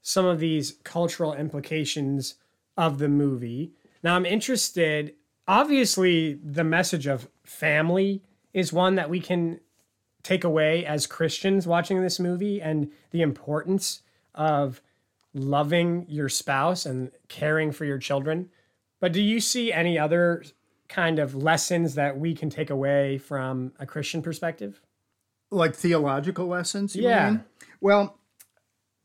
some 0.01 0.25
of 0.25 0.39
these 0.39 0.75
cultural 0.83 1.33
implications 1.33 2.35
of 2.77 2.97
the 2.97 3.09
movie. 3.09 3.71
Now 4.03 4.15
I'm 4.15 4.25
interested, 4.25 5.13
obviously, 5.47 6.35
the 6.35 6.63
message 6.63 7.07
of 7.07 7.27
family 7.43 8.21
is 8.53 8.71
one 8.71 8.95
that 8.95 9.09
we 9.09 9.19
can 9.19 9.59
take 10.23 10.43
away 10.43 10.85
as 10.85 11.07
Christians 11.07 11.67
watching 11.67 12.01
this 12.01 12.19
movie 12.19 12.61
and 12.61 12.91
the 13.11 13.21
importance 13.21 14.01
of 14.33 14.81
loving 15.33 16.05
your 16.07 16.29
spouse 16.29 16.85
and 16.85 17.11
caring 17.27 17.71
for 17.71 17.85
your 17.85 17.97
children. 17.97 18.49
But 18.99 19.11
do 19.11 19.21
you 19.21 19.39
see 19.39 19.73
any 19.73 19.99
other 19.99 20.43
kind 20.87 21.19
of 21.19 21.35
lessons 21.35 21.95
that 21.95 22.19
we 22.19 22.33
can 22.35 22.49
take 22.49 22.69
away 22.69 23.17
from 23.17 23.73
a 23.79 23.85
Christian 23.85 24.21
perspective? 24.21 24.81
Like 25.51 25.75
theological 25.75 26.47
lessons? 26.47 26.95
yeah. 26.95 27.29
Mean? 27.29 27.43
Well, 27.81 28.17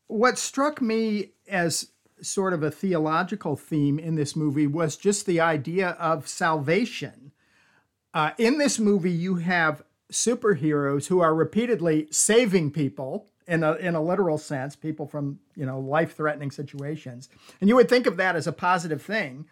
what 0.07 0.37
struck 0.37 0.81
me 0.81 1.31
as 1.47 1.91
sort 2.21 2.53
of 2.53 2.63
a 2.63 2.71
theological 2.71 3.55
theme 3.55 3.97
in 3.97 4.15
this 4.15 4.35
movie 4.35 4.67
was 4.67 4.95
just 4.95 5.25
the 5.25 5.39
idea 5.39 5.89
of 5.91 6.27
salvation. 6.27 7.31
Uh, 8.13 8.31
in 8.37 8.57
this 8.57 8.77
movie, 8.77 9.11
you 9.11 9.35
have 9.35 9.83
superheroes 10.11 11.07
who 11.07 11.21
are 11.21 11.33
repeatedly 11.33 12.07
saving 12.11 12.71
people 12.71 13.27
in 13.47 13.63
a, 13.63 13.73
in 13.75 13.95
a 13.95 14.01
literal 14.01 14.37
sense, 14.37 14.75
people 14.75 15.07
from 15.07 15.39
you 15.55 15.65
know 15.65 15.79
life 15.79 16.15
threatening 16.15 16.51
situations, 16.51 17.29
and 17.59 17.69
you 17.69 17.75
would 17.75 17.89
think 17.89 18.05
of 18.05 18.17
that 18.17 18.35
as 18.35 18.47
a 18.47 18.51
positive 18.51 19.01
thing, 19.01 19.45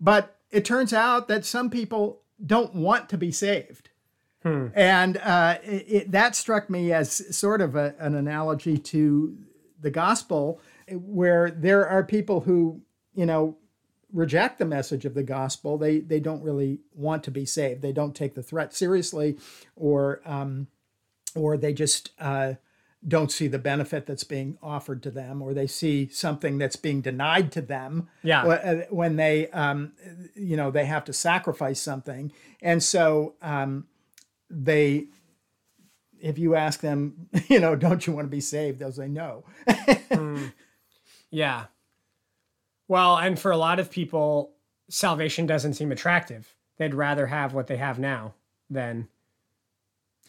but 0.00 0.38
it 0.52 0.64
turns 0.64 0.92
out 0.92 1.26
that 1.28 1.44
some 1.44 1.70
people 1.70 2.22
don't 2.44 2.74
want 2.74 3.08
to 3.08 3.18
be 3.18 3.32
saved. 3.32 3.88
Hmm. 4.42 4.68
And 4.74 5.16
uh, 5.18 5.58
it, 5.62 5.84
it, 5.88 6.10
that 6.12 6.36
struck 6.36 6.68
me 6.68 6.92
as 6.92 7.36
sort 7.36 7.60
of 7.60 7.74
a, 7.74 7.94
an 7.98 8.14
analogy 8.14 8.76
to 8.76 9.36
the 9.80 9.90
gospel, 9.90 10.60
where 10.90 11.50
there 11.50 11.88
are 11.88 12.04
people 12.04 12.40
who, 12.40 12.82
you 13.14 13.26
know, 13.26 13.56
reject 14.12 14.58
the 14.58 14.64
message 14.64 15.04
of 15.04 15.14
the 15.14 15.22
gospel. 15.22 15.78
They 15.78 16.00
they 16.00 16.20
don't 16.20 16.42
really 16.42 16.80
want 16.92 17.24
to 17.24 17.30
be 17.30 17.46
saved. 17.46 17.82
They 17.82 17.92
don't 17.92 18.14
take 18.14 18.34
the 18.34 18.42
threat 18.42 18.74
seriously, 18.74 19.38
or 19.76 20.20
um, 20.24 20.66
or 21.34 21.56
they 21.56 21.72
just 21.72 22.10
uh, 22.18 22.54
don't 23.06 23.32
see 23.32 23.48
the 23.48 23.58
benefit 23.58 24.06
that's 24.06 24.24
being 24.24 24.56
offered 24.62 25.02
to 25.02 25.10
them 25.10 25.42
or 25.42 25.52
they 25.52 25.66
see 25.66 26.08
something 26.08 26.58
that's 26.58 26.76
being 26.76 27.00
denied 27.00 27.50
to 27.50 27.60
them 27.60 28.08
yeah. 28.22 28.44
Uh, 28.44 28.84
when 28.90 29.16
they 29.16 29.48
um, 29.50 29.92
you 30.34 30.56
know 30.56 30.70
they 30.70 30.84
have 30.84 31.04
to 31.04 31.12
sacrifice 31.12 31.80
something. 31.80 32.32
And 32.60 32.82
so 32.82 33.34
um, 33.42 33.86
they 34.48 35.06
if 36.20 36.38
you 36.38 36.54
ask 36.54 36.80
them 36.80 37.28
you 37.48 37.58
know 37.58 37.74
don't 37.74 38.06
you 38.06 38.12
want 38.12 38.26
to 38.26 38.30
be 38.30 38.40
saved? 38.40 38.78
they'll 38.78 38.92
say 38.92 39.08
no. 39.08 39.44
Mm. 40.12 40.52
yeah. 41.30 41.64
Well 42.86 43.16
and 43.16 43.38
for 43.38 43.50
a 43.50 43.56
lot 43.56 43.80
of 43.80 43.90
people 43.90 44.52
salvation 44.88 45.46
doesn't 45.46 45.74
seem 45.74 45.90
attractive. 45.90 46.54
They'd 46.76 46.94
rather 46.94 47.26
have 47.28 47.54
what 47.54 47.66
they 47.66 47.78
have 47.78 47.98
now 47.98 48.34
than 48.68 49.08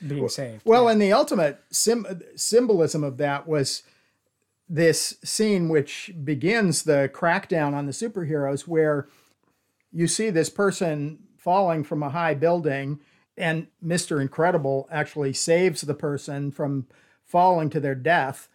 being 0.07 0.29
saved. 0.29 0.61
Well, 0.65 0.85
yeah. 0.85 0.91
and 0.91 1.01
the 1.01 1.13
ultimate 1.13 1.59
sim- 1.71 2.21
symbolism 2.35 3.03
of 3.03 3.17
that 3.17 3.47
was 3.47 3.83
this 4.69 5.17
scene 5.23 5.69
which 5.69 6.11
begins 6.23 6.83
the 6.83 7.09
crackdown 7.13 7.73
on 7.73 7.85
the 7.85 7.91
superheroes, 7.91 8.61
where 8.61 9.07
you 9.91 10.07
see 10.07 10.29
this 10.29 10.49
person 10.49 11.19
falling 11.37 11.83
from 11.83 12.01
a 12.01 12.09
high 12.09 12.33
building, 12.33 12.99
and 13.37 13.67
Mr. 13.83 14.21
Incredible 14.21 14.87
actually 14.91 15.33
saves 15.33 15.81
the 15.81 15.93
person 15.93 16.51
from 16.51 16.87
falling 17.23 17.69
to 17.71 17.79
their 17.79 17.95
death. 17.95 18.47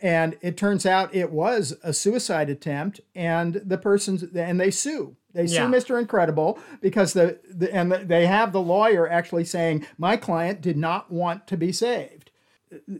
And 0.00 0.36
it 0.42 0.56
turns 0.56 0.84
out 0.84 1.14
it 1.14 1.32
was 1.32 1.74
a 1.82 1.92
suicide 1.92 2.50
attempt, 2.50 3.00
and 3.14 3.54
the 3.64 3.78
person's 3.78 4.22
and 4.22 4.60
they 4.60 4.70
sue 4.70 5.16
they 5.36 5.44
yeah. 5.44 5.66
Mr. 5.66 6.00
Incredible 6.00 6.58
because 6.80 7.12
the, 7.12 7.38
the 7.48 7.72
and 7.74 7.92
the, 7.92 7.98
they 7.98 8.26
have 8.26 8.52
the 8.52 8.60
lawyer 8.60 9.08
actually 9.08 9.44
saying 9.44 9.86
my 9.98 10.16
client 10.16 10.60
did 10.60 10.76
not 10.76 11.10
want 11.10 11.46
to 11.48 11.56
be 11.56 11.72
saved. 11.72 12.30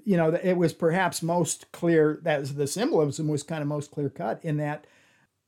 You 0.05 0.17
know, 0.17 0.33
it 0.35 0.57
was 0.57 0.73
perhaps 0.73 1.23
most 1.23 1.71
clear 1.73 2.21
that 2.23 2.45
the 2.57 2.67
symbolism 2.67 3.29
was 3.29 3.43
kind 3.43 3.63
of 3.63 3.69
most 3.69 3.91
clear 3.91 4.11
cut 4.11 4.41
in 4.45 4.59
that 4.59 4.87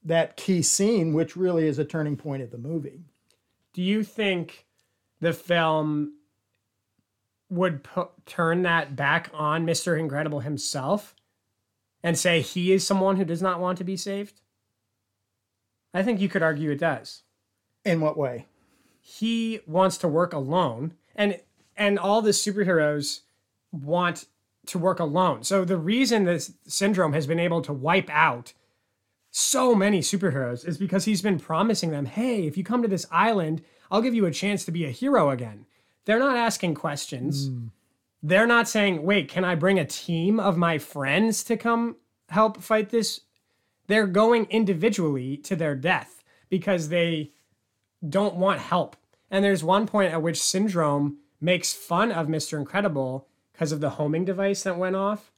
that 0.05 0.37
key 0.37 0.63
scene, 0.63 1.13
which 1.13 1.37
really 1.37 1.67
is 1.67 1.79
a 1.79 1.85
turning 1.85 2.17
point 2.17 2.43
of 2.43 2.51
the 2.51 2.59
movie. 2.59 3.03
Do 3.75 3.83
you 3.83 4.03
think 4.03 4.67
the 5.21 5.33
film 5.33 6.15
would 7.51 7.83
put, 7.83 8.11
turn 8.27 8.63
that 8.63 8.97
back 8.97 9.31
on 9.33 9.67
Mr. 9.67 9.99
Incredible 9.99 10.41
himself 10.41 11.15
and 12.03 12.19
say 12.19 12.41
he 12.41 12.73
is 12.73 12.87
someone 12.87 13.17
who 13.17 13.25
does 13.25 13.43
not 13.43 13.61
want 13.61 13.79
to 13.79 13.85
be 13.85 13.97
saved? 13.97 14.41
I 15.95 16.03
think 16.03 16.21
you 16.21 16.29
could 16.29 16.43
argue 16.43 16.71
it 16.71 16.79
does. 16.79 17.23
In 17.85 18.01
what 18.01 18.17
way? 18.17 18.47
He 19.01 19.61
wants 19.67 19.97
to 19.99 20.09
work 20.09 20.33
alone, 20.33 20.95
and 21.15 21.41
and 21.77 21.99
all 21.99 22.21
the 22.21 22.31
superheroes 22.31 23.21
want 23.73 24.27
to 24.67 24.79
work 24.79 25.01
alone. 25.01 25.45
So 25.45 25.65
the 25.65 25.79
reason 25.79 26.25
this 26.25 26.53
Syndrome 26.67 27.15
has 27.15 27.27
been 27.27 27.39
able 27.39 27.63
to 27.63 27.73
wipe 27.73 28.11
out 28.11 28.53
so 29.31 29.75
many 29.75 30.01
superheroes 30.01 30.67
is 30.67 30.77
because 30.77 31.05
he's 31.05 31.23
been 31.23 31.39
promising 31.39 31.91
them, 31.91 32.07
"Hey, 32.07 32.47
if 32.47 32.57
you 32.57 32.65
come 32.65 32.83
to 32.83 32.89
this 32.89 33.07
island, 33.11 33.63
I'll 33.91 34.03
give 34.03 34.15
you 34.15 34.27
a 34.27 34.31
chance 34.31 34.65
to 34.65 34.73
be 34.73 34.85
a 34.85 34.91
hero 34.91 35.31
again." 35.31 35.67
They're 36.05 36.19
not 36.19 36.37
asking 36.37 36.75
questions. 36.75 37.49
Mm. 37.49 37.71
They're 38.23 38.47
not 38.47 38.69
saying, 38.69 39.05
"Wait, 39.05 39.29
can 39.29 39.45
I 39.45 39.55
bring 39.55 39.79
a 39.79 39.85
team 39.85 40.41
of 40.41 40.57
my 40.57 40.79
friends 40.79 41.45
to 41.45 41.57
come 41.57 41.97
help 42.29 42.63
fight 42.63 42.91
this 42.91 43.21
they're 43.89 44.07
going 44.07 44.47
individually 44.51 45.37
to 45.39 45.57
their 45.57 45.75
death 45.75 46.23
because 46.49 46.89
they 46.89 47.33
don't 48.09 48.37
want 48.37 48.61
help. 48.61 48.97
And 49.31 49.45
there's 49.45 49.65
one 49.65 49.87
point 49.87 50.13
at 50.13 50.23
which 50.23 50.41
Syndrome 50.41 51.19
makes 51.41 51.73
fun 51.73 52.13
of 52.13 52.29
Mr. 52.29 52.57
Incredible 52.59 53.27
because 53.53 53.73
of 53.73 53.81
the 53.81 53.91
homing 53.91 54.25
device 54.25 54.63
that 54.63 54.79
went 54.79 54.97
off 54.97 55.33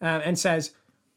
uh, 0.00 0.20
and 0.24 0.38
says, 0.38 0.72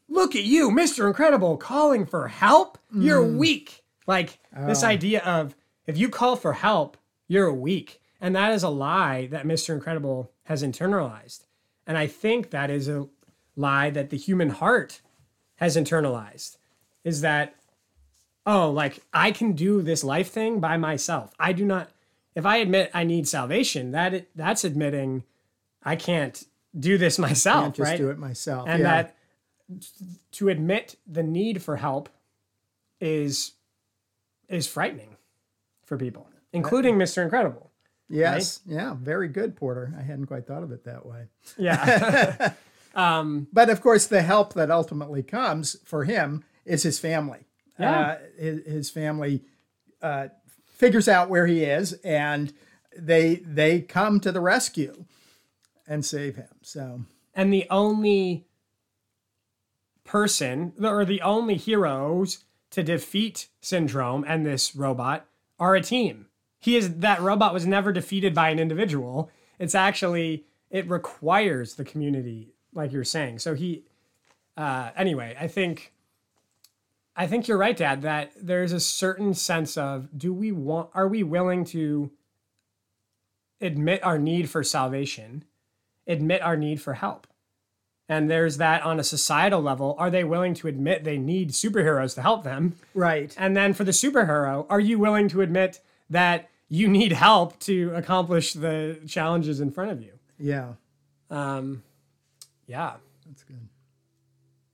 Look 0.08 0.34
at 0.34 0.44
you, 0.44 0.70
Mr. 0.70 1.06
Incredible, 1.06 1.58
calling 1.58 2.06
for 2.06 2.28
help? 2.28 2.78
You're 2.92 3.22
weak. 3.22 3.84
Like 4.06 4.38
this 4.66 4.82
idea 4.82 5.20
of 5.20 5.54
if 5.86 5.98
you 5.98 6.08
call 6.08 6.34
for 6.34 6.54
help, 6.54 6.96
you're 7.28 7.52
weak. 7.52 8.00
And 8.18 8.34
that 8.34 8.52
is 8.52 8.62
a 8.62 8.70
lie 8.70 9.26
that 9.26 9.44
Mr. 9.44 9.74
Incredible 9.74 10.32
has 10.44 10.62
internalized. 10.62 11.44
And 11.86 11.98
I 11.98 12.06
think 12.06 12.50
that 12.50 12.70
is 12.70 12.88
a 12.88 13.06
lie 13.54 13.90
that 13.90 14.08
the 14.08 14.16
human 14.16 14.48
heart 14.48 15.02
has 15.56 15.76
internalized 15.76 16.56
is 17.04 17.20
that, 17.22 17.54
oh, 18.46 18.70
like 18.70 19.00
I 19.12 19.30
can 19.30 19.52
do 19.52 19.82
this 19.82 20.02
life 20.04 20.30
thing 20.30 20.60
by 20.60 20.76
myself. 20.76 21.34
I 21.38 21.52
do 21.52 21.64
not, 21.64 21.90
if 22.34 22.44
I 22.46 22.58
admit 22.58 22.90
I 22.94 23.04
need 23.04 23.26
salvation, 23.28 23.92
that 23.92 24.26
that's 24.34 24.64
admitting 24.64 25.24
I 25.82 25.96
can't 25.96 26.42
do 26.78 26.98
this 26.98 27.18
myself, 27.28 27.64
Can't 27.64 27.74
just 27.76 27.90
right? 27.90 27.98
do 27.98 28.10
it 28.10 28.18
myself. 28.18 28.68
and 28.68 28.80
yeah. 28.82 29.02
that 29.02 29.14
to 30.32 30.48
admit 30.48 30.96
the 31.06 31.22
need 31.22 31.62
for 31.62 31.76
help 31.76 32.08
is 33.00 33.52
is 34.48 34.66
frightening 34.66 35.16
for 35.84 35.98
people, 35.98 36.28
including 36.52 36.96
Mr. 36.96 37.22
Incredible. 37.22 37.70
yes, 38.08 38.60
yeah, 38.64 38.94
very 38.98 39.28
good, 39.28 39.54
Porter. 39.56 39.94
I 39.98 40.02
hadn't 40.02 40.24
quite 40.26 40.46
thought 40.46 40.62
of 40.62 40.72
it 40.72 40.84
that 40.84 41.04
way. 41.04 41.24
Yeah. 41.58 42.52
um, 42.94 43.46
But 43.52 43.68
of 43.68 43.82
course, 43.82 44.06
the 44.06 44.22
help 44.22 44.54
that 44.54 44.70
ultimately 44.70 45.22
comes 45.22 45.76
for 45.84 46.04
him 46.04 46.44
is 46.68 46.82
his 46.82 46.98
family. 46.98 47.40
Yeah. 47.78 48.00
Uh, 48.00 48.18
his, 48.38 48.66
his 48.66 48.90
family 48.90 49.42
uh, 50.02 50.28
figures 50.66 51.08
out 51.08 51.28
where 51.28 51.46
he 51.46 51.64
is, 51.64 51.94
and 52.04 52.52
they 52.96 53.36
they 53.36 53.80
come 53.80 54.20
to 54.20 54.32
the 54.32 54.40
rescue 54.40 55.04
and 55.86 56.04
save 56.04 56.36
him. 56.36 56.48
So 56.62 57.02
and 57.34 57.52
the 57.52 57.66
only 57.70 58.46
person 60.04 60.72
or 60.82 61.04
the 61.04 61.22
only 61.22 61.54
heroes 61.56 62.44
to 62.70 62.82
defeat 62.82 63.48
Syndrome 63.60 64.24
and 64.26 64.44
this 64.44 64.74
robot 64.74 65.26
are 65.58 65.74
a 65.74 65.82
team 65.82 66.26
he 66.58 66.76
is 66.76 66.96
that 66.96 67.20
robot 67.20 67.54
was 67.54 67.66
never 67.66 67.92
defeated 67.92 68.34
by 68.34 68.50
an 68.50 68.58
individual 68.58 69.30
it's 69.58 69.74
actually 69.74 70.44
it 70.70 70.88
requires 70.88 71.74
the 71.74 71.84
community 71.84 72.48
like 72.74 72.92
you're 72.92 73.04
saying 73.04 73.38
so 73.38 73.54
he 73.54 73.84
uh 74.56 74.90
anyway 74.96 75.36
i 75.38 75.46
think 75.46 75.92
i 77.18 77.26
think 77.26 77.46
you're 77.46 77.58
right 77.58 77.76
dad 77.76 78.00
that 78.02 78.32
there's 78.40 78.72
a 78.72 78.80
certain 78.80 79.34
sense 79.34 79.76
of 79.76 80.08
do 80.16 80.32
we 80.32 80.50
want 80.50 80.88
are 80.94 81.08
we 81.08 81.22
willing 81.22 81.64
to 81.66 82.10
admit 83.60 84.02
our 84.04 84.18
need 84.18 84.48
for 84.48 84.62
salvation 84.64 85.44
admit 86.06 86.40
our 86.42 86.56
need 86.56 86.80
for 86.80 86.94
help 86.94 87.26
and 88.08 88.30
there's 88.30 88.56
that 88.56 88.82
on 88.84 88.98
a 88.98 89.04
societal 89.04 89.60
level. 89.60 89.94
Are 89.98 90.08
they 90.08 90.24
willing 90.24 90.54
to 90.54 90.66
admit 90.66 91.04
they 91.04 91.18
need 91.18 91.50
superheroes 91.50 92.14
to 92.14 92.22
help 92.22 92.42
them? 92.42 92.74
right, 92.94 93.34
And 93.38 93.54
then 93.54 93.74
for 93.74 93.84
the 93.84 93.90
superhero, 93.90 94.64
are 94.70 94.80
you 94.80 94.98
willing 94.98 95.28
to 95.28 95.42
admit 95.42 95.80
that 96.08 96.48
you 96.70 96.88
need 96.88 97.12
help 97.12 97.58
to 97.60 97.92
accomplish 97.94 98.54
the 98.54 98.98
challenges 99.06 99.60
in 99.60 99.70
front 99.70 99.90
of 99.90 100.00
you? 100.02 100.12
yeah, 100.38 100.72
Um, 101.28 101.82
yeah. 102.66 102.94
that's 103.26 103.42
good. 103.44 103.68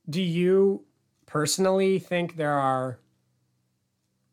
Do 0.09 0.21
you 0.21 0.85
personally 1.35 1.99
think 1.99 2.37
there 2.37 2.57
are 2.57 2.97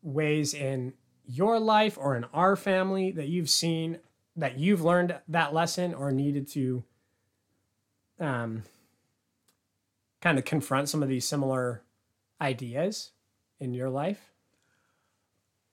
ways 0.01 0.53
in 0.53 0.93
your 1.25 1.59
life 1.59 1.97
or 1.99 2.15
in 2.15 2.23
our 2.33 2.55
family 2.55 3.11
that 3.11 3.27
you've 3.27 3.49
seen 3.49 3.99
that 4.37 4.57
you've 4.57 4.81
learned 4.81 5.13
that 5.27 5.53
lesson 5.53 5.93
or 5.93 6.13
needed 6.13 6.47
to 6.47 6.81
um, 8.21 8.63
kind 10.21 10.37
of 10.39 10.45
confront 10.45 10.87
some 10.87 11.03
of 11.03 11.09
these 11.09 11.27
similar 11.27 11.83
ideas 12.39 13.11
in 13.59 13.73
your 13.73 13.89
life? 13.89 14.31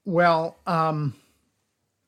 Well, 0.05 0.59
um, 0.67 1.15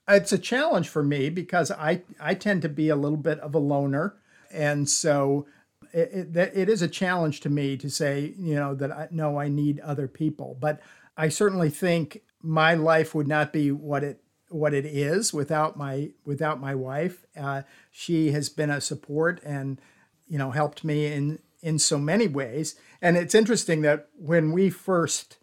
it's 0.08 0.32
a 0.32 0.38
challenge 0.38 0.88
for 0.88 1.04
me 1.04 1.30
because 1.30 1.70
I 1.70 2.02
I 2.18 2.34
tend 2.34 2.62
to 2.62 2.68
be 2.68 2.88
a 2.88 2.96
little 2.96 3.16
bit 3.16 3.38
of 3.38 3.54
a 3.54 3.60
loner, 3.60 4.16
and 4.50 4.90
so 4.90 5.46
it, 5.92 6.36
it, 6.36 6.52
it 6.54 6.68
is 6.68 6.82
a 6.82 6.88
challenge 6.88 7.40
to 7.40 7.50
me 7.50 7.76
to 7.76 7.90
say 7.90 8.34
you 8.38 8.54
know 8.54 8.74
that 8.74 8.92
I 8.92 9.08
no 9.10 9.38
I 9.38 9.48
need 9.48 9.80
other 9.80 10.08
people, 10.08 10.56
but 10.60 10.80
I 11.16 11.28
certainly 11.28 11.70
think 11.70 12.22
my 12.40 12.74
life 12.74 13.14
would 13.14 13.28
not 13.28 13.52
be 13.52 13.70
what 13.70 14.02
it 14.04 14.22
what 14.48 14.74
it 14.74 14.84
is 14.84 15.32
without 15.32 15.76
my 15.76 16.10
without 16.24 16.60
my 16.60 16.74
wife. 16.74 17.24
Uh, 17.36 17.62
she 17.90 18.32
has 18.32 18.48
been 18.48 18.70
a 18.70 18.80
support 18.80 19.40
and 19.44 19.80
you 20.26 20.38
know 20.38 20.50
helped 20.50 20.84
me 20.84 21.06
in 21.06 21.38
in 21.62 21.78
so 21.78 21.98
many 21.98 22.26
ways, 22.26 22.74
and 23.00 23.16
it's 23.16 23.34
interesting 23.34 23.82
that 23.82 24.08
when 24.16 24.52
we 24.52 24.68
first 24.68 25.38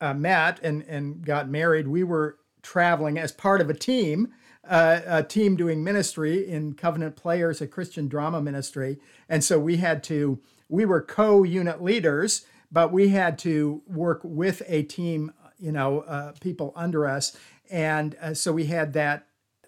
uh, 0.00 0.14
met 0.14 0.60
and, 0.62 0.82
and 0.82 1.24
got 1.24 1.48
married, 1.48 1.88
we 1.88 2.02
were 2.02 2.38
traveling 2.62 3.18
as 3.18 3.32
part 3.32 3.60
of 3.60 3.68
a 3.68 3.74
team, 3.74 4.28
uh, 4.66 5.00
a 5.06 5.22
team 5.22 5.56
doing 5.56 5.82
ministry 5.82 6.48
in 6.48 6.74
Covenant 6.74 7.16
Players, 7.16 7.60
a 7.60 7.66
Christian 7.66 8.08
drama 8.08 8.40
ministry. 8.40 8.98
And 9.28 9.42
so 9.42 9.58
we 9.58 9.76
had 9.76 10.02
to, 10.04 10.40
we 10.68 10.84
were 10.84 11.02
co 11.02 11.42
unit 11.42 11.82
leaders, 11.82 12.44
but 12.70 12.92
we 12.92 13.08
had 13.08 13.38
to 13.40 13.82
work 13.86 14.20
with 14.22 14.62
a 14.66 14.82
team, 14.82 15.32
you 15.58 15.72
know, 15.72 16.00
uh, 16.00 16.32
people 16.40 16.72
under 16.76 17.06
us. 17.06 17.36
And 17.70 18.16
uh, 18.20 18.34
so 18.34 18.52
we 18.52 18.66
had 18.66 18.92
that, 18.94 19.26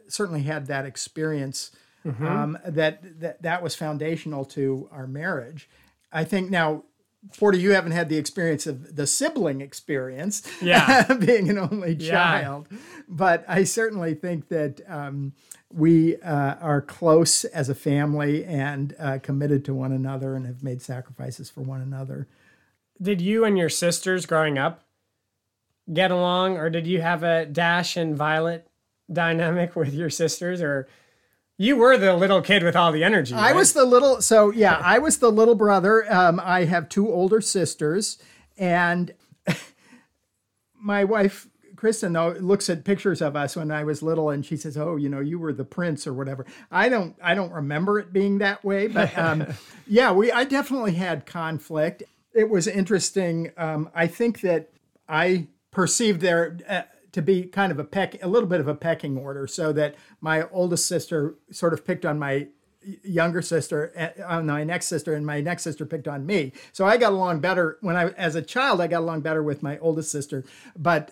certainly 0.08 0.42
had 0.42 0.66
that 0.66 0.84
experience 0.84 1.70
um, 2.26 2.58
that, 2.66 3.20
that 3.20 3.42
that 3.42 3.62
was 3.62 3.74
foundational 3.74 4.44
to 4.46 4.88
our 4.90 5.06
marriage. 5.06 5.68
I 6.10 6.24
think 6.24 6.50
now 6.50 6.84
Porter, 7.36 7.58
you 7.58 7.72
haven't 7.72 7.92
had 7.92 8.08
the 8.08 8.16
experience 8.16 8.66
of 8.66 8.96
the 8.96 9.06
sibling 9.06 9.60
experience, 9.60 10.42
Yeah. 10.62 11.12
being 11.14 11.50
an 11.50 11.58
only 11.58 11.92
Yeah. 11.94 12.10
child. 12.40 12.68
But 13.08 13.44
I 13.46 13.64
certainly 13.64 14.14
think 14.14 14.48
that 14.48 14.80
um, 14.88 15.34
we 15.72 16.16
uh, 16.22 16.54
are 16.60 16.80
close 16.80 17.44
as 17.44 17.68
a 17.68 17.74
family 17.74 18.44
and 18.44 18.94
uh, 18.98 19.18
committed 19.22 19.64
to 19.66 19.74
one 19.74 19.92
another 19.92 20.34
and 20.34 20.46
have 20.46 20.62
made 20.62 20.80
sacrifices 20.80 21.50
for 21.50 21.60
one 21.60 21.80
another. 21.82 22.26
Did 23.00 23.20
you 23.20 23.44
and 23.44 23.56
your 23.58 23.68
sisters 23.68 24.24
growing 24.26 24.56
up 24.58 24.82
get 25.92 26.10
along, 26.10 26.56
or 26.56 26.70
did 26.70 26.86
you 26.86 27.00
have 27.02 27.22
a 27.22 27.44
Dash 27.46 27.96
and 27.96 28.16
Violet 28.16 28.66
dynamic 29.12 29.74
with 29.76 29.92
your 29.92 30.10
sisters, 30.10 30.62
or 30.62 30.88
you 31.60 31.76
were 31.76 31.98
the 31.98 32.16
little 32.16 32.40
kid 32.40 32.62
with 32.62 32.74
all 32.74 32.90
the 32.90 33.04
energy? 33.04 33.34
I 33.34 33.48
right? 33.48 33.54
was 33.54 33.74
the 33.74 33.84
little, 33.84 34.22
so 34.22 34.50
yeah, 34.50 34.80
I 34.82 34.98
was 34.98 35.18
the 35.18 35.30
little 35.30 35.54
brother. 35.54 36.10
Um, 36.10 36.40
I 36.42 36.64
have 36.64 36.88
two 36.88 37.12
older 37.12 37.42
sisters, 37.42 38.16
and 38.56 39.12
my 40.80 41.04
wife, 41.04 41.48
Kristen, 41.76 42.14
though, 42.14 42.30
looks 42.30 42.70
at 42.70 42.82
pictures 42.82 43.20
of 43.20 43.36
us 43.36 43.56
when 43.56 43.70
I 43.70 43.84
was 43.84 44.02
little, 44.02 44.30
and 44.30 44.44
she 44.44 44.56
says, 44.56 44.78
"Oh, 44.78 44.96
you 44.96 45.10
know, 45.10 45.20
you 45.20 45.38
were 45.38 45.52
the 45.52 45.66
prince 45.66 46.06
or 46.06 46.14
whatever." 46.14 46.46
I 46.70 46.88
don't, 46.88 47.14
I 47.22 47.34
don't 47.34 47.52
remember 47.52 47.98
it 47.98 48.10
being 48.10 48.38
that 48.38 48.64
way, 48.64 48.86
but 48.86 49.16
um, 49.18 49.46
yeah, 49.86 50.12
we, 50.12 50.32
I 50.32 50.44
definitely 50.44 50.94
had 50.94 51.26
conflict. 51.26 52.02
It 52.32 52.48
was 52.48 52.68
interesting. 52.68 53.52
Um, 53.58 53.90
I 53.94 54.06
think 54.06 54.40
that 54.40 54.70
I 55.06 55.48
perceived 55.72 56.22
there. 56.22 56.86
To 57.12 57.22
be 57.22 57.42
kind 57.44 57.72
of 57.72 57.78
a 57.78 57.84
peck, 57.84 58.22
a 58.22 58.28
little 58.28 58.48
bit 58.48 58.60
of 58.60 58.68
a 58.68 58.74
pecking 58.74 59.16
order, 59.18 59.46
so 59.46 59.72
that 59.72 59.96
my 60.20 60.48
oldest 60.50 60.86
sister 60.86 61.34
sort 61.50 61.72
of 61.72 61.84
picked 61.84 62.04
on 62.06 62.18
my 62.18 62.46
younger 63.02 63.42
sister, 63.42 63.92
uh, 63.94 64.22
on 64.26 64.46
my 64.46 64.64
next 64.64 64.86
sister, 64.86 65.12
and 65.12 65.26
my 65.26 65.38
next 65.42 65.64
sister 65.64 65.84
picked 65.84 66.08
on 66.08 66.24
me. 66.24 66.50
So 66.72 66.86
I 66.86 66.96
got 66.96 67.12
along 67.12 67.40
better 67.40 67.76
when 67.82 67.94
I, 67.94 68.06
as 68.12 68.36
a 68.36 68.40
child, 68.42 68.80
I 68.80 68.86
got 68.86 69.00
along 69.00 69.20
better 69.20 69.42
with 69.42 69.62
my 69.62 69.76
oldest 69.80 70.10
sister, 70.10 70.44
but 70.78 71.10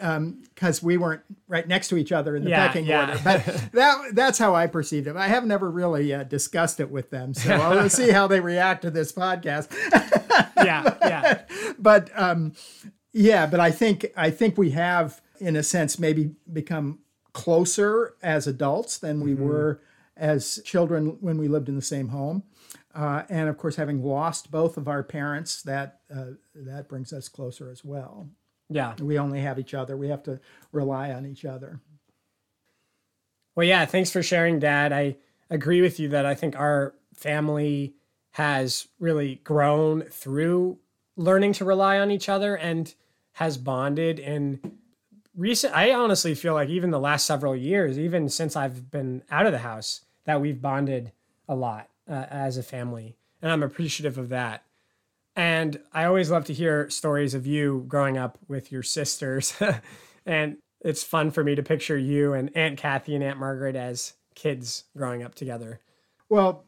because 0.55 0.83
we 0.83 0.97
weren't 0.97 1.21
right 1.47 1.69
next 1.69 1.89
to 1.89 1.99
each 1.99 2.11
other 2.11 2.37
in 2.37 2.45
the 2.45 2.51
Yeah, 2.51 2.67
pecking 2.69 2.87
yeah. 2.87 3.01
order. 3.11 3.21
But 3.23 3.45
that 3.73 4.15
that's 4.15 4.39
how 4.39 4.55
I 4.55 4.67
perceived 4.67 5.09
it. 5.09 5.17
I 5.17 5.29
have 5.29 5.45
never 5.45 5.71
really 5.71 6.15
uh, 6.15 6.23
discussed 6.23 6.81
it 6.81 6.91
with 6.91 7.11
them, 7.11 7.35
so 7.35 7.53
I'll 7.53 7.91
see 8.01 8.13
how 8.13 8.27
they 8.27 8.41
react 8.41 8.81
to 8.83 8.91
this 8.91 9.13
podcast. 9.13 9.71
yeah, 10.65 10.95
yeah. 11.03 11.43
but 11.79 12.11
um, 12.19 12.55
yeah, 13.13 13.47
but 13.47 13.61
I 13.61 13.73
think 13.73 14.07
I 14.17 14.31
think 14.31 14.57
we 14.57 14.71
have, 14.71 15.21
in 15.39 15.57
a 15.57 15.63
sense, 15.63 15.99
maybe 15.99 16.35
become 16.53 17.01
closer 17.33 18.15
as 18.23 18.47
adults 18.47 18.99
than 18.99 19.21
we 19.21 19.35
were 19.35 19.81
as 20.17 20.61
children 20.65 21.19
when 21.21 21.39
we 21.39 21.49
lived 21.49 21.69
in 21.69 21.77
the 21.77 21.83
same 21.83 22.09
home. 22.09 22.43
Uh, 22.95 23.23
and 23.29 23.49
of 23.49 23.57
course, 23.57 23.77
having 23.77 24.03
lost 24.03 24.51
both 24.51 24.77
of 24.77 24.89
our 24.89 25.03
parents, 25.03 25.63
that 25.63 26.01
uh, 26.15 26.33
that 26.55 26.89
brings 26.89 27.13
us 27.13 27.29
closer 27.29 27.71
as 27.71 27.85
well. 27.85 28.29
Yeah. 28.69 28.95
We 29.01 29.19
only 29.19 29.41
have 29.41 29.59
each 29.59 29.75
other. 29.75 29.97
We 29.97 30.09
have 30.09 30.23
to 30.25 30.41
rely 30.73 31.13
on 31.13 31.25
each 31.25 31.45
other. 31.45 31.81
Well, 33.55 33.67
yeah, 33.67 33.87
thanks 33.87 34.11
for 34.11 34.23
sharing, 34.23 34.59
Dad. 34.59 34.93
I 34.93 35.17
agree 35.51 35.81
with 35.81 35.99
you 35.99 36.09
that 36.09 36.27
I 36.27 36.35
think 36.35 36.57
our 36.57 36.95
family 37.15 37.95
has 38.33 38.89
really 39.01 39.37
grown 39.45 40.03
through 40.03 40.79
learning 41.17 41.53
to 41.55 41.65
rely 41.65 41.99
on 41.99 42.11
each 42.11 42.29
other 42.29 42.57
and 42.57 42.95
has 43.33 43.57
bonded 43.57 44.19
in 44.19 44.78
recent 45.39 45.75
I 45.75 45.93
honestly 45.93 46.35
feel 46.35 46.53
like 46.53 46.69
even 46.69 46.91
the 46.91 47.01
last 47.01 47.25
several 47.25 47.57
years, 47.57 47.99
even 47.99 48.29
since 48.29 48.57
I've 48.57 48.91
been 48.91 49.23
out 49.31 49.47
of 49.47 49.53
the 49.53 49.59
house, 49.59 50.03
that 50.25 50.41
we've 50.43 50.61
bonded 50.61 51.13
a 51.49 51.55
lot 51.55 51.89
uh, 52.11 52.27
as 52.29 52.59
a 52.59 52.63
family, 52.63 53.17
and 53.41 53.51
I'm 53.51 53.63
appreciative 53.63 54.19
of 54.19 54.29
that. 54.29 54.65
And 55.35 55.81
I 55.93 56.05
always 56.05 56.31
love 56.31 56.45
to 56.47 56.53
hear 56.53 56.91
stories 56.91 57.33
of 57.33 57.47
you 57.47 57.85
growing 57.89 58.19
up 58.19 58.39
with 58.49 58.73
your 58.73 58.83
sisters, 58.83 59.55
and 60.27 60.59
it's 60.81 61.05
fun 61.05 61.31
for 61.31 61.43
me 61.43 61.55
to 61.55 61.63
picture 61.63 61.97
you 61.97 62.35
and 62.35 62.55
Aunt 62.57 62.77
Kathy 62.77 63.15
and 63.15 63.25
Aunt 63.25 63.39
Margaret 63.39 63.77
as 63.77 64.15
kids 64.35 64.85
growing 64.97 65.23
up 65.23 65.35
together. 65.35 65.81
Well, 66.29 66.65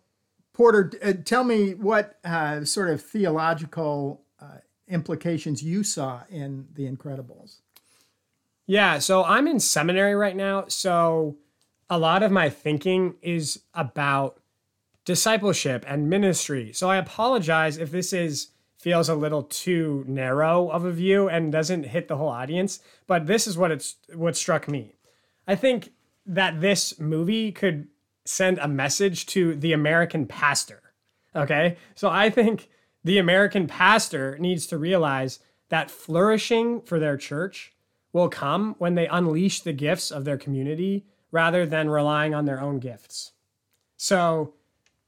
Porter, 0.53 0.93
uh, 1.03 1.13
tell 1.25 1.45
me 1.45 1.75
what 1.75 2.19
uh, 2.25 2.65
sort 2.65 2.91
of 2.91 3.03
theological 3.03 4.23
uh, 4.41 4.59
implications 4.89 5.63
you 5.63 5.83
saw 5.83 6.23
in 6.31 6.67
The 6.75 6.91
Incredibles. 6.91 7.61
Yeah, 8.67 8.99
so 8.99 9.25
I'm 9.25 9.49
in 9.49 9.61
seminary 9.61 10.15
right 10.15 10.37
now. 10.37 10.67
So 10.69 11.37
a 11.89 11.99
lot 11.99 12.23
of 12.23 12.31
my 12.31 12.49
thinking 12.49 13.17
is 13.21 13.61
about 13.75 14.41
discipleship 15.05 15.85
and 15.89 16.09
ministry. 16.09 16.73
So 16.73 16.89
I 16.89 16.97
apologize 16.97 17.79
if 17.79 17.91
this 17.91 18.13
is 18.13 18.49
feels 18.79 19.11
a 19.11 19.15
little 19.15 19.43
too 19.43 20.05
narrow 20.09 20.71
of 20.71 20.87
a 20.87 20.91
view 20.91 21.29
and 21.29 21.53
doesn't 21.53 21.85
hit 21.85 22.09
the 22.09 22.17
whole 22.17 22.31
audience, 22.31 22.81
but 23.07 23.27
this 23.27 23.47
is 23.47 23.59
what 23.59 23.71
it's 23.71 23.97
what 24.15 24.37
struck 24.37 24.69
me. 24.69 24.95
I 25.47 25.55
think 25.55 25.93
that 26.25 26.63
this 26.63 26.99
movie 26.99 27.53
could 27.53 27.89
send 28.25 28.59
a 28.59 28.69
message 28.69 29.27
to 29.27 29.55
the 29.55 29.73
American 29.73 30.27
pastor. 30.27 30.95
Okay? 31.35 31.77
So 31.95 32.09
I 32.09 32.31
think 32.31 32.69
the 33.05 33.19
American 33.19 33.67
pastor 33.67 34.39
needs 34.39 34.67
to 34.69 34.79
realize 34.79 35.41
that 35.69 35.91
flourishing 35.91 36.81
for 36.83 36.99
their 36.99 37.17
church 37.17 37.73
will 38.13 38.29
come 38.29 38.75
when 38.79 38.95
they 38.95 39.07
unleash 39.07 39.61
the 39.61 39.73
gifts 39.73 40.11
of 40.11 40.25
their 40.25 40.39
community 40.39 41.05
rather 41.31 41.65
than 41.65 41.89
relying 41.89 42.35
on 42.35 42.45
their 42.45 42.61
own 42.61 42.79
gifts. 42.79 43.33
So 43.97 44.55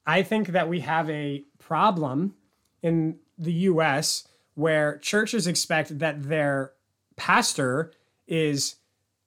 I 0.07 0.23
think 0.23 0.49
that 0.49 0.69
we 0.69 0.81
have 0.81 1.09
a 1.11 1.45
problem 1.59 2.35
in 2.83 3.17
the 3.39 3.53
US 3.53 4.29
where 4.55 4.99
churches 4.99 5.47
expect 5.47 5.99
that 5.99 6.25
their 6.25 6.73
pastor 7.17 7.93
is 8.27 8.77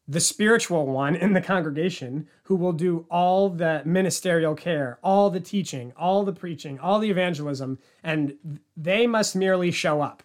the 0.07 0.19
spiritual 0.19 0.85
one 0.85 1.15
in 1.15 1.33
the 1.33 1.41
congregation 1.41 2.27
who 2.43 2.55
will 2.55 2.73
do 2.73 3.05
all 3.09 3.49
the 3.49 3.81
ministerial 3.85 4.53
care, 4.53 4.99
all 5.03 5.31
the 5.31 5.39
teaching, 5.39 5.91
all 5.97 6.23
the 6.23 6.31
preaching, 6.33 6.79
all 6.79 6.99
the 6.99 7.09
evangelism, 7.09 7.79
and 8.03 8.37
they 8.77 9.07
must 9.07 9.35
merely 9.35 9.71
show 9.71 10.01
up. 10.01 10.21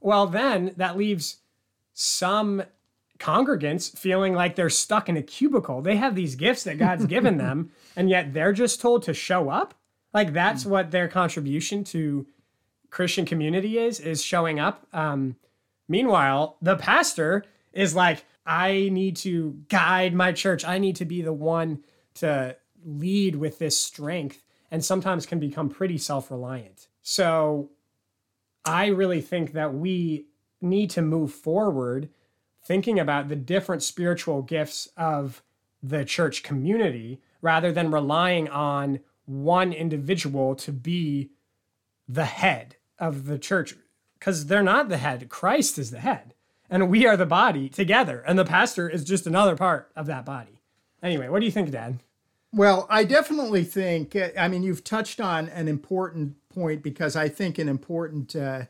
Well, 0.00 0.26
then 0.26 0.72
that 0.78 0.96
leaves 0.96 1.38
some 1.92 2.62
congregants 3.20 3.96
feeling 3.96 4.34
like 4.34 4.56
they're 4.56 4.70
stuck 4.70 5.08
in 5.08 5.16
a 5.16 5.22
cubicle. 5.22 5.82
They 5.82 5.96
have 5.96 6.14
these 6.14 6.34
gifts 6.34 6.64
that 6.64 6.78
God's 6.78 7.06
given 7.06 7.36
them, 7.36 7.70
and 7.96 8.10
yet 8.10 8.32
they're 8.32 8.52
just 8.52 8.80
told 8.80 9.04
to 9.04 9.14
show 9.14 9.50
up. 9.50 9.74
Like 10.12 10.32
that's 10.32 10.66
what 10.66 10.90
their 10.90 11.06
contribution 11.06 11.84
to 11.84 12.26
Christian 12.90 13.24
community 13.24 13.78
is, 13.78 14.00
is 14.00 14.22
showing 14.22 14.58
up. 14.58 14.86
Um, 14.92 15.36
meanwhile, 15.88 16.56
the 16.60 16.76
pastor 16.76 17.44
is 17.72 17.94
like, 17.94 18.24
I 18.44 18.88
need 18.90 19.16
to 19.18 19.56
guide 19.68 20.14
my 20.14 20.32
church. 20.32 20.64
I 20.64 20.78
need 20.78 20.96
to 20.96 21.04
be 21.04 21.22
the 21.22 21.32
one 21.32 21.84
to 22.14 22.56
lead 22.84 23.36
with 23.36 23.58
this 23.58 23.78
strength 23.78 24.42
and 24.70 24.84
sometimes 24.84 25.26
can 25.26 25.38
become 25.38 25.68
pretty 25.68 25.98
self 25.98 26.30
reliant. 26.30 26.88
So 27.02 27.70
I 28.64 28.86
really 28.86 29.20
think 29.20 29.52
that 29.52 29.74
we 29.74 30.26
need 30.60 30.90
to 30.90 31.02
move 31.02 31.32
forward 31.32 32.08
thinking 32.62 32.98
about 32.98 33.28
the 33.28 33.36
different 33.36 33.82
spiritual 33.82 34.42
gifts 34.42 34.88
of 34.96 35.42
the 35.82 36.04
church 36.04 36.42
community 36.42 37.20
rather 37.40 37.72
than 37.72 37.90
relying 37.90 38.48
on 38.48 39.00
one 39.24 39.72
individual 39.72 40.54
to 40.54 40.72
be 40.72 41.30
the 42.08 42.26
head 42.26 42.76
of 42.98 43.26
the 43.26 43.38
church 43.38 43.74
because 44.18 44.46
they're 44.46 44.62
not 44.62 44.88
the 44.88 44.98
head. 44.98 45.28
Christ 45.28 45.78
is 45.78 45.90
the 45.90 46.00
head 46.00 46.34
and 46.70 46.88
we 46.88 47.04
are 47.04 47.16
the 47.16 47.26
body 47.26 47.68
together, 47.68 48.22
and 48.26 48.38
the 48.38 48.44
pastor 48.44 48.88
is 48.88 49.04
just 49.04 49.26
another 49.26 49.56
part 49.56 49.90
of 49.96 50.06
that 50.06 50.24
body. 50.24 50.62
Anyway, 51.02 51.28
what 51.28 51.40
do 51.40 51.46
you 51.46 51.52
think, 51.52 51.70
Dad? 51.72 51.98
Well, 52.52 52.86
I 52.88 53.04
definitely 53.04 53.64
think, 53.64 54.16
I 54.38 54.48
mean, 54.48 54.62
you've 54.62 54.84
touched 54.84 55.20
on 55.20 55.48
an 55.48 55.66
important 55.66 56.36
point 56.48 56.82
because 56.82 57.16
I 57.16 57.28
think 57.28 57.58
an 57.58 57.68
important 57.68 58.34
uh, 58.36 58.62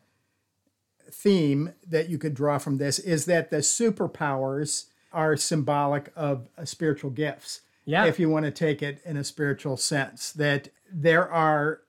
theme 1.12 1.74
that 1.86 2.08
you 2.08 2.18
could 2.18 2.34
draw 2.34 2.58
from 2.58 2.78
this 2.78 2.98
is 2.98 3.26
that 3.26 3.50
the 3.50 3.58
superpowers 3.58 4.86
are 5.12 5.36
symbolic 5.36 6.12
of 6.14 6.48
uh, 6.56 6.64
spiritual 6.64 7.10
gifts. 7.10 7.62
Yeah. 7.84 8.04
If 8.04 8.20
you 8.20 8.28
want 8.28 8.44
to 8.44 8.50
take 8.50 8.82
it 8.82 9.00
in 9.04 9.16
a 9.16 9.24
spiritual 9.24 9.76
sense, 9.76 10.32
that 10.32 10.68
there 10.92 11.28
are, 11.28 11.80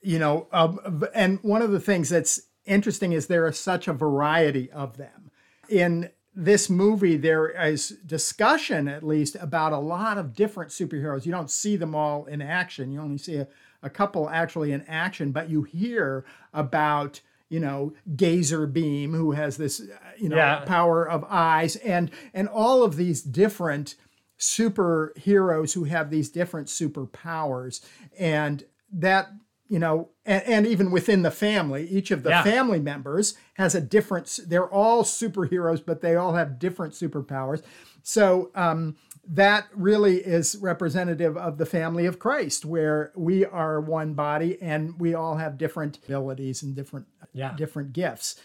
you 0.00 0.18
know, 0.18 0.46
um, 0.52 1.04
and 1.14 1.38
one 1.42 1.60
of 1.60 1.70
the 1.70 1.80
things 1.80 2.08
that's 2.08 2.40
interesting 2.64 3.12
is 3.12 3.26
there 3.26 3.46
is 3.46 3.58
such 3.58 3.88
a 3.88 3.92
variety 3.92 4.70
of 4.70 4.96
them 4.96 5.30
in 5.68 6.10
this 6.34 6.68
movie, 6.68 7.16
there 7.16 7.48
is 7.48 7.90
discussion, 8.04 8.88
at 8.88 9.04
least, 9.04 9.36
about 9.40 9.72
a 9.72 9.78
lot 9.78 10.18
of 10.18 10.34
different 10.34 10.70
superheroes. 10.70 11.24
You 11.24 11.32
don't 11.32 11.50
see 11.50 11.76
them 11.76 11.94
all 11.94 12.24
in 12.26 12.42
action. 12.42 12.90
You 12.90 13.00
only 13.00 13.18
see 13.18 13.36
a, 13.36 13.48
a 13.82 13.90
couple 13.90 14.28
actually 14.28 14.72
in 14.72 14.82
action, 14.88 15.30
but 15.30 15.48
you 15.48 15.62
hear 15.62 16.24
about 16.52 17.20
you 17.54 17.60
know 17.60 17.92
Gazerbeam, 18.16 19.12
who 19.12 19.30
has 19.30 19.56
this 19.56 19.80
you 20.18 20.28
know 20.28 20.36
yeah. 20.36 20.64
power 20.64 21.08
of 21.08 21.24
eyes, 21.28 21.76
and 21.76 22.10
and 22.32 22.48
all 22.48 22.82
of 22.82 22.96
these 22.96 23.22
different 23.22 23.94
superheroes 24.40 25.74
who 25.74 25.84
have 25.84 26.10
these 26.10 26.30
different 26.30 26.66
superpowers, 26.66 27.80
and 28.18 28.64
that 28.92 29.30
you 29.68 29.78
know, 29.78 30.10
and, 30.26 30.42
and, 30.44 30.66
even 30.66 30.90
within 30.90 31.22
the 31.22 31.30
family, 31.30 31.88
each 31.88 32.10
of 32.10 32.22
the 32.22 32.30
yeah. 32.30 32.42
family 32.42 32.78
members 32.80 33.34
has 33.54 33.74
a 33.74 33.80
different, 33.80 34.38
they're 34.46 34.68
all 34.68 35.02
superheroes, 35.02 35.82
but 35.84 36.02
they 36.02 36.16
all 36.16 36.34
have 36.34 36.58
different 36.58 36.92
superpowers. 36.92 37.62
So 38.02 38.50
um, 38.54 38.96
that 39.28 39.68
really 39.74 40.18
is 40.18 40.56
representative 40.60 41.36
of 41.36 41.58
the 41.58 41.66
family 41.66 42.06
of 42.06 42.18
Christ, 42.18 42.64
where 42.64 43.12
we 43.14 43.44
are 43.44 43.80
one 43.80 44.14
body 44.14 44.60
and 44.60 44.98
we 44.98 45.14
all 45.14 45.36
have 45.36 45.58
different 45.58 45.98
abilities 46.04 46.62
and 46.62 46.74
different, 46.74 47.06
yeah. 47.32 47.54
different 47.56 47.92
gifts. 47.92 48.40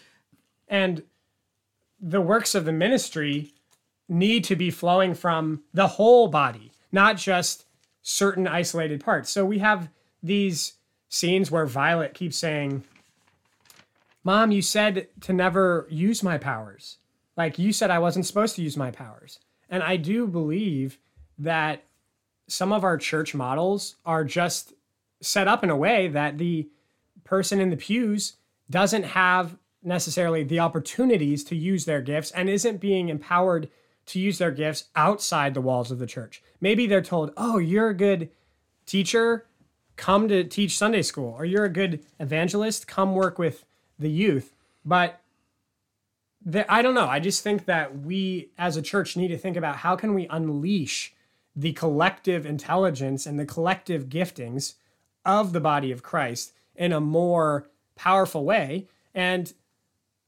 And 0.68 1.02
the 2.00 2.20
works 2.20 2.54
of 2.54 2.64
the 2.64 2.72
ministry 2.72 3.52
need 4.08 4.44
to 4.44 4.56
be 4.56 4.70
flowing 4.70 5.14
from 5.14 5.62
the 5.74 5.86
whole 5.86 6.28
body, 6.28 6.72
not 6.90 7.16
just 7.16 7.66
certain 8.02 8.46
isolated 8.46 9.04
parts. 9.04 9.30
So 9.30 9.44
we 9.44 9.58
have 9.58 9.88
these 10.22 10.74
scenes 11.08 11.50
where 11.50 11.66
Violet 11.66 12.14
keeps 12.14 12.36
saying, 12.36 12.84
Mom, 14.24 14.50
you 14.50 14.62
said 14.62 15.08
to 15.22 15.32
never 15.32 15.86
use 15.90 16.22
my 16.22 16.38
powers. 16.38 16.98
Like 17.36 17.58
you 17.58 17.72
said, 17.72 17.90
I 17.90 17.98
wasn't 17.98 18.26
supposed 18.26 18.56
to 18.56 18.62
use 18.62 18.76
my 18.76 18.90
powers. 18.90 19.38
And 19.70 19.82
I 19.82 19.96
do 19.96 20.26
believe 20.26 20.98
that 21.38 21.84
some 22.48 22.72
of 22.72 22.84
our 22.84 22.98
church 22.98 23.34
models 23.34 23.96
are 24.04 24.24
just 24.24 24.74
set 25.22 25.48
up 25.48 25.64
in 25.64 25.70
a 25.70 25.76
way 25.76 26.08
that 26.08 26.38
the 26.38 26.68
person 27.24 27.60
in 27.60 27.70
the 27.70 27.76
pews 27.76 28.34
doesn't 28.68 29.04
have 29.04 29.56
necessarily 29.82 30.42
the 30.42 30.60
opportunities 30.60 31.44
to 31.44 31.56
use 31.56 31.84
their 31.84 32.02
gifts 32.02 32.30
and 32.32 32.50
isn't 32.50 32.80
being 32.80 33.08
empowered 33.08 33.70
to 34.06 34.18
use 34.18 34.38
their 34.38 34.50
gifts 34.50 34.84
outside 34.96 35.54
the 35.54 35.60
walls 35.60 35.90
of 35.90 35.98
the 35.98 36.06
church. 36.06 36.42
Maybe 36.60 36.86
they're 36.86 37.00
told, 37.00 37.32
oh, 37.36 37.58
you're 37.58 37.90
a 37.90 37.94
good 37.94 38.30
teacher 38.84 39.46
come 40.00 40.28
to 40.28 40.42
teach 40.42 40.78
Sunday 40.78 41.02
school, 41.02 41.34
or 41.38 41.44
you're 41.44 41.66
a 41.66 41.68
good 41.68 42.00
evangelist, 42.18 42.86
come 42.86 43.14
work 43.14 43.38
with 43.38 43.66
the 43.98 44.10
youth. 44.10 44.54
But 44.82 45.20
I 46.68 46.82
don't 46.82 46.94
know. 46.94 47.06
I 47.06 47.20
just 47.20 47.42
think 47.42 47.66
that 47.66 48.00
we 48.00 48.50
as 48.56 48.76
a 48.76 48.82
church 48.82 49.16
need 49.16 49.28
to 49.28 49.38
think 49.38 49.56
about 49.56 49.76
how 49.76 49.94
can 49.96 50.14
we 50.14 50.26
unleash 50.28 51.14
the 51.54 51.72
collective 51.72 52.46
intelligence 52.46 53.26
and 53.26 53.38
the 53.38 53.44
collective 53.44 54.08
giftings 54.08 54.74
of 55.24 55.52
the 55.52 55.60
body 55.60 55.92
of 55.92 56.02
Christ 56.02 56.52
in 56.74 56.92
a 56.92 57.00
more 57.00 57.68
powerful 57.94 58.44
way. 58.44 58.88
And 59.14 59.52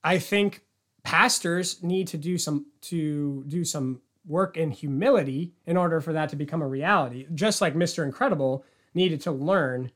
I 0.04 0.18
think 0.18 0.62
pastors 1.02 1.82
need 1.82 2.08
to 2.08 2.18
do 2.18 2.36
some 2.36 2.66
to 2.82 3.44
do 3.48 3.64
some 3.64 4.02
work 4.26 4.56
in 4.56 4.70
humility 4.70 5.52
in 5.66 5.76
order 5.76 6.00
for 6.00 6.12
that 6.12 6.28
to 6.28 6.36
become 6.36 6.62
a 6.62 6.68
reality. 6.68 7.26
Just 7.34 7.60
like 7.60 7.74
Mr. 7.74 8.04
Incredible 8.04 8.64
needed 8.94 9.20
to 9.22 9.32
learn 9.32 9.90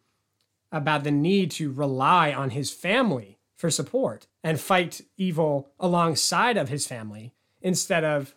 about 0.73 1.05
the 1.05 1.11
need 1.11 1.51
to 1.53 1.71
rely 1.71 2.33
on 2.33 2.51
his 2.51 2.73
family 2.73 3.36
for 3.57 3.71
support 3.71 4.27
and 4.45 4.61
fight 4.61 5.01
evil 5.17 5.71
alongside 5.81 6.57
of 6.57 6.69
his 6.69 6.87
family 6.87 7.33
instead 7.63 8.05
of, 8.05 8.35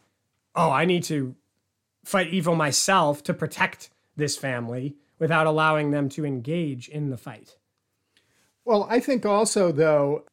oh, 0.55 0.71
I 0.71 0.85
need 0.85 1.03
to 1.03 1.35
fight 2.03 2.33
evil 2.33 2.55
myself 2.55 3.21
to 3.23 3.33
protect 3.33 3.89
this 4.15 4.37
family 4.37 4.95
without 5.19 5.45
allowing 5.45 5.91
them 5.91 6.09
to 6.09 6.25
engage 6.25 6.87
in 6.87 7.09
the 7.09 7.17
fight. 7.17 7.57
Well, 8.65 8.87
I 8.89 8.99
think 8.99 9.25
also, 9.25 9.71
though, 9.71 10.25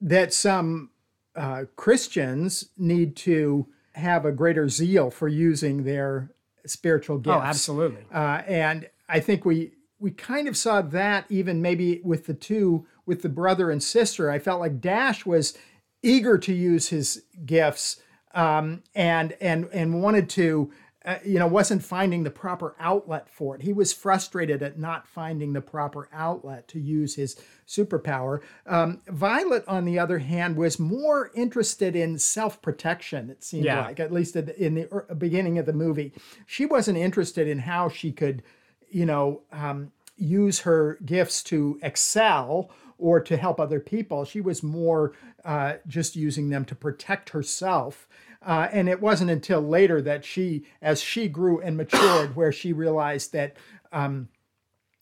that 0.00 0.32
some 0.32 0.90
uh, 1.36 1.64
Christians 1.76 2.70
need 2.76 3.16
to 3.16 3.66
have 3.94 4.24
a 4.24 4.32
greater 4.32 4.68
zeal 4.68 5.10
for 5.10 5.28
using 5.28 5.84
their 5.84 6.30
spiritual 6.64 7.16
oh, 7.16 7.20
gifts. 7.20 7.36
Oh, 7.36 7.40
absolutely. 7.40 8.04
Uh, 8.12 8.42
and 8.46 8.88
I 9.08 9.20
think 9.20 9.44
we 9.44 9.72
we 9.98 10.10
kind 10.10 10.48
of 10.48 10.56
saw 10.56 10.82
that 10.82 11.26
even 11.28 11.62
maybe 11.62 12.00
with 12.02 12.26
the 12.26 12.34
two 12.34 12.86
with 13.06 13.22
the 13.22 13.28
brother 13.28 13.70
and 13.70 13.82
sister. 13.82 14.30
I 14.30 14.38
felt 14.38 14.60
like 14.60 14.80
Dash 14.80 15.24
was 15.26 15.56
eager 16.02 16.38
to 16.38 16.52
use 16.52 16.88
his 16.88 17.22
gifts 17.44 18.00
um, 18.34 18.82
and 18.94 19.34
and 19.40 19.68
and 19.72 20.02
wanted 20.02 20.28
to 20.30 20.72
uh, 21.04 21.16
you 21.24 21.38
know 21.38 21.46
wasn't 21.46 21.82
finding 21.82 22.22
the 22.22 22.30
proper 22.30 22.74
outlet 22.78 23.28
for 23.28 23.56
it. 23.56 23.62
He 23.62 23.72
was 23.72 23.92
frustrated 23.92 24.62
at 24.62 24.78
not 24.78 25.06
finding 25.06 25.52
the 25.52 25.60
proper 25.60 26.08
outlet 26.12 26.68
to 26.68 26.80
use 26.80 27.16
his 27.16 27.36
superpower. 27.66 28.40
Um, 28.66 29.02
Violet, 29.08 29.64
on 29.66 29.84
the 29.84 29.98
other 29.98 30.18
hand, 30.18 30.56
was 30.56 30.78
more 30.78 31.30
interested 31.34 31.96
in 31.96 32.18
self 32.18 32.62
protection. 32.62 33.30
It 33.30 33.42
seemed 33.42 33.64
Yeah. 33.64 33.84
like, 33.84 34.00
at 34.00 34.12
least 34.12 34.36
in 34.36 34.74
the 34.74 35.14
beginning 35.18 35.58
of 35.58 35.66
the 35.66 35.72
movie, 35.72 36.12
she 36.46 36.66
wasn't 36.66 36.98
interested 36.98 37.48
in 37.48 37.58
how 37.58 37.88
she 37.88 38.12
could, 38.12 38.42
you 38.88 39.04
know, 39.04 39.42
um, 39.52 39.90
use 40.16 40.60
her 40.60 40.98
gifts 41.04 41.42
to 41.42 41.80
excel 41.82 42.70
or 43.02 43.20
to 43.20 43.36
help 43.36 43.58
other 43.60 43.80
people. 43.80 44.24
She 44.24 44.40
was 44.40 44.62
more 44.62 45.12
uh, 45.44 45.74
just 45.86 46.14
using 46.14 46.48
them 46.50 46.64
to 46.66 46.74
protect 46.74 47.30
herself. 47.30 48.08
Uh, 48.40 48.68
and 48.72 48.88
it 48.88 49.00
wasn't 49.00 49.30
until 49.30 49.60
later 49.60 50.00
that 50.02 50.24
she, 50.24 50.64
as 50.80 51.02
she 51.02 51.28
grew 51.28 51.60
and 51.60 51.76
matured, 51.76 52.36
where 52.36 52.52
she 52.52 52.72
realized 52.72 53.32
that 53.32 53.56
um, 53.92 54.28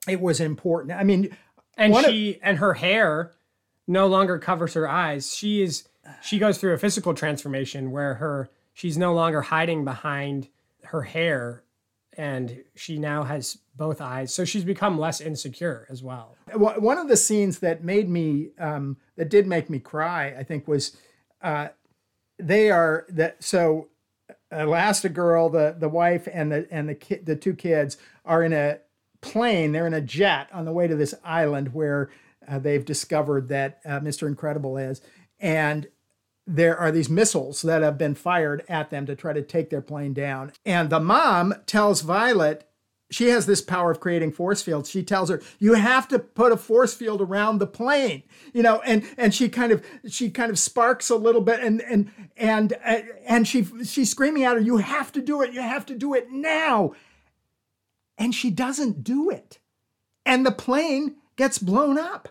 it 0.09 0.21
was 0.21 0.41
important. 0.41 0.99
I 0.99 1.05
mean, 1.05 1.37
and 1.77 1.93
one 1.93 2.05
of- 2.05 2.11
she 2.11 2.39
and 2.43 2.59
her 2.59 2.75
hair 2.75 3.33
no 3.87 4.07
longer 4.07 4.39
covers 4.39 4.75
her 4.75 4.89
eyes. 4.89 5.35
She 5.35 5.63
is 5.63 5.87
she 6.23 6.39
goes 6.39 6.59
through 6.59 6.73
a 6.73 6.79
physical 6.79 7.15
transformation 7.15 7.91
where 7.91 8.15
her 8.15 8.51
she's 8.73 8.97
no 8.97 9.13
longer 9.13 9.43
hiding 9.43 9.85
behind 9.85 10.49
her 10.85 11.03
hair 11.03 11.63
and 12.17 12.65
she 12.75 12.99
now 12.99 13.23
has 13.23 13.59
both 13.77 14.01
eyes. 14.01 14.35
So 14.35 14.45
she's 14.45 14.65
become 14.65 14.99
less 14.99 15.21
insecure 15.21 15.87
as 15.89 16.03
well. 16.03 16.37
One 16.55 16.99
of 16.99 17.09
the 17.09 17.17
scenes 17.17 17.61
that 17.61 17.85
made 17.85 18.09
me 18.09 18.51
um, 18.59 18.97
that 19.21 19.29
did 19.29 19.47
make 19.47 19.69
me 19.69 19.79
cry 19.79 20.35
i 20.39 20.43
think 20.43 20.67
was 20.67 20.97
uh, 21.43 21.69
they 22.39 22.71
are 22.71 23.05
that 23.11 23.43
so 23.45 23.89
elastigirl 24.51 25.53
the 25.53 25.77
the 25.79 25.91
wife 25.91 26.27
and 26.33 26.51
the 26.51 26.67
and 26.71 26.89
the 26.89 26.95
kid 26.95 27.27
the 27.27 27.37
two 27.37 27.55
kids 27.55 27.99
are 28.25 28.43
in 28.43 28.55
a 28.55 28.79
plane 29.21 29.73
they're 29.73 29.87
in 29.87 29.93
a 29.93 30.01
jet 30.01 30.49
on 30.53 30.65
the 30.65 30.73
way 30.73 30.87
to 30.87 30.97
this 30.97 31.15
island 31.23 31.75
where 31.75 32.11
uh, 32.49 32.59
they've 32.59 32.87
discovered 32.87 33.49
that 33.49 33.81
uh, 33.85 34.01
mr 34.01 34.27
incredible 34.27 34.79
is 34.79 35.03
and 35.39 35.87
there 36.55 36.77
are 36.77 36.91
these 36.91 37.09
missiles 37.09 37.63
that 37.63 37.83
have 37.83 37.97
been 37.97 38.15
fired 38.15 38.65
at 38.69 38.91
them 38.91 39.07
to 39.07 39.15
try 39.15 39.33
to 39.33 39.43
take 39.43 39.71
their 39.71 39.81
plane 39.81 40.13
down 40.13 40.53
and 40.65 40.91
the 40.91 41.01
mom 41.01 41.55
tells 41.67 42.03
violet 42.03 42.71
she 43.11 43.29
has 43.29 43.47
this 43.47 43.61
power 43.61 43.91
of 43.91 44.01
creating 44.01 44.33
force 44.33 44.63
fields. 44.63 44.89
She 44.89 45.03
tells 45.03 45.29
her, 45.29 45.43
"You 45.59 45.75
have 45.75 46.07
to 46.09 46.19
put 46.19 46.53
a 46.53 46.57
force 46.57 46.95
field 46.95 47.21
around 47.21 47.59
the 47.59 47.67
plane." 47.67 48.23
You 48.53 48.63
know, 48.63 48.81
and 48.83 49.05
and 49.17 49.35
she 49.35 49.49
kind 49.49 49.73
of 49.73 49.85
she 50.09 50.31
kind 50.31 50.51
of 50.51 50.59
sparks 50.59 51.11
a 51.11 51.17
little 51.17 51.41
bit, 51.41 51.61
and 51.61 51.83
and 51.83 52.11
and 52.37 52.73
uh, 52.85 53.01
and 53.27 53.47
she 53.47 53.67
she's 53.85 54.11
screaming 54.11 54.45
at 54.45 54.55
her, 54.55 54.61
"You 54.61 54.79
have 54.79 55.13
to 55.13 55.21
do 55.21 55.43
it! 55.43 55.53
You 55.53 55.61
have 55.61 55.85
to 55.87 55.95
do 55.97 56.15
it 56.15 56.31
now!" 56.31 56.95
And 58.17 58.35
she 58.35 58.51
doesn't 58.51 59.03
do 59.03 59.29
it, 59.31 59.59
and 60.25 60.47
the 60.47 60.53
plane 60.53 61.17
gets 61.37 61.59
blown 61.59 61.99
up. 61.99 62.29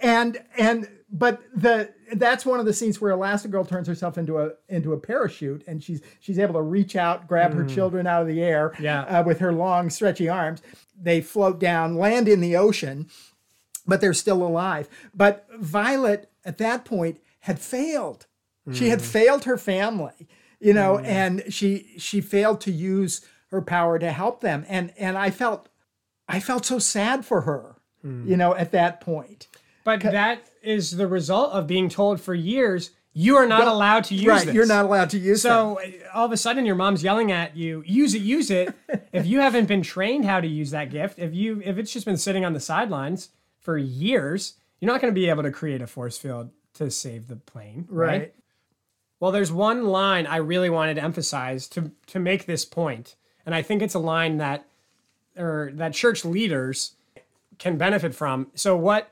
And 0.00 0.42
and 0.58 0.88
but 1.14 1.40
the 1.54 1.94
that's 2.14 2.44
one 2.44 2.58
of 2.58 2.66
the 2.66 2.72
scenes 2.72 3.00
where 3.00 3.16
Elastigirl 3.16 3.68
turns 3.68 3.86
herself 3.86 4.18
into 4.18 4.38
a 4.38 4.50
into 4.68 4.92
a 4.92 4.98
parachute, 4.98 5.62
and 5.68 5.82
she's 5.82 6.02
she's 6.18 6.40
able 6.40 6.54
to 6.54 6.62
reach 6.62 6.96
out, 6.96 7.28
grab 7.28 7.54
her 7.54 7.64
mm. 7.64 7.72
children 7.72 8.06
out 8.06 8.20
of 8.20 8.28
the 8.28 8.42
air, 8.42 8.72
Yeah. 8.80 9.02
uh, 9.02 9.22
with 9.22 9.38
her 9.38 9.52
long, 9.52 9.90
stretchy 9.90 10.28
arms. 10.28 10.60
They 11.00 11.20
float 11.20 11.60
down, 11.60 11.96
land 11.96 12.26
in 12.26 12.40
the 12.40 12.56
ocean, 12.56 13.08
but 13.86 14.00
they're 14.00 14.12
still 14.12 14.42
alive. 14.42 14.88
But 15.14 15.46
Violet, 15.56 16.30
at 16.44 16.58
that 16.58 16.84
point, 16.84 17.20
had 17.40 17.60
failed. 17.60 18.26
She 18.72 18.88
had 18.88 18.98
mm. 18.98 19.02
failed 19.02 19.44
her 19.44 19.58
family, 19.58 20.26
you 20.58 20.72
know, 20.72 20.96
mm. 20.96 21.06
and 21.06 21.44
she 21.48 21.94
she 21.96 22.20
failed 22.20 22.60
to 22.62 22.72
use 22.72 23.24
her 23.50 23.62
power 23.62 24.00
to 24.00 24.10
help 24.10 24.40
them. 24.40 24.64
And 24.68 24.92
and 24.98 25.16
I 25.16 25.30
felt 25.30 25.68
I 26.26 26.40
felt 26.40 26.64
so 26.64 26.80
sad 26.80 27.24
for 27.24 27.42
her, 27.42 27.76
you 28.02 28.36
know, 28.36 28.54
at 28.56 28.72
that 28.72 29.00
point. 29.00 29.46
But 29.84 30.00
that 30.00 30.48
is 30.64 30.92
the 30.92 31.06
result 31.06 31.52
of 31.52 31.66
being 31.66 31.88
told 31.88 32.20
for 32.20 32.34
years 32.34 32.90
you 33.16 33.36
are 33.36 33.46
not 33.46 33.68
allowed 33.68 34.04
to 34.04 34.14
use 34.14 34.26
right, 34.26 34.44
this. 34.44 34.54
you're 34.54 34.66
not 34.66 34.84
allowed 34.84 35.10
to 35.10 35.18
use 35.18 35.42
them. 35.42 35.50
So 35.50 35.80
uh, 35.80 35.86
all 36.12 36.26
of 36.26 36.32
a 36.32 36.36
sudden, 36.36 36.66
your 36.66 36.74
mom's 36.74 37.04
yelling 37.04 37.30
at 37.30 37.56
you, 37.56 37.84
"Use 37.86 38.12
it, 38.12 38.22
use 38.22 38.50
it." 38.50 38.74
if 39.12 39.24
you 39.24 39.38
haven't 39.38 39.66
been 39.66 39.82
trained 39.82 40.24
how 40.24 40.40
to 40.40 40.48
use 40.48 40.72
that 40.72 40.90
gift, 40.90 41.20
if 41.20 41.32
you 41.32 41.62
if 41.64 41.78
it's 41.78 41.92
just 41.92 42.04
been 42.04 42.16
sitting 42.16 42.44
on 42.44 42.54
the 42.54 42.60
sidelines 42.60 43.30
for 43.60 43.78
years, 43.78 44.54
you're 44.80 44.90
not 44.90 45.00
going 45.00 45.12
to 45.12 45.18
be 45.18 45.28
able 45.28 45.44
to 45.44 45.52
create 45.52 45.80
a 45.80 45.86
force 45.86 46.18
field 46.18 46.50
to 46.74 46.90
save 46.90 47.28
the 47.28 47.36
plane, 47.36 47.86
right? 47.88 48.08
right. 48.08 48.34
Well, 49.20 49.30
there's 49.30 49.52
one 49.52 49.86
line 49.86 50.26
I 50.26 50.36
really 50.36 50.68
wanted 50.68 50.94
to 50.94 51.02
emphasize 51.02 51.68
to 51.68 51.92
to 52.08 52.18
make 52.18 52.46
this 52.46 52.64
point, 52.64 53.14
and 53.46 53.54
I 53.54 53.62
think 53.62 53.80
it's 53.80 53.94
a 53.94 54.00
line 54.00 54.38
that 54.38 54.66
or 55.38 55.70
that 55.74 55.94
church 55.94 56.24
leaders 56.24 56.96
can 57.58 57.78
benefit 57.78 58.12
from. 58.12 58.48
So 58.56 58.76
what 58.76 59.08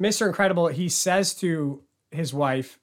Mr. 0.00 0.26
Incredible 0.26 0.68
he 0.68 0.88
says 0.88 1.34
to 1.34 1.82
his 2.10 2.34
wife, 2.34 2.78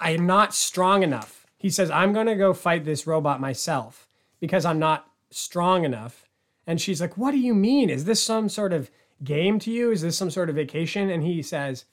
I 0.00 0.10
am 0.10 0.26
not 0.26 0.54
strong 0.54 1.02
enough. 1.02 1.46
He 1.56 1.70
says, 1.70 1.90
I'm 1.90 2.12
going 2.12 2.26
to 2.26 2.36
go 2.36 2.52
fight 2.54 2.84
this 2.84 3.06
robot 3.06 3.40
myself 3.40 4.08
because 4.40 4.64
I'm 4.64 4.78
not 4.78 5.10
strong 5.30 5.84
enough. 5.84 6.26
And 6.66 6.80
she's 6.80 7.00
like, 7.00 7.16
What 7.16 7.32
do 7.32 7.38
you 7.38 7.54
mean? 7.54 7.90
Is 7.90 8.04
this 8.04 8.22
some 8.22 8.48
sort 8.48 8.72
of 8.72 8.90
game 9.24 9.58
to 9.60 9.70
you? 9.70 9.90
Is 9.90 10.02
this 10.02 10.16
some 10.16 10.30
sort 10.30 10.48
of 10.48 10.54
vacation? 10.54 11.10
And 11.10 11.22
he 11.24 11.42
says, 11.42 11.84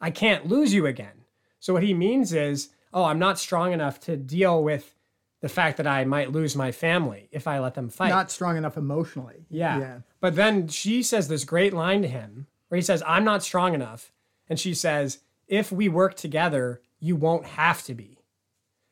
I 0.00 0.10
can't 0.10 0.46
lose 0.46 0.74
you 0.74 0.86
again. 0.86 1.24
So 1.60 1.72
what 1.72 1.82
he 1.82 1.94
means 1.94 2.32
is, 2.32 2.70
Oh, 2.92 3.04
I'm 3.04 3.18
not 3.18 3.38
strong 3.38 3.72
enough 3.72 4.00
to 4.00 4.16
deal 4.16 4.62
with 4.62 4.94
the 5.40 5.48
fact 5.48 5.76
that 5.76 5.86
I 5.86 6.04
might 6.04 6.32
lose 6.32 6.56
my 6.56 6.72
family 6.72 7.28
if 7.32 7.46
I 7.46 7.58
let 7.58 7.74
them 7.74 7.90
fight. 7.90 8.08
Not 8.08 8.30
strong 8.30 8.56
enough 8.56 8.76
emotionally. 8.76 9.46
Yeah. 9.50 9.78
Yeah. 9.78 9.98
But 10.20 10.36
then 10.36 10.68
she 10.68 11.02
says 11.02 11.28
this 11.28 11.44
great 11.44 11.74
line 11.74 12.02
to 12.02 12.08
him 12.08 12.46
where 12.72 12.78
he 12.78 12.82
says, 12.82 13.02
I'm 13.06 13.22
not 13.22 13.42
strong 13.42 13.74
enough. 13.74 14.12
And 14.48 14.58
she 14.58 14.72
says, 14.72 15.18
If 15.46 15.70
we 15.70 15.90
work 15.90 16.14
together, 16.14 16.80
you 17.00 17.14
won't 17.14 17.44
have 17.44 17.82
to 17.82 17.92
be. 17.92 18.16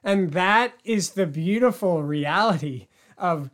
And 0.04 0.32
that 0.32 0.74
is 0.84 1.12
the 1.12 1.24
beautiful 1.24 2.02
reality 2.02 2.88
of 3.16 3.48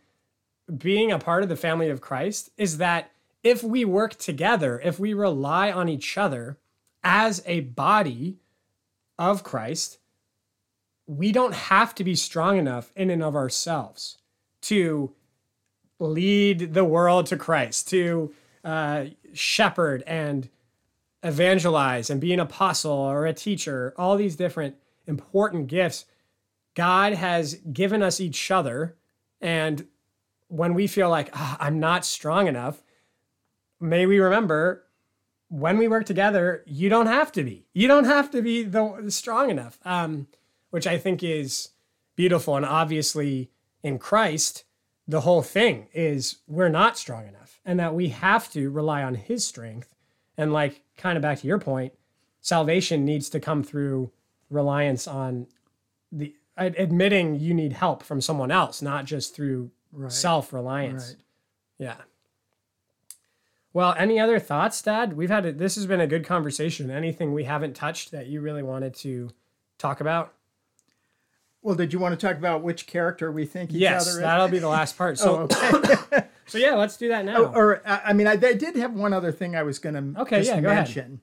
being 0.77 1.13
a 1.13 1.21
part 1.21 1.45
of 1.45 1.49
the 1.49 1.55
family 1.55 1.89
of 1.91 2.01
Christ 2.01 2.51
is 2.57 2.79
that 2.79 3.13
if 3.45 3.63
we 3.63 3.85
work 3.85 4.17
together, 4.17 4.81
if 4.83 4.99
we 4.99 5.15
rely 5.15 5.71
on 5.71 5.89
each 5.89 6.19
other 6.19 6.59
as 7.05 7.41
a 7.47 7.61
body 7.61 8.41
of 9.21 9.45
Christ, 9.45 9.99
we 11.07 11.31
don't 11.31 11.55
have 11.55 11.95
to 11.95 12.03
be 12.03 12.17
strong 12.17 12.59
enough 12.59 12.91
in 12.97 13.11
and 13.11 13.23
of 13.23 13.37
ourselves 13.37 14.19
to 14.63 15.13
lead 16.01 16.75
the 16.75 16.85
world 16.85 17.27
to 17.27 17.37
Christ, 17.37 17.89
to 17.91 18.35
uh, 18.65 19.05
shepherd 19.39 20.03
and 20.07 20.49
evangelize 21.23 22.11
and 22.11 22.21
be 22.21 22.33
an 22.33 22.41
apostle 22.41 22.93
or 22.93 23.27
a 23.27 23.33
teacher, 23.33 23.95
all 23.97 24.17
these 24.17 24.37
different 24.37 24.77
important 25.07 25.67
gifts. 25.67 26.05
God 26.75 27.15
has 27.15 27.55
given 27.73 28.03
us 28.03 28.21
each 28.21 28.51
other. 28.51 28.97
And 29.41 29.87
when 30.49 30.75
we 30.75 30.87
feel 30.87 31.09
like, 31.09 31.31
"Ah, 31.33 31.57
I'm 31.59 31.81
not 31.81 32.05
strong 32.05 32.47
enough, 32.47 32.83
may 33.81 34.07
we 34.07 34.19
remember 34.19 34.85
when 35.49 35.79
we 35.79 35.89
work 35.89 36.07
together, 36.07 36.63
you 36.67 36.89
don't 36.89 37.07
have 37.07 37.31
to 37.33 37.45
be. 37.45 37.67
You 37.73 37.87
don't 37.89 38.05
have 38.05 38.31
to 38.33 38.43
be 38.43 38.65
the 38.65 39.07
strong 39.11 39.51
enough, 39.51 39.79
um, 39.85 40.27
which 40.71 40.87
I 40.87 40.99
think 40.99 41.23
is 41.23 41.71
beautiful. 42.17 42.57
And 42.57 42.67
obviously, 42.67 43.51
in 43.83 43.99
Christ, 43.99 44.65
the 45.07 45.21
whole 45.21 45.43
thing 45.43 45.89
is 45.93 46.39
we're 46.49 46.69
not 46.69 46.99
strong 46.99 47.29
enough 47.29 47.46
and 47.67 47.79
that 47.81 47.95
we 47.95 48.09
have 48.09 48.51
to 48.53 48.71
rely 48.71 49.03
on 49.03 49.17
his 49.17 49.47
strength. 49.47 49.95
And, 50.39 50.53
like, 50.53 50.83
kind 50.97 51.17
of 51.17 51.23
back 51.23 51.41
to 51.41 51.47
your 51.47 51.59
point, 51.59 51.93
salvation 52.41 53.05
needs 53.05 53.29
to 53.31 53.41
come 53.41 53.63
through 53.63 54.11
reliance 54.49 55.09
on 55.09 55.49
the 56.13 56.35
admitting 56.57 57.39
you 57.39 57.53
need 57.53 57.75
help 57.75 58.03
from 58.03 58.21
someone 58.21 58.51
else, 58.51 58.81
not 58.81 59.05
just 59.05 59.35
through 59.35 59.71
self 60.09 60.53
reliance. 60.53 61.09
Right. 61.09 61.17
Yeah. 61.79 61.97
Well, 63.73 63.95
any 63.99 64.19
other 64.19 64.39
thoughts, 64.39 64.81
Dad? 64.81 65.15
We've 65.15 65.29
had 65.29 65.45
a, 65.45 65.53
this 65.53 65.75
has 65.75 65.87
been 65.87 66.01
a 66.01 66.07
good 66.07 66.25
conversation. 66.25 66.91
Anything 66.91 67.35
we 67.35 67.45
haven't 67.45 67.75
touched 67.75 68.11
that 68.13 68.27
you 68.27 68.41
really 68.41 68.63
wanted 68.63 68.95
to 68.97 69.31
talk 69.77 70.01
about? 70.01 70.33
Well, 71.61 71.75
did 71.75 71.93
you 71.93 71.99
want 71.99 72.19
to 72.19 72.27
talk 72.27 72.39
about 72.39 72.63
which 72.63 72.87
character 72.87 73.31
we 73.31 73.45
think 73.45 73.73
each 73.73 73.81
yes, 73.81 74.09
other 74.09 74.19
is? 74.19 74.23
that'll 74.23 74.49
be 74.49 74.61
the 74.61 74.69
last 74.69 74.97
part. 74.97 75.19
So, 75.19 75.49
Oh, 75.51 75.77
okay. 75.77 76.25
so 76.47 76.59
yeah, 76.59 76.75
let's 76.75 76.97
do 76.97 77.09
that 77.09 77.25
now. 77.25 77.45
or 77.45 77.83
uh, 77.87 78.01
I 78.05 78.13
mean, 78.13 78.27
I, 78.27 78.33
I 78.33 78.37
did 78.55 78.77
have 78.77 78.93
one 78.95 79.13
other 79.13 79.33
thing 79.33 79.55
I 79.57 79.63
was 79.63 79.79
going 79.79 80.15
to 80.15 80.21
Okay, 80.23 80.43
yeah, 80.43 80.61
go 80.61 80.69
ahead. 80.69 80.85
mention. 80.85 81.21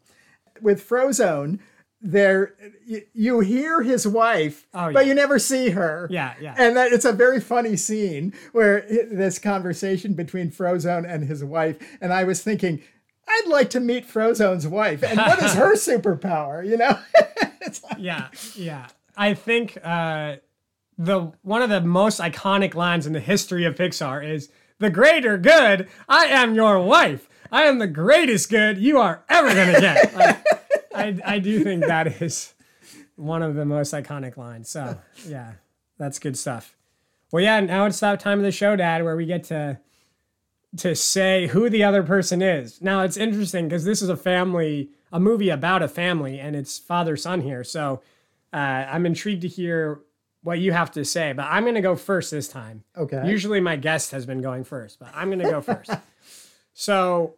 With 0.61 0.87
Frozone, 0.87 1.59
there 2.01 2.53
you, 2.85 3.01
you 3.13 3.39
hear 3.39 3.81
his 3.81 4.05
wife, 4.07 4.67
Oh, 4.73 4.91
but 4.91 5.05
yeah. 5.05 5.09
you 5.09 5.13
never 5.15 5.39
see 5.39 5.69
her. 5.71 6.07
Yeah, 6.11 6.33
yeah. 6.41 6.53
And 6.57 6.75
that 6.77 6.91
it's 6.91 7.05
a 7.05 7.13
very 7.13 7.39
funny 7.39 7.77
scene 7.77 8.33
where 8.51 8.79
it, 8.79 9.09
this 9.15 9.39
conversation 9.39 10.13
between 10.13 10.51
Frozone 10.51 11.05
and 11.09 11.23
his 11.23 11.43
wife, 11.43 11.77
and 12.01 12.11
I 12.13 12.23
was 12.25 12.43
thinking, 12.43 12.81
I'd 13.27 13.47
like 13.47 13.69
to 13.71 13.79
meet 13.79 14.05
Frozone's 14.07 14.67
wife, 14.67 15.01
and 15.03 15.17
what 15.17 15.41
is 15.41 15.53
her 15.53 15.75
superpower? 15.77 16.65
You 16.67 16.75
know, 16.77 16.99
like, 17.89 17.97
yeah, 17.97 18.27
yeah. 18.55 18.87
I 19.15 19.33
think 19.33 19.77
uh, 19.81 20.37
the 20.97 21.31
one 21.41 21.61
of 21.61 21.69
the 21.69 21.79
most 21.81 22.19
iconic 22.19 22.75
lines 22.75 23.07
in 23.07 23.13
the 23.13 23.19
history 23.21 23.63
of 23.63 23.75
Pixar 23.75 24.29
is 24.29 24.49
"The 24.83 24.89
greater 24.89 25.37
good, 25.37 25.87
I 26.09 26.25
am 26.25 26.53
your 26.53 26.77
wife. 26.79 27.29
I 27.51 27.63
am 27.63 27.79
the 27.79 27.87
greatest 27.87 28.49
good 28.49 28.77
you 28.77 28.99
are 28.99 29.23
ever 29.29 29.47
gonna 29.47 29.79
get." 29.79 30.13
Like, 30.93 31.19
I 31.25 31.35
I 31.35 31.39
do 31.39 31.63
think 31.63 31.85
that 31.85 32.21
is 32.21 32.53
one 33.15 33.41
of 33.41 33.55
the 33.55 33.65
most 33.65 33.93
iconic 33.93 34.35
lines. 34.35 34.69
So 34.69 34.99
yeah, 35.25 35.53
that's 35.97 36.19
good 36.19 36.37
stuff. 36.37 36.75
Well, 37.31 37.41
yeah. 37.41 37.59
Now 37.61 37.85
it's 37.85 37.99
that 38.01 38.19
time 38.19 38.39
of 38.39 38.43
the 38.43 38.51
show, 38.51 38.75
Dad, 38.75 39.03
where 39.03 39.15
we 39.15 39.25
get 39.25 39.45
to 39.45 39.79
to 40.77 40.95
say 40.95 41.47
who 41.47 41.69
the 41.69 41.83
other 41.83 42.03
person 42.03 42.41
is. 42.41 42.81
Now 42.81 43.01
it's 43.01 43.17
interesting 43.17 43.67
because 43.67 43.85
this 43.85 44.01
is 44.01 44.09
a 44.09 44.17
family, 44.17 44.89
a 45.11 45.19
movie 45.19 45.49
about 45.49 45.81
a 45.81 45.87
family, 45.87 46.39
and 46.39 46.55
it's 46.55 46.77
father 46.77 47.15
son 47.15 47.41
here. 47.41 47.63
So 47.63 48.01
uh, 48.51 48.57
I'm 48.91 49.05
intrigued 49.05 49.43
to 49.43 49.47
hear 49.47 50.01
what 50.43 50.59
you 50.59 50.71
have 50.71 50.91
to 50.91 51.03
say. 51.03 51.33
But 51.33 51.47
I'm 51.49 51.63
going 51.63 51.75
to 51.75 51.81
go 51.81 51.95
first 51.95 52.31
this 52.31 52.47
time. 52.47 52.83
Okay. 52.95 53.23
Usually 53.25 53.59
my 53.59 53.75
guest 53.75 54.11
has 54.11 54.25
been 54.25 54.41
going 54.41 54.63
first, 54.63 54.99
but 54.99 55.09
I'm 55.15 55.29
going 55.29 55.39
to 55.39 55.49
go 55.49 55.61
first. 55.61 55.91
so 56.73 57.35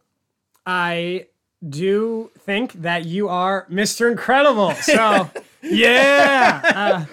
I 0.66 1.28
do 1.68 2.32
think 2.40 2.74
that 2.74 3.06
you 3.06 3.30
are 3.30 3.66
Mr. 3.70 4.10
Incredible. 4.10 4.74
So 4.74 5.30
yeah. 5.62 6.62
Uh, 6.64 7.06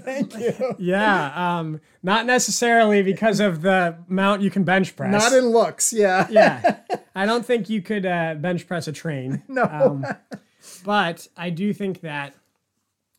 thank 0.00 0.36
you. 0.38 0.76
yeah, 0.78 1.58
um, 1.58 1.80
not 2.02 2.26
necessarily 2.26 3.02
because 3.02 3.40
of 3.40 3.62
the 3.62 3.96
amount 4.08 4.42
you 4.42 4.50
can 4.50 4.64
bench 4.64 4.96
press. 4.96 5.10
Not 5.10 5.32
in 5.32 5.50
looks, 5.50 5.92
yeah. 5.92 6.26
yeah, 6.30 6.78
I 7.14 7.26
don't 7.26 7.44
think 7.44 7.68
you 7.68 7.82
could 7.82 8.06
uh, 8.06 8.34
bench 8.34 8.66
press 8.66 8.86
a 8.86 8.92
train. 8.92 9.42
No. 9.48 9.64
Um, 9.64 10.06
but 10.84 11.26
I 11.36 11.50
do 11.50 11.72
think 11.72 12.00
that 12.00 12.34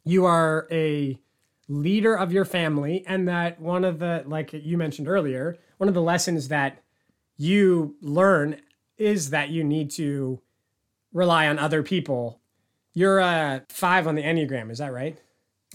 you 0.04 0.26
are 0.26 0.68
a 0.72 1.20
leader 1.68 2.16
of 2.16 2.32
your 2.32 2.46
family, 2.46 3.04
and 3.08 3.28
that 3.28 3.60
one 3.60 3.84
of 3.84 4.00
the, 4.00 4.24
like 4.26 4.54
you 4.54 4.78
mentioned 4.78 5.08
earlier, 5.08 5.58
one 5.78 5.88
of 5.88 5.94
the 5.94 6.02
lessons 6.02 6.48
that 6.48 6.82
you 7.38 7.96
learn 8.02 8.60
is 8.98 9.30
that 9.30 9.50
you 9.50 9.64
need 9.64 9.92
to 9.92 10.42
rely 11.14 11.48
on 11.48 11.60
other 11.60 11.84
people. 11.84 12.40
You're 12.94 13.20
a 13.20 13.64
five 13.70 14.08
on 14.08 14.16
the 14.16 14.24
Enneagram, 14.24 14.72
is 14.72 14.80
that 14.80 14.92
right? 14.92 15.18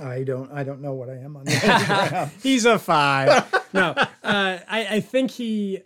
I 0.01 0.23
don't. 0.23 0.51
I 0.51 0.65
don't 0.65 0.81
know 0.81 0.95
what 0.95 1.11
I 1.11 1.17
am 1.19 1.37
on. 1.37 1.45
The 1.45 2.31
He's 2.43 2.65
a 2.65 2.79
five. 2.79 3.53
no, 3.73 3.91
uh, 3.91 4.07
I, 4.23 4.87
I 4.91 5.01
think 5.01 5.31
he, 5.31 5.83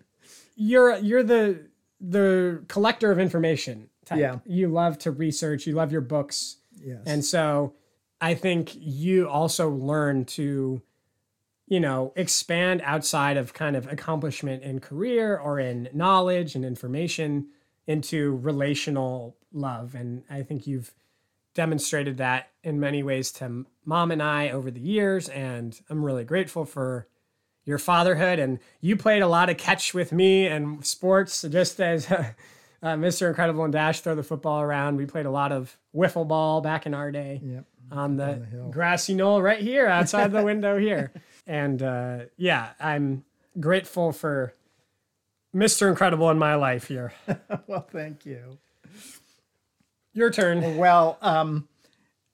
you're 0.54 0.96
you're 0.98 1.22
the 1.24 1.66
the 2.00 2.64
collector 2.68 3.10
of 3.10 3.18
information. 3.18 3.90
Type. 4.04 4.20
Yeah. 4.20 4.38
you 4.44 4.68
love 4.68 4.98
to 5.00 5.10
research. 5.10 5.66
You 5.66 5.74
love 5.74 5.90
your 5.90 6.00
books, 6.00 6.58
yes. 6.80 7.00
and 7.06 7.24
so 7.24 7.74
I 8.20 8.34
think 8.34 8.72
you 8.74 9.28
also 9.28 9.68
learn 9.70 10.24
to, 10.24 10.82
you 11.66 11.80
know, 11.80 12.12
expand 12.16 12.80
outside 12.84 13.36
of 13.36 13.52
kind 13.52 13.76
of 13.76 13.86
accomplishment 13.92 14.62
in 14.62 14.80
career 14.80 15.36
or 15.36 15.58
in 15.60 15.88
knowledge 15.92 16.54
and 16.54 16.64
information 16.64 17.48
into 17.86 18.36
relational 18.36 19.36
love, 19.52 19.94
and 19.94 20.24
I 20.28 20.42
think 20.42 20.66
you've 20.66 20.92
demonstrated 21.56 22.18
that 22.18 22.50
in 22.62 22.78
many 22.78 23.02
ways 23.02 23.32
to 23.32 23.64
mom 23.84 24.10
and 24.12 24.22
I 24.22 24.50
over 24.50 24.70
the 24.70 24.80
years. 24.80 25.28
And 25.30 25.78
I'm 25.88 26.04
really 26.04 26.22
grateful 26.22 26.64
for 26.64 27.08
your 27.64 27.78
fatherhood. 27.78 28.38
And 28.38 28.60
you 28.80 28.96
played 28.96 29.22
a 29.22 29.26
lot 29.26 29.48
of 29.48 29.56
catch 29.56 29.94
with 29.94 30.12
me 30.12 30.46
and 30.46 30.84
sports, 30.84 31.42
just 31.42 31.80
as 31.80 32.10
uh, 32.10 32.24
Mr. 32.82 33.26
Incredible 33.26 33.64
and 33.64 33.72
Dash 33.72 34.00
throw 34.00 34.14
the 34.14 34.22
football 34.22 34.60
around. 34.60 34.96
We 34.96 35.06
played 35.06 35.26
a 35.26 35.30
lot 35.30 35.50
of 35.50 35.76
wiffle 35.94 36.28
ball 36.28 36.60
back 36.60 36.86
in 36.86 36.94
our 36.94 37.10
day 37.10 37.40
Yep. 37.42 37.64
On 37.90 38.16
the, 38.16 38.34
hill. 38.50 38.70
grassy 38.70 39.14
knoll 39.14 39.42
right 39.42 39.60
here 39.60 39.86
outside 39.86 40.32
the 40.32 40.42
window 40.42 40.78
here. 40.78 41.12
And 41.48 41.80
uh, 41.80 42.18
yeah, 42.36 42.70
I'm 42.80 43.24
grateful 43.60 44.10
for 44.10 44.52
Mr. 45.54 45.88
Incredible 45.88 46.28
in 46.30 46.38
my 46.40 46.56
life 46.56 46.88
here. 46.88 47.12
well, 47.68 47.86
thank 47.88 48.26
you. 48.26 48.58
Your 50.12 50.32
turn. 50.32 50.76
Well, 50.76 51.18
um, 51.22 51.68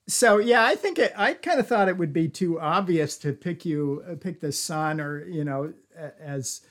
so 0.09 0.39
yeah, 0.39 0.65
I 0.65 0.77
think 0.77 0.99
it, 0.99 1.13
I 1.15 1.35
kind 1.35 1.61
of 1.61 1.67
thought 1.67 1.89
it 1.89 1.99
would 1.99 2.13
be 2.13 2.29
too 2.29 2.59
obvious 2.59 3.19
to 3.19 3.35
pick 3.35 3.67
you, 3.67 4.03
uh, 4.11 4.15
pick 4.15 4.41
the 4.41 4.51
son, 4.51 4.99
or 4.99 5.27
you 5.27 5.45
know, 5.45 5.75
as 6.19 6.63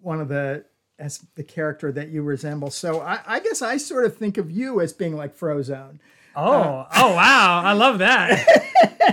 one 0.00 0.20
of 0.20 0.28
the 0.28 0.64
as 0.98 1.24
the 1.34 1.42
character 1.42 1.90
that 1.92 2.10
you 2.10 2.22
resemble. 2.22 2.70
So 2.70 3.00
I, 3.00 3.20
I 3.26 3.40
guess 3.40 3.62
I 3.62 3.78
sort 3.78 4.04
of 4.04 4.16
think 4.16 4.38
of 4.38 4.50
you 4.50 4.80
as 4.80 4.92
being 4.92 5.16
like 5.16 5.36
Frozone. 5.36 5.98
Oh, 6.36 6.86
oh 6.96 7.14
wow. 7.14 7.62
I 7.64 7.72
love 7.72 7.98
that. 7.98 8.46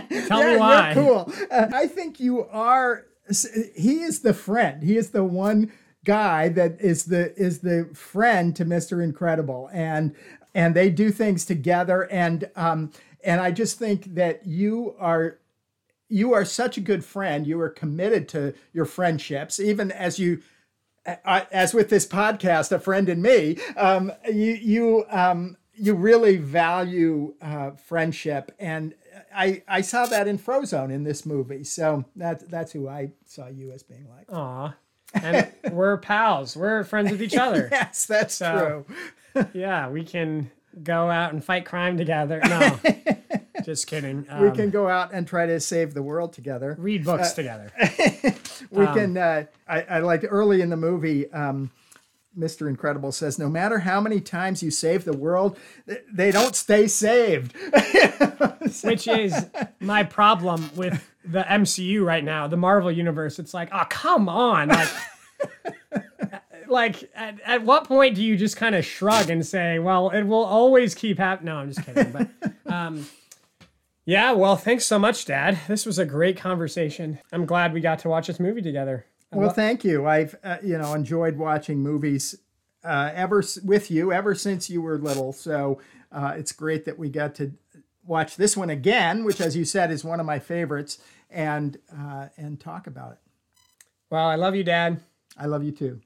Tell 0.28 0.43
me 0.43 0.57
why. 0.57 0.93
You're 0.93 1.03
cool. 1.03 1.34
Uh, 1.51 1.68
I 1.74 1.88
think 1.88 2.20
you 2.20 2.45
are. 2.47 3.05
He 3.76 4.01
is 4.01 4.22
the 4.22 4.34
friend. 4.34 4.84
He 4.84 4.97
is 4.97 5.09
the 5.11 5.24
one 5.24 5.72
guy 6.05 6.49
that 6.49 6.80
is 6.80 7.05
the 7.05 7.34
is 7.36 7.59
the 7.59 7.89
friend 7.93 8.55
to 8.55 8.65
Mister 8.65 9.01
Incredible, 9.01 9.70
and 9.74 10.15
and 10.55 10.76
they 10.76 10.89
do 10.89 11.11
things 11.11 11.45
together. 11.45 12.03
And 12.11 12.49
um 12.55 12.91
and 13.24 13.41
I 13.41 13.51
just 13.51 13.78
think 13.80 14.15
that 14.15 14.45
you 14.45 14.95
are 14.99 15.39
you 16.09 16.34
are 16.34 16.45
such 16.45 16.78
a 16.78 16.82
good 16.82 17.03
friend. 17.03 17.45
You 17.45 17.59
are 17.59 17.70
committed 17.70 18.30
to 18.30 18.53
your 18.74 18.86
friendships, 18.86 19.59
even 19.59 19.91
as 19.91 20.20
you. 20.20 20.41
uh, 21.05 21.41
As 21.51 21.74
with 21.74 21.89
this 21.89 22.05
podcast, 22.05 22.72
a 22.72 22.80
friend 22.80 23.09
in 23.09 23.22
me, 23.22 23.57
um, 23.76 24.11
you 24.32 24.53
you 24.53 25.05
um, 25.09 25.57
you 25.78 25.93
really 25.93 26.38
value 26.38 27.34
uh, 27.41 27.71
friendship, 27.71 28.51
and 28.59 28.93
I 29.34 29.61
I 29.67 29.82
saw 29.82 30.05
that 30.07 30.28
in 30.28 30.38
Frozone 30.38 30.91
in 30.91 31.03
this 31.03 31.25
movie. 31.25 31.63
So 31.63 32.05
that 32.15 32.49
that's 32.49 32.71
who 32.71 32.88
I 32.88 33.11
saw 33.25 33.47
you 33.47 33.71
as 33.71 33.84
being 33.84 34.07
like. 34.09 34.32
Aw. 34.32 34.75
And 35.13 35.51
we're 35.71 35.97
pals. 35.97 36.57
We're 36.57 36.84
friends 36.84 37.11
with 37.11 37.21
each 37.21 37.36
other. 37.47 37.69
Yes, 37.71 38.05
that's 38.05 38.36
So- 38.36 38.86
true. 39.34 39.45
Yeah, 39.53 39.89
we 39.89 40.03
can 40.03 40.49
go 40.82 41.11
out 41.11 41.32
and 41.32 41.43
fight 41.43 41.63
crime 41.65 41.95
together. 41.95 42.41
No, 42.43 42.80
just 43.63 43.86
kidding. 43.86 44.25
We 44.39 44.47
Um, 44.47 44.55
can 44.55 44.69
go 44.71 44.88
out 44.89 45.13
and 45.13 45.28
try 45.28 45.45
to 45.45 45.59
save 45.59 45.93
the 45.93 46.01
world 46.01 46.34
together. 46.34 46.75
read 46.80 47.05
books 47.05 47.34
together. 47.34 47.71
We 48.71 48.86
Um, 48.86 48.93
can. 48.95 49.17
Uh, 49.17 49.43
I, 49.67 49.82
I 49.84 49.99
liked 49.99 50.25
early 50.28 50.61
in 50.61 50.69
the 50.71 50.78
movie. 50.78 51.32
Um, 51.32 51.69
Mr. 52.38 52.67
Incredible 52.69 53.11
says, 53.11 53.39
"No 53.39 53.49
matter 53.49 53.79
how 53.79 53.99
many 53.99 54.19
times 54.19 54.61
you 54.61 54.71
save 54.71 55.05
the 55.05 55.17
world, 55.17 55.57
they 56.13 56.31
don't 56.31 56.55
stay 56.55 56.88
saved." 56.88 57.55
which 58.83 59.07
is 59.07 59.33
my 59.79 60.03
problem 60.03 60.69
with 60.75 61.09
the 61.25 61.43
MCU 61.43 62.03
right 62.03 62.23
now, 62.23 62.47
the 62.47 62.57
Marvel 62.57 62.91
universe. 62.91 63.39
It's 63.39 63.53
like, 63.53 63.69
oh, 63.71 63.85
come 63.89 64.29
on. 64.29 64.69
Like, 64.69 64.89
like 66.67 67.09
at, 67.15 67.39
at 67.45 67.63
what 67.63 67.85
point 67.85 68.15
do 68.15 68.23
you 68.23 68.38
just 68.38 68.57
kind 68.57 68.75
of 68.75 68.85
shrug 68.85 69.29
and 69.29 69.45
say, 69.45 69.79
well, 69.79 70.09
it 70.09 70.23
will 70.23 70.45
always 70.45 70.95
keep 70.95 71.17
happening? 71.17 71.53
No, 71.53 71.57
I'm 71.57 71.71
just 71.71 71.85
kidding. 71.85 72.11
But 72.11 72.29
um, 72.73 73.07
yeah, 74.05 74.31
well, 74.31 74.55
thanks 74.55 74.85
so 74.85 74.97
much, 74.97 75.25
Dad. 75.25 75.59
This 75.67 75.85
was 75.85 75.99
a 75.99 76.05
great 76.05 76.38
conversation. 76.38 77.19
I'm 77.31 77.45
glad 77.45 77.73
we 77.73 77.81
got 77.81 77.99
to 77.99 78.09
watch 78.09 78.27
this 78.27 78.39
movie 78.39 78.61
together. 78.61 79.05
Well, 79.32 79.49
thank 79.49 79.84
you. 79.84 80.05
I've 80.07 80.36
uh, 80.43 80.57
you 80.63 80.78
know 80.78 80.93
enjoyed 80.93 81.38
watching 81.38 81.80
movies 81.80 82.36
uh, 82.84 83.11
ever 83.13 83.39
s- 83.39 83.59
with 83.61 83.91
you 83.91 84.11
ever 84.13 84.34
since 84.36 84.69
you 84.69 84.82
were 84.82 84.97
little. 84.97 85.34
So 85.34 85.80
uh, 86.11 86.34
it's 86.38 86.51
great 86.51 86.86
that 86.86 86.97
we 86.97 87.09
got 87.09 87.36
to 87.36 87.51
watch 88.05 88.38
this 88.38 88.55
one 88.55 88.69
again, 88.69 89.25
which, 89.25 89.41
as 89.41 89.55
you 89.57 89.65
said, 89.65 89.91
is 89.91 90.03
one 90.05 90.19
of 90.21 90.25
my 90.25 90.39
favorites, 90.39 90.99
and 91.30 91.78
uh, 91.95 92.28
and 92.38 92.59
talk 92.59 92.88
about 92.88 93.13
it. 93.13 93.17
Well, 94.09 94.28
I 94.28 94.36
love 94.36 94.55
you, 94.55 94.63
Dad. 94.63 95.01
I 95.38 95.45
love 95.47 95.63
you 95.63 95.71
too. 95.71 95.99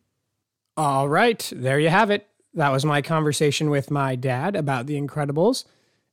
All 0.76 1.08
right, 1.08 1.52
there 1.56 1.80
you 1.80 1.90
have 1.90 2.10
it. 2.10 2.28
That 2.54 2.70
was 2.72 2.84
my 2.84 3.02
conversation 3.02 3.70
with 3.70 3.92
my 3.92 4.16
dad 4.16 4.56
about 4.56 4.88
The 4.88 5.00
Incredibles. 5.00 5.66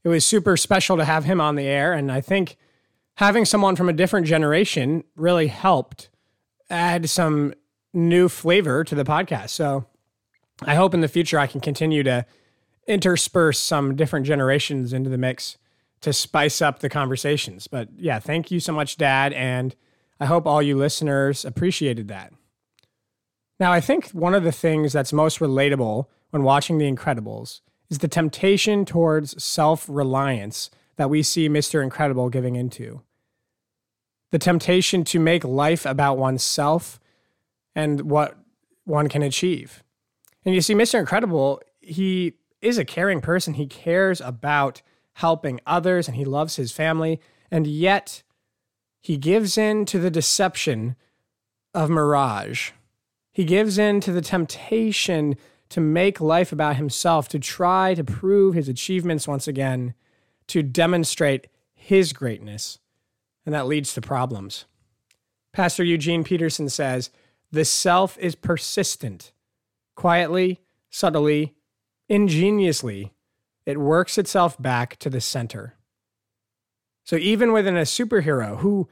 It 0.04 0.08
was 0.08 0.24
super 0.24 0.56
special 0.56 0.96
to 0.98 1.04
have 1.04 1.24
him 1.24 1.40
on 1.40 1.56
the 1.56 1.64
air, 1.66 1.92
and 1.92 2.12
I 2.12 2.20
think 2.20 2.56
having 3.14 3.44
someone 3.44 3.76
from 3.76 3.88
a 3.88 3.92
different 3.92 4.26
generation 4.26 5.04
really 5.16 5.46
helped 5.48 6.10
add 6.70 7.08
some 7.08 7.54
new 7.92 8.28
flavor 8.28 8.84
to 8.84 8.94
the 8.94 9.04
podcast. 9.04 9.50
So 9.50 9.86
I 10.62 10.74
hope 10.74 10.94
in 10.94 11.00
the 11.00 11.08
future 11.08 11.38
I 11.38 11.46
can 11.46 11.60
continue 11.60 12.02
to 12.02 12.26
intersperse 12.86 13.58
some 13.58 13.96
different 13.96 14.26
generations 14.26 14.92
into 14.92 15.10
the 15.10 15.18
mix 15.18 15.58
to 16.00 16.12
spice 16.12 16.62
up 16.62 16.78
the 16.78 16.88
conversations. 16.88 17.66
But 17.66 17.88
yeah, 17.96 18.18
thank 18.18 18.50
you 18.50 18.60
so 18.60 18.72
much, 18.72 18.96
Dad, 18.96 19.32
and 19.32 19.74
I 20.20 20.26
hope 20.26 20.46
all 20.46 20.62
you 20.62 20.76
listeners 20.76 21.44
appreciated 21.44 22.08
that. 22.08 22.32
Now, 23.60 23.72
I 23.72 23.80
think 23.80 24.10
one 24.10 24.34
of 24.34 24.44
the 24.44 24.52
things 24.52 24.92
that's 24.92 25.12
most 25.12 25.40
relatable 25.40 26.06
when 26.30 26.44
watching 26.44 26.78
The 26.78 26.90
Incredibles 26.90 27.60
is 27.90 27.98
the 27.98 28.08
temptation 28.08 28.84
towards 28.84 29.42
self 29.42 29.86
reliance 29.88 30.70
that 30.96 31.10
we 31.10 31.22
see 31.22 31.48
Mr. 31.48 31.82
Incredible 31.82 32.28
giving 32.28 32.56
into. 32.56 33.02
The 34.30 34.38
temptation 34.38 35.04
to 35.04 35.18
make 35.18 35.44
life 35.44 35.86
about 35.86 36.18
oneself 36.18 37.00
and 37.74 38.02
what 38.02 38.36
one 38.84 39.08
can 39.08 39.22
achieve. 39.22 39.82
And 40.44 40.54
you 40.54 40.60
see, 40.60 40.74
Mr. 40.74 40.98
Incredible, 40.98 41.60
he 41.80 42.34
is 42.60 42.78
a 42.78 42.84
caring 42.84 43.20
person. 43.20 43.54
He 43.54 43.66
cares 43.66 44.20
about 44.20 44.82
helping 45.14 45.60
others 45.66 46.08
and 46.08 46.16
he 46.16 46.24
loves 46.24 46.56
his 46.56 46.72
family. 46.72 47.20
And 47.50 47.66
yet, 47.66 48.22
he 49.00 49.16
gives 49.16 49.56
in 49.56 49.84
to 49.86 49.98
the 49.98 50.10
deception 50.10 50.96
of 51.74 51.90
Mirage. 51.90 52.72
He 53.32 53.44
gives 53.44 53.78
in 53.78 54.00
to 54.00 54.12
the 54.12 54.20
temptation 54.20 55.36
to 55.68 55.80
make 55.80 56.20
life 56.20 56.50
about 56.50 56.76
himself, 56.76 57.28
to 57.28 57.38
try 57.38 57.94
to 57.94 58.02
prove 58.02 58.54
his 58.54 58.68
achievements 58.68 59.28
once 59.28 59.46
again, 59.46 59.94
to 60.48 60.62
demonstrate 60.62 61.46
his 61.74 62.12
greatness. 62.12 62.78
And 63.46 63.54
that 63.54 63.66
leads 63.66 63.94
to 63.94 64.00
problems. 64.00 64.66
Pastor 65.52 65.82
Eugene 65.82 66.24
Peterson 66.24 66.68
says 66.68 67.10
the 67.50 67.64
self 67.64 68.18
is 68.18 68.34
persistent. 68.34 69.32
Quietly, 69.94 70.60
subtly, 70.90 71.54
ingeniously, 72.08 73.12
it 73.66 73.78
works 73.78 74.18
itself 74.18 74.60
back 74.60 74.98
to 74.98 75.10
the 75.10 75.20
center. 75.20 75.74
So 77.04 77.16
even 77.16 77.52
within 77.52 77.76
a 77.76 77.82
superhero 77.82 78.58
who 78.58 78.88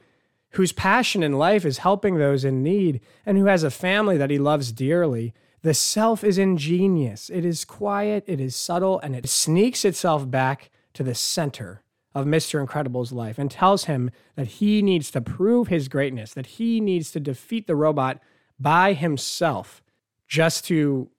whose 0.51 0.71
passion 0.71 1.23
in 1.23 1.33
life 1.33 1.65
is 1.65 1.79
helping 1.79 2.17
those 2.17 2.43
in 2.43 2.63
need 2.63 3.01
and 3.25 3.37
who 3.37 3.45
has 3.45 3.63
a 3.63 3.71
family 3.71 4.17
that 4.17 4.29
he 4.29 4.39
loves 4.39 4.71
dearly, 4.71 5.33
the 5.61 5.73
self 5.73 6.23
is 6.23 6.37
ingenious. 6.37 7.29
It 7.29 7.45
is 7.45 7.65
quiet, 7.65 8.23
it 8.27 8.39
is 8.39 8.55
subtle, 8.55 8.99
and 8.99 9.15
it 9.15 9.27
sneaks 9.27 9.85
itself 9.85 10.29
back 10.29 10.71
to 10.93 11.03
the 11.03 11.15
center 11.15 11.83
of 12.17 12.25
Mr. 12.25 12.59
Incredible's 12.59 13.11
life 13.11 13.37
and 13.37 13.51
tells 13.51 13.83
him 13.83 14.09
that 14.35 14.47
he 14.47 14.81
needs 14.81 15.11
to 15.11 15.21
prove 15.21 15.67
his 15.67 15.87
greatness, 15.87 16.33
that 16.33 16.47
he 16.47 16.81
needs 16.81 17.11
to 17.11 17.19
defeat 17.19 17.67
the 17.67 17.75
robot 17.75 18.19
by 18.59 18.93
himself 18.93 19.83
just 20.27 20.65
to 20.65 21.09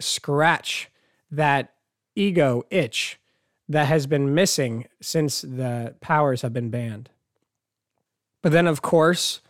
scratch 0.00 0.90
that 1.30 1.74
ego 2.16 2.64
itch 2.70 3.20
that 3.68 3.88
has 3.88 4.06
been 4.06 4.34
missing 4.34 4.86
since 5.02 5.42
the 5.42 5.94
powers 6.00 6.40
have 6.40 6.54
been 6.54 6.70
banned. 6.70 7.10
But 8.40 8.52
then, 8.52 8.66
of 8.66 8.80
course, 8.80 9.42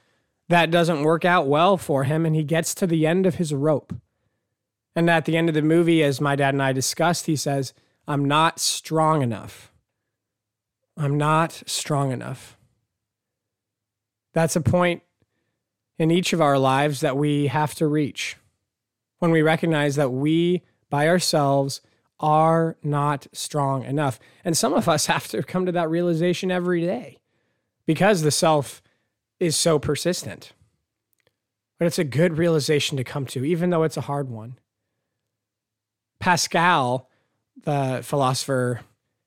that 0.49 0.73
doesn't 0.73 1.05
work 1.05 1.25
out 1.25 1.47
well 1.47 1.77
for 1.77 2.05
him, 2.05 2.27
and 2.27 2.35
he 2.35 2.43
gets 2.43 2.75
to 2.75 2.89
the 2.89 3.07
end 3.07 3.25
of 3.25 3.37
his 3.37 3.55
rope. 3.55 3.95
And 4.97 5.09
at 5.09 5.27
the 5.27 5.37
end 5.37 5.49
of 5.49 5.55
the 5.55 5.63
movie, 5.63 6.03
as 6.03 6.21
my 6.21 6.35
dad 6.35 6.55
and 6.55 6.63
I 6.63 6.73
discussed, 6.73 7.27
he 7.27 7.37
says, 7.37 7.73
I'm 8.09 8.25
not 8.25 8.59
strong 8.59 9.23
enough. 9.23 9.72
I'm 10.97 11.17
not 11.17 11.63
strong 11.67 12.13
enough. 12.13 12.57
That's 14.35 14.57
a 14.57 14.61
point 14.61 15.03
in 15.99 16.11
each 16.11 16.33
of 16.33 16.41
our 16.41 16.59
lives 16.59 17.01
that 17.01 17.17
we 17.17 17.47
have 17.49 17.75
to 17.77 17.87
reach 17.87 18.37
when 19.19 19.31
we 19.31 19.43
recognize 19.43 19.97
that 19.97 20.11
we 20.11 20.63
by 20.91 21.09
ourselves 21.09 21.81
are 22.19 22.77
not 22.83 23.27
strong 23.33 23.85
enough. 23.85 24.19
And 24.45 24.57
some 24.57 24.73
of 24.73 24.89
us 24.89 25.07
have 25.13 25.29
to 25.29 25.43
come 25.43 25.67
to 25.67 25.73
that 25.73 25.91
realization 25.91 26.51
every 26.51 26.81
day 26.81 27.19
because 27.87 28.23
the 28.23 28.31
self 28.31 28.83
is 29.41 29.57
so 29.57 29.79
persistent. 29.79 30.53
But 31.79 31.87
it's 31.87 31.99
a 31.99 32.05
good 32.05 32.39
realization 32.39 32.97
to 32.97 33.05
come 33.05 33.27
to, 33.27 33.45
even 33.45 33.71
though 33.71 33.83
it's 33.83 33.97
a 33.97 34.03
hard 34.03 34.31
one. 34.31 34.59
Pascal, 36.21 37.09
the 37.65 38.01
philosopher, 38.05 38.83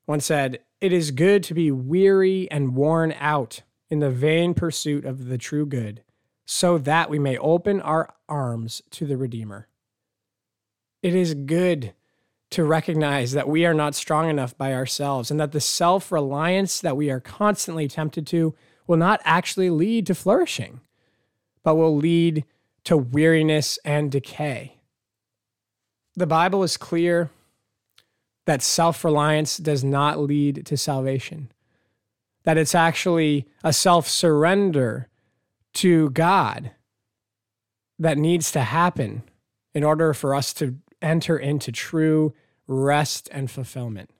once 0.06 0.24
said, 0.24 0.60
It 0.80 0.92
is 0.92 1.10
good 1.10 1.42
to 1.44 1.54
be 1.54 1.70
weary 1.70 2.50
and 2.50 2.74
worn 2.74 3.14
out 3.18 3.62
in 3.88 4.00
the 4.00 4.10
vain 4.10 4.52
pursuit 4.52 5.04
of 5.04 5.26
the 5.26 5.38
true 5.38 5.64
good, 5.64 6.02
so 6.44 6.76
that 6.78 7.08
we 7.08 7.18
may 7.18 7.38
open 7.38 7.80
our 7.80 8.14
arms 8.28 8.82
to 8.90 9.06
the 9.06 9.16
Redeemer. 9.16 9.68
It 11.02 11.14
is 11.14 11.34
good 11.34 11.94
to 12.50 12.64
recognize 12.64 13.32
that 13.32 13.48
we 13.48 13.64
are 13.64 13.74
not 13.74 13.94
strong 13.94 14.28
enough 14.28 14.56
by 14.56 14.72
ourselves 14.74 15.30
and 15.30 15.40
that 15.40 15.52
the 15.52 15.60
self 15.60 16.12
reliance 16.12 16.80
that 16.80 16.96
we 16.96 17.10
are 17.10 17.20
constantly 17.20 17.88
tempted 17.88 18.26
to 18.28 18.54
will 18.86 18.96
not 18.96 19.20
actually 19.24 19.70
lead 19.70 20.06
to 20.06 20.14
flourishing, 20.14 20.80
but 21.64 21.76
will 21.76 21.96
lead 21.96 22.44
to 22.84 22.96
weariness 22.96 23.78
and 23.84 24.12
decay. 24.12 24.78
The 26.14 26.26
Bible 26.26 26.62
is 26.62 26.76
clear 26.76 27.30
that 28.46 28.62
self 28.62 29.04
reliance 29.04 29.58
does 29.58 29.84
not 29.84 30.18
lead 30.18 30.64
to 30.66 30.76
salvation, 30.76 31.52
that 32.44 32.56
it's 32.56 32.74
actually 32.74 33.46
a 33.62 33.72
self 33.72 34.08
surrender 34.08 35.08
to 35.74 36.10
God 36.10 36.70
that 37.98 38.18
needs 38.18 38.50
to 38.52 38.60
happen 38.60 39.22
in 39.74 39.84
order 39.84 40.14
for 40.14 40.34
us 40.34 40.54
to 40.54 40.76
enter 41.02 41.36
into 41.36 41.70
true 41.70 42.34
rest 42.66 43.28
and 43.32 43.50
fulfillment. 43.50 44.10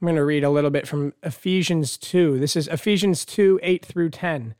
I'm 0.00 0.06
going 0.06 0.16
to 0.16 0.24
read 0.24 0.42
a 0.42 0.50
little 0.50 0.70
bit 0.70 0.88
from 0.88 1.12
Ephesians 1.22 1.96
2. 1.96 2.40
This 2.40 2.56
is 2.56 2.66
Ephesians 2.66 3.24
2 3.24 3.60
8 3.62 3.84
through 3.84 4.10
10. 4.10 4.54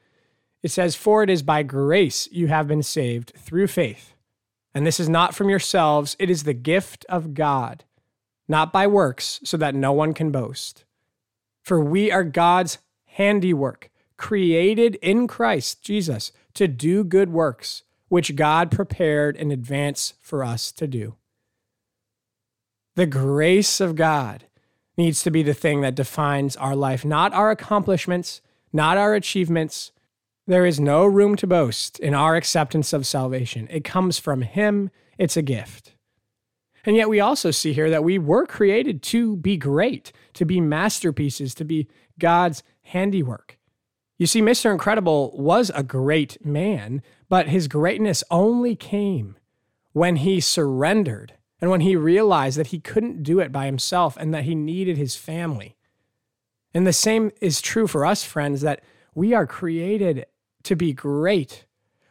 It 0.62 0.70
says, 0.70 0.95
For 0.95 1.25
it 1.25 1.31
is 1.31 1.43
by 1.43 1.64
grace 1.64 2.29
you 2.31 2.47
have 2.47 2.68
been 2.68 2.85
saved 2.85 3.33
through 3.37 3.66
faith. 3.66 4.12
And 4.75 4.87
this 4.87 5.01
is 5.01 5.09
not 5.09 5.35
from 5.35 5.51
yourselves, 5.51 6.16
it 6.18 6.31
is 6.31 6.45
the 6.45 6.55
gift 6.55 7.05
of 7.09 7.35
God, 7.35 7.85
not 8.49 8.73
by 8.73 8.87
works, 8.87 9.41
so 9.45 9.57
that 9.57 9.75
no 9.75 9.93
one 9.93 10.14
can 10.14 10.31
boast. 10.31 10.85
For 11.62 11.79
we 11.81 12.11
are 12.11 12.25
God's 12.25 12.79
handiwork, 13.05 13.91
created 14.16 14.97
in 14.97 15.27
Christ 15.27 15.83
Jesus 15.83 16.33
to 16.55 16.66
do 16.66 17.05
good 17.05 17.31
works 17.31 17.83
which 18.09 18.37
God 18.37 18.70
prepared 18.70 19.37
in 19.37 19.51
advance 19.51 20.12
for 20.20 20.45
us 20.45 20.70
to 20.73 20.87
do. 20.87 21.16
The 22.95 23.07
grace 23.07 23.81
of 23.81 23.97
God 23.97 24.45
needs 24.99 25.23
to 25.23 25.31
be 25.31 25.43
the 25.43 25.55
thing 25.55 25.81
that 25.81 25.95
defines 25.95 26.55
our 26.57 26.77
life, 26.77 27.07
not 27.07 27.33
our 27.33 27.51
accomplishments, 27.51 28.43
not 28.70 28.99
our 28.99 29.14
achievements. 29.14 29.93
There 30.47 30.66
is 30.66 30.80
no 30.80 31.07
room 31.07 31.36
to 31.36 31.47
boast 31.47 32.01
in 32.01 32.14
our 32.14 32.34
acceptance 32.34 32.93
of 32.93 33.07
salvation. 33.07 33.68
It 33.70 33.84
comes 33.84 34.18
from 34.18 34.43
Him, 34.43 34.90
it's 35.16 35.36
a 35.36 35.43
gift. 35.43 35.95
And 36.84 36.97
yet, 36.97 37.09
we 37.09 37.20
also 37.20 37.53
see 37.53 37.72
here 37.72 37.90
that 37.90 38.03
we 38.03 38.18
were 38.18 38.45
created 38.45 39.03
to 39.05 39.36
be 39.36 39.57
great, 39.57 40.11
to 40.34 40.45
be 40.45 40.61
masterpieces, 40.61 41.55
to 41.55 41.64
be 41.64 41.86
God's 42.18 42.64
handiwork. 42.82 43.57
You 44.18 44.26
see, 44.26 44.43
Mr. 44.43 44.72
Incredible 44.72 45.32
was 45.36 45.70
a 45.74 45.84
great 45.84 46.45
man, 46.45 47.03
but 47.28 47.49
his 47.49 47.68
greatness 47.68 48.24
only 48.30 48.74
came 48.74 49.36
when 49.93 50.16
he 50.16 50.40
surrendered 50.40 51.34
and 51.61 51.70
when 51.70 51.82
he 51.82 51.95
realized 51.95 52.59
that 52.59 52.68
he 52.68 52.80
couldn't 52.80 53.22
do 53.22 53.38
it 53.38 53.53
by 53.53 53.66
himself 53.66 54.16
and 54.16 54.34
that 54.34 54.45
he 54.45 54.57
needed 54.57 54.97
his 54.97 55.14
family. 55.14 55.76
And 56.74 56.84
the 56.84 56.93
same 56.93 57.30
is 57.40 57.61
true 57.61 57.86
for 57.86 58.05
us, 58.05 58.24
friends, 58.24 58.62
that 58.62 58.82
we 59.14 59.34
are 59.34 59.47
created 59.47 60.26
to 60.65 60.77
be 60.77 60.93
great, 60.93 61.67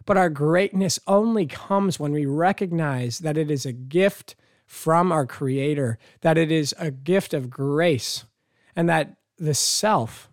but 0.06 0.18
our 0.18 0.30
greatness 0.30 1.00
only 1.08 1.46
comes 1.46 2.00
when 2.00 2.12
we 2.12 2.26
recognize 2.26 3.20
that 3.20 3.38
it 3.38 3.52
is 3.52 3.66
a 3.66 3.74
gift 3.74 4.36
from 4.66 5.12
our 5.12 5.26
Creator, 5.26 5.98
that 6.22 6.38
it 6.38 6.52
is 6.52 6.74
a 6.78 6.92
gift 6.92 7.34
of 7.34 7.50
grace, 7.50 8.26
and 8.76 8.88
that 8.88 9.18
the 9.38 9.54
self 9.54 10.30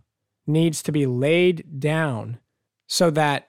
needs 0.47 0.83
to 0.83 0.93
be 0.93 1.07
laid 1.07 1.81
down 1.81 2.39
so 2.87 3.11
that 3.11 3.49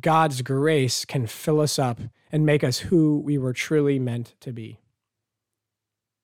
God's 0.00 0.42
grace 0.42 1.04
can 1.04 1.26
fill 1.26 1.60
us 1.60 1.78
up 1.78 2.00
and 2.30 2.44
make 2.44 2.62
us 2.62 2.78
who 2.78 3.18
we 3.20 3.38
were 3.38 3.52
truly 3.52 3.98
meant 3.98 4.34
to 4.40 4.52
be. 4.52 4.78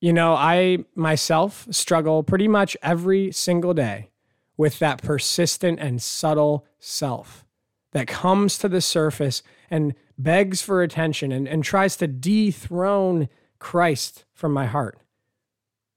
You 0.01 0.13
know, 0.13 0.35
I 0.35 0.85
myself 0.95 1.69
struggle 1.71 2.23
pretty 2.23 2.49
much 2.49 2.77
every 2.83 3.31
single 3.31 3.73
day 3.73 4.11
with 4.57 4.79
that 4.81 5.01
persistent 5.01 5.79
and 5.79 6.03
subtle 6.03 6.67
self 6.79 7.42
that 7.93 8.07
comes 8.07 8.59
to 8.59 8.69
the 8.69 8.81
surface 8.81 9.43
and 9.71 9.95
begs 10.19 10.63
for 10.63 10.83
attention 10.83 11.33
and, 11.33 11.47
and 11.47 11.65
tries 11.65 11.97
to 11.97 12.07
dethrone 12.07 13.29
Christ 13.59 14.25
from 14.33 14.53
my 14.53 14.67
heart. 14.67 14.99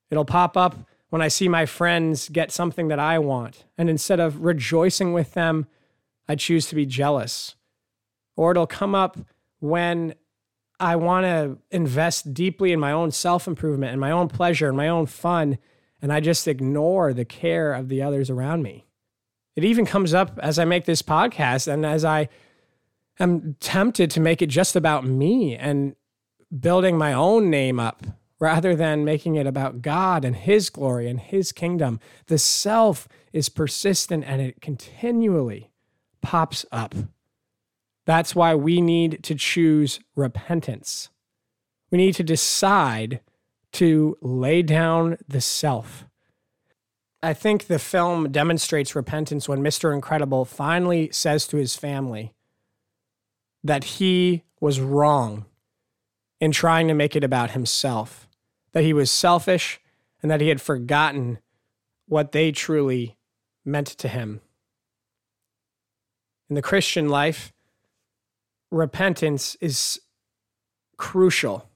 It'll 0.10 0.26
pop 0.26 0.56
up 0.56 0.88
when 1.10 1.22
I 1.22 1.28
see 1.30 1.48
my 1.48 1.66
friends 1.66 2.30
get 2.30 2.52
something 2.52 2.90
that 2.90 3.00
I 3.00 3.20
want, 3.20 3.66
and 3.78 3.90
instead 3.90 4.20
of 4.20 4.44
rejoicing 4.44 5.14
with 5.14 5.34
them, 5.34 5.68
I 6.28 6.36
choose 6.36 6.68
to 6.68 6.76
be 6.76 6.86
jealous 6.86 7.56
or 8.36 8.52
it'll 8.52 8.68
come 8.68 8.96
up 8.96 9.18
when 9.60 10.14
I 10.80 10.96
want 10.98 11.26
to 11.26 11.58
invest 11.72 12.34
deeply 12.34 12.72
in 12.72 12.80
my 12.80 12.92
own 12.92 13.12
self 13.12 13.48
improvement 13.48 13.92
and 13.92 14.02
my 14.02 14.12
own 14.12 14.28
pleasure 14.28 14.68
and 14.68 14.78
my 14.78 14.90
own 14.90 15.06
fun, 15.06 15.58
and 16.02 16.12
I 16.12 16.20
just 16.20 16.48
ignore 16.48 17.14
the 17.14 17.26
care 17.26 17.74
of 17.74 17.90
the 17.90 18.02
others 18.02 18.30
around 18.30 18.64
me. 18.64 18.85
It 19.56 19.64
even 19.64 19.86
comes 19.86 20.14
up 20.14 20.38
as 20.42 20.60
I 20.60 20.66
make 20.66 20.86
this 20.86 21.02
podcast 21.02 21.68
and 21.68 21.86
as 21.86 22.04
I 22.04 22.30
am 23.20 23.56
tempted 23.60 24.12
to 24.12 24.20
make 24.20 24.42
it 24.42 24.48
just 24.48 24.76
about 24.76 25.06
me 25.06 25.56
and 25.56 25.96
building 26.60 26.98
my 26.98 27.14
own 27.14 27.50
name 27.50 27.80
up 27.80 28.06
rather 28.40 28.76
than 28.76 29.06
making 29.06 29.36
it 29.36 29.48
about 29.48 29.82
God 29.82 30.26
and 30.26 30.36
His 30.36 30.70
glory 30.70 31.08
and 31.08 31.20
His 31.20 31.52
kingdom. 31.52 32.00
The 32.28 32.38
self 32.38 33.08
is 33.32 33.50
persistent 33.50 34.26
and 34.28 34.42
it 34.42 34.62
continually 34.62 35.72
pops 36.22 36.66
up. 36.72 36.94
That's 38.06 38.36
why 38.36 38.56
we 38.56 38.82
need 38.82 39.24
to 39.24 39.36
choose 39.36 40.00
repentance. 40.16 41.10
We 41.92 41.98
need 41.98 42.16
to 42.16 42.24
decide 42.24 43.22
to 43.74 44.18
lay 44.22 44.62
down 44.62 45.18
the 45.28 45.42
self. 45.42 46.06
I 47.26 47.34
think 47.34 47.66
the 47.66 47.80
film 47.80 48.32
demonstrates 48.32 48.96
repentance 48.96 49.50
when 49.50 49.62
Mr. 49.62 49.92
Incredible 49.92 50.46
finally 50.46 51.10
says 51.12 51.48
to 51.48 51.58
his 51.58 51.76
family 51.76 52.34
that 53.64 53.84
he 53.84 54.44
was 54.60 54.80
wrong 54.80 55.46
in 56.40 56.52
trying 56.52 56.88
to 56.88 56.94
make 56.94 57.16
it 57.16 57.24
about 57.24 57.52
himself, 57.52 58.28
that 58.74 58.84
he 58.84 58.94
was 58.94 59.10
selfish, 59.10 59.82
and 60.22 60.30
that 60.30 60.40
he 60.40 60.50
had 60.50 60.62
forgotten 60.62 61.40
what 62.08 62.32
they 62.32 62.52
truly 62.52 63.18
meant 63.66 63.88
to 63.88 64.08
him. 64.08 64.42
In 66.48 66.54
the 66.54 66.62
Christian 66.62 67.10
life, 67.10 67.52
repentance 68.70 69.58
is 69.60 70.00
crucial 70.96 71.68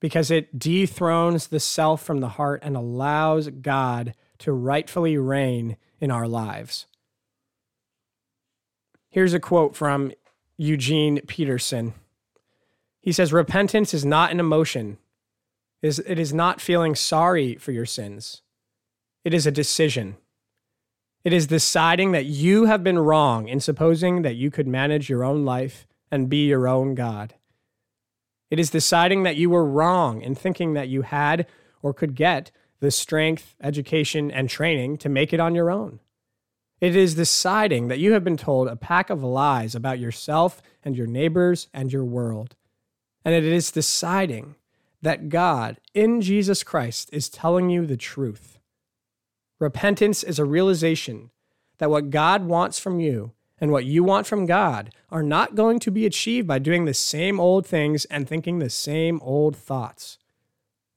because 0.00 0.30
it 0.30 0.58
dethrones 0.58 1.48
the 1.48 1.60
self 1.60 2.02
from 2.02 2.20
the 2.20 2.30
heart 2.30 2.60
and 2.64 2.76
allows 2.76 3.48
God 3.48 4.14
to 4.38 4.52
rightfully 4.52 5.18
reign 5.18 5.76
in 6.00 6.10
our 6.10 6.26
lives. 6.26 6.86
Here's 9.10 9.34
a 9.34 9.40
quote 9.40 9.76
from 9.76 10.12
Eugene 10.56 11.20
Peterson. 11.26 11.94
He 13.00 13.12
says, 13.12 13.32
Repentance 13.32 13.92
is 13.92 14.04
not 14.04 14.30
an 14.30 14.40
emotion, 14.40 14.98
it 15.82 16.18
is 16.18 16.34
not 16.34 16.60
feeling 16.60 16.94
sorry 16.94 17.56
for 17.56 17.72
your 17.72 17.86
sins. 17.86 18.42
It 19.24 19.34
is 19.34 19.46
a 19.46 19.50
decision. 19.50 20.16
It 21.24 21.34
is 21.34 21.46
deciding 21.46 22.12
that 22.12 22.24
you 22.24 22.64
have 22.64 22.82
been 22.82 22.98
wrong 22.98 23.48
in 23.48 23.60
supposing 23.60 24.22
that 24.22 24.36
you 24.36 24.50
could 24.50 24.66
manage 24.66 25.10
your 25.10 25.22
own 25.22 25.44
life 25.44 25.86
and 26.10 26.30
be 26.30 26.46
your 26.46 26.66
own 26.66 26.94
God. 26.94 27.34
It 28.50 28.58
is 28.58 28.70
deciding 28.70 29.22
that 29.22 29.36
you 29.36 29.48
were 29.48 29.64
wrong 29.64 30.22
in 30.22 30.34
thinking 30.34 30.74
that 30.74 30.88
you 30.88 31.02
had 31.02 31.46
or 31.82 31.94
could 31.94 32.14
get 32.14 32.50
the 32.80 32.90
strength, 32.90 33.54
education, 33.62 34.30
and 34.30 34.48
training 34.48 34.98
to 34.98 35.08
make 35.08 35.32
it 35.32 35.40
on 35.40 35.54
your 35.54 35.70
own. 35.70 36.00
It 36.80 36.96
is 36.96 37.14
deciding 37.14 37.88
that 37.88 37.98
you 37.98 38.12
have 38.12 38.24
been 38.24 38.38
told 38.38 38.66
a 38.66 38.76
pack 38.76 39.10
of 39.10 39.22
lies 39.22 39.74
about 39.74 39.98
yourself 39.98 40.62
and 40.82 40.96
your 40.96 41.06
neighbors 41.06 41.68
and 41.74 41.92
your 41.92 42.04
world. 42.04 42.56
And 43.24 43.34
it 43.34 43.44
is 43.44 43.70
deciding 43.70 44.56
that 45.02 45.28
God, 45.28 45.78
in 45.94 46.20
Jesus 46.20 46.62
Christ, 46.62 47.10
is 47.12 47.28
telling 47.28 47.68
you 47.68 47.86
the 47.86 47.98
truth. 47.98 48.58
Repentance 49.58 50.22
is 50.22 50.38
a 50.38 50.44
realization 50.44 51.30
that 51.78 51.90
what 51.90 52.10
God 52.10 52.44
wants 52.44 52.78
from 52.78 52.98
you 52.98 53.32
and 53.60 53.70
what 53.70 53.84
you 53.84 54.02
want 54.02 54.26
from 54.26 54.46
God 54.46 54.90
are 55.10 55.22
not 55.22 55.54
going 55.54 55.78
to 55.80 55.90
be 55.90 56.06
achieved 56.06 56.48
by 56.48 56.58
doing 56.58 56.84
the 56.84 56.94
same 56.94 57.38
old 57.38 57.66
things 57.66 58.04
and 58.06 58.26
thinking 58.26 58.58
the 58.58 58.70
same 58.70 59.20
old 59.22 59.56
thoughts. 59.56 60.18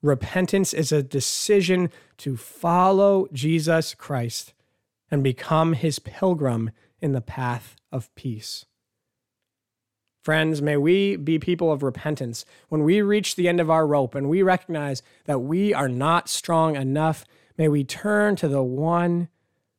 Repentance 0.02 0.74
is 0.74 0.92
a 0.92 1.04
decision 1.04 1.90
to 2.18 2.38
follow 2.38 3.28
Jesus 3.34 3.94
Christ 3.94 4.54
and 5.12 5.24
become 5.24 5.74
his 5.74 6.00
pilgrim 6.00 6.72
in 7.02 7.12
the 7.12 7.22
path 7.22 7.76
of 7.92 8.14
peace. 8.16 8.66
Friends, 10.24 10.62
may 10.62 10.78
we 10.78 11.18
be 11.18 11.38
people 11.38 11.70
of 11.70 11.84
repentance 11.84 12.46
when 12.70 12.84
we 12.84 13.02
reach 13.02 13.36
the 13.36 13.50
end 13.50 13.60
of 13.60 13.70
our 13.70 13.86
rope 13.86 14.16
and 14.16 14.30
we 14.30 14.42
recognize 14.42 15.04
that 15.26 15.40
we 15.40 15.74
are 15.74 15.90
not 15.90 16.30
strong 16.30 16.78
enough. 16.78 17.26
May 17.58 17.68
we 17.68 17.84
turn 17.84 18.38
to 18.38 18.48
the 18.48 18.64
one 18.64 19.28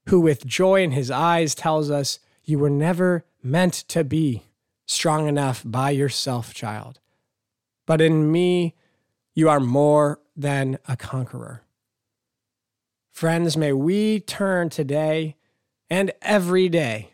who, 0.08 0.20
with 0.20 0.46
joy 0.46 0.82
in 0.82 0.90
his 0.90 1.10
eyes, 1.10 1.54
tells 1.54 1.90
us, 1.90 2.18
you 2.44 2.58
were 2.58 2.70
never 2.70 3.24
meant 3.42 3.72
to 3.88 4.04
be 4.04 4.44
strong 4.86 5.28
enough 5.28 5.62
by 5.64 5.90
yourself, 5.90 6.54
child. 6.54 7.00
But 7.86 8.00
in 8.00 8.30
me, 8.30 8.74
you 9.34 9.48
are 9.48 9.60
more 9.60 10.20
than 10.36 10.78
a 10.86 10.96
conqueror. 10.96 11.62
Friends, 13.10 13.56
may 13.56 13.72
we 13.72 14.20
turn 14.20 14.70
today 14.70 15.36
and 15.88 16.12
every 16.22 16.68
day 16.68 17.10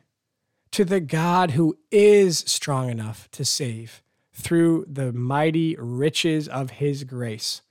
to 0.71 0.85
the 0.85 1.01
God 1.01 1.53
who 1.53 1.77
is 1.91 2.39
strong 2.39 2.89
enough 2.89 3.29
to 3.33 3.45
save 3.45 4.03
through 4.33 4.87
the 4.89 5.13
mighty 5.13 5.77
riches 5.79 6.49
of 6.49 6.71
his 6.71 7.05
grace. 7.05 7.63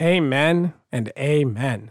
Amen 0.00 0.72
and 0.90 1.12
amen. 1.18 1.90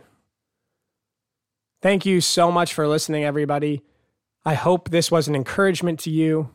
Thank 1.81 2.05
you 2.05 2.19
so 2.21 2.51
much 2.51 2.73
for 2.73 2.87
listening, 2.87 3.23
everybody. 3.23 3.83
I 4.49 4.55
hope 4.55 4.89
this 4.89 5.11
was 5.11 5.27
an 5.27 5.35
encouragement 5.35 5.99
to 5.99 6.09
you 6.09 6.49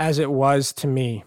as 0.00 0.18
it 0.18 0.32
was 0.32 0.72
to 0.72 0.88
me. 0.88 1.22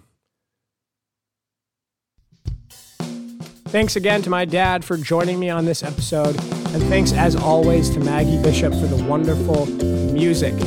Thanks 3.69 3.95
again 3.95 4.21
to 4.23 4.29
my 4.29 4.43
dad 4.43 4.83
for 4.83 4.97
joining 4.97 5.39
me 5.39 5.49
on 5.49 5.63
this 5.63 5.81
episode, 5.81 6.35
and 6.35 6.83
thanks 6.89 7.13
as 7.13 7.37
always 7.37 7.89
to 7.91 8.01
Maggie 8.01 8.41
Bishop 8.43 8.73
for 8.73 8.87
the 8.87 9.01
wonderful 9.05 9.65
music. 10.11 10.57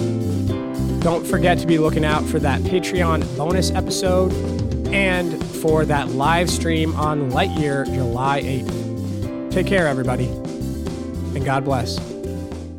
Don't 1.02 1.26
forget 1.26 1.58
to 1.58 1.66
be 1.66 1.76
looking 1.76 2.06
out 2.06 2.24
for 2.24 2.38
that 2.38 2.62
Patreon 2.62 3.36
bonus 3.36 3.70
episode 3.72 4.32
and 4.90 5.44
for 5.56 5.84
that 5.84 6.12
live 6.12 6.48
stream 6.48 6.96
on 6.96 7.30
Lightyear 7.30 7.84
July 7.92 8.40
8th. 8.40 9.52
Take 9.52 9.66
care, 9.66 9.86
everybody, 9.86 10.28
and 10.28 11.44
God 11.44 11.62
bless. 11.66 12.11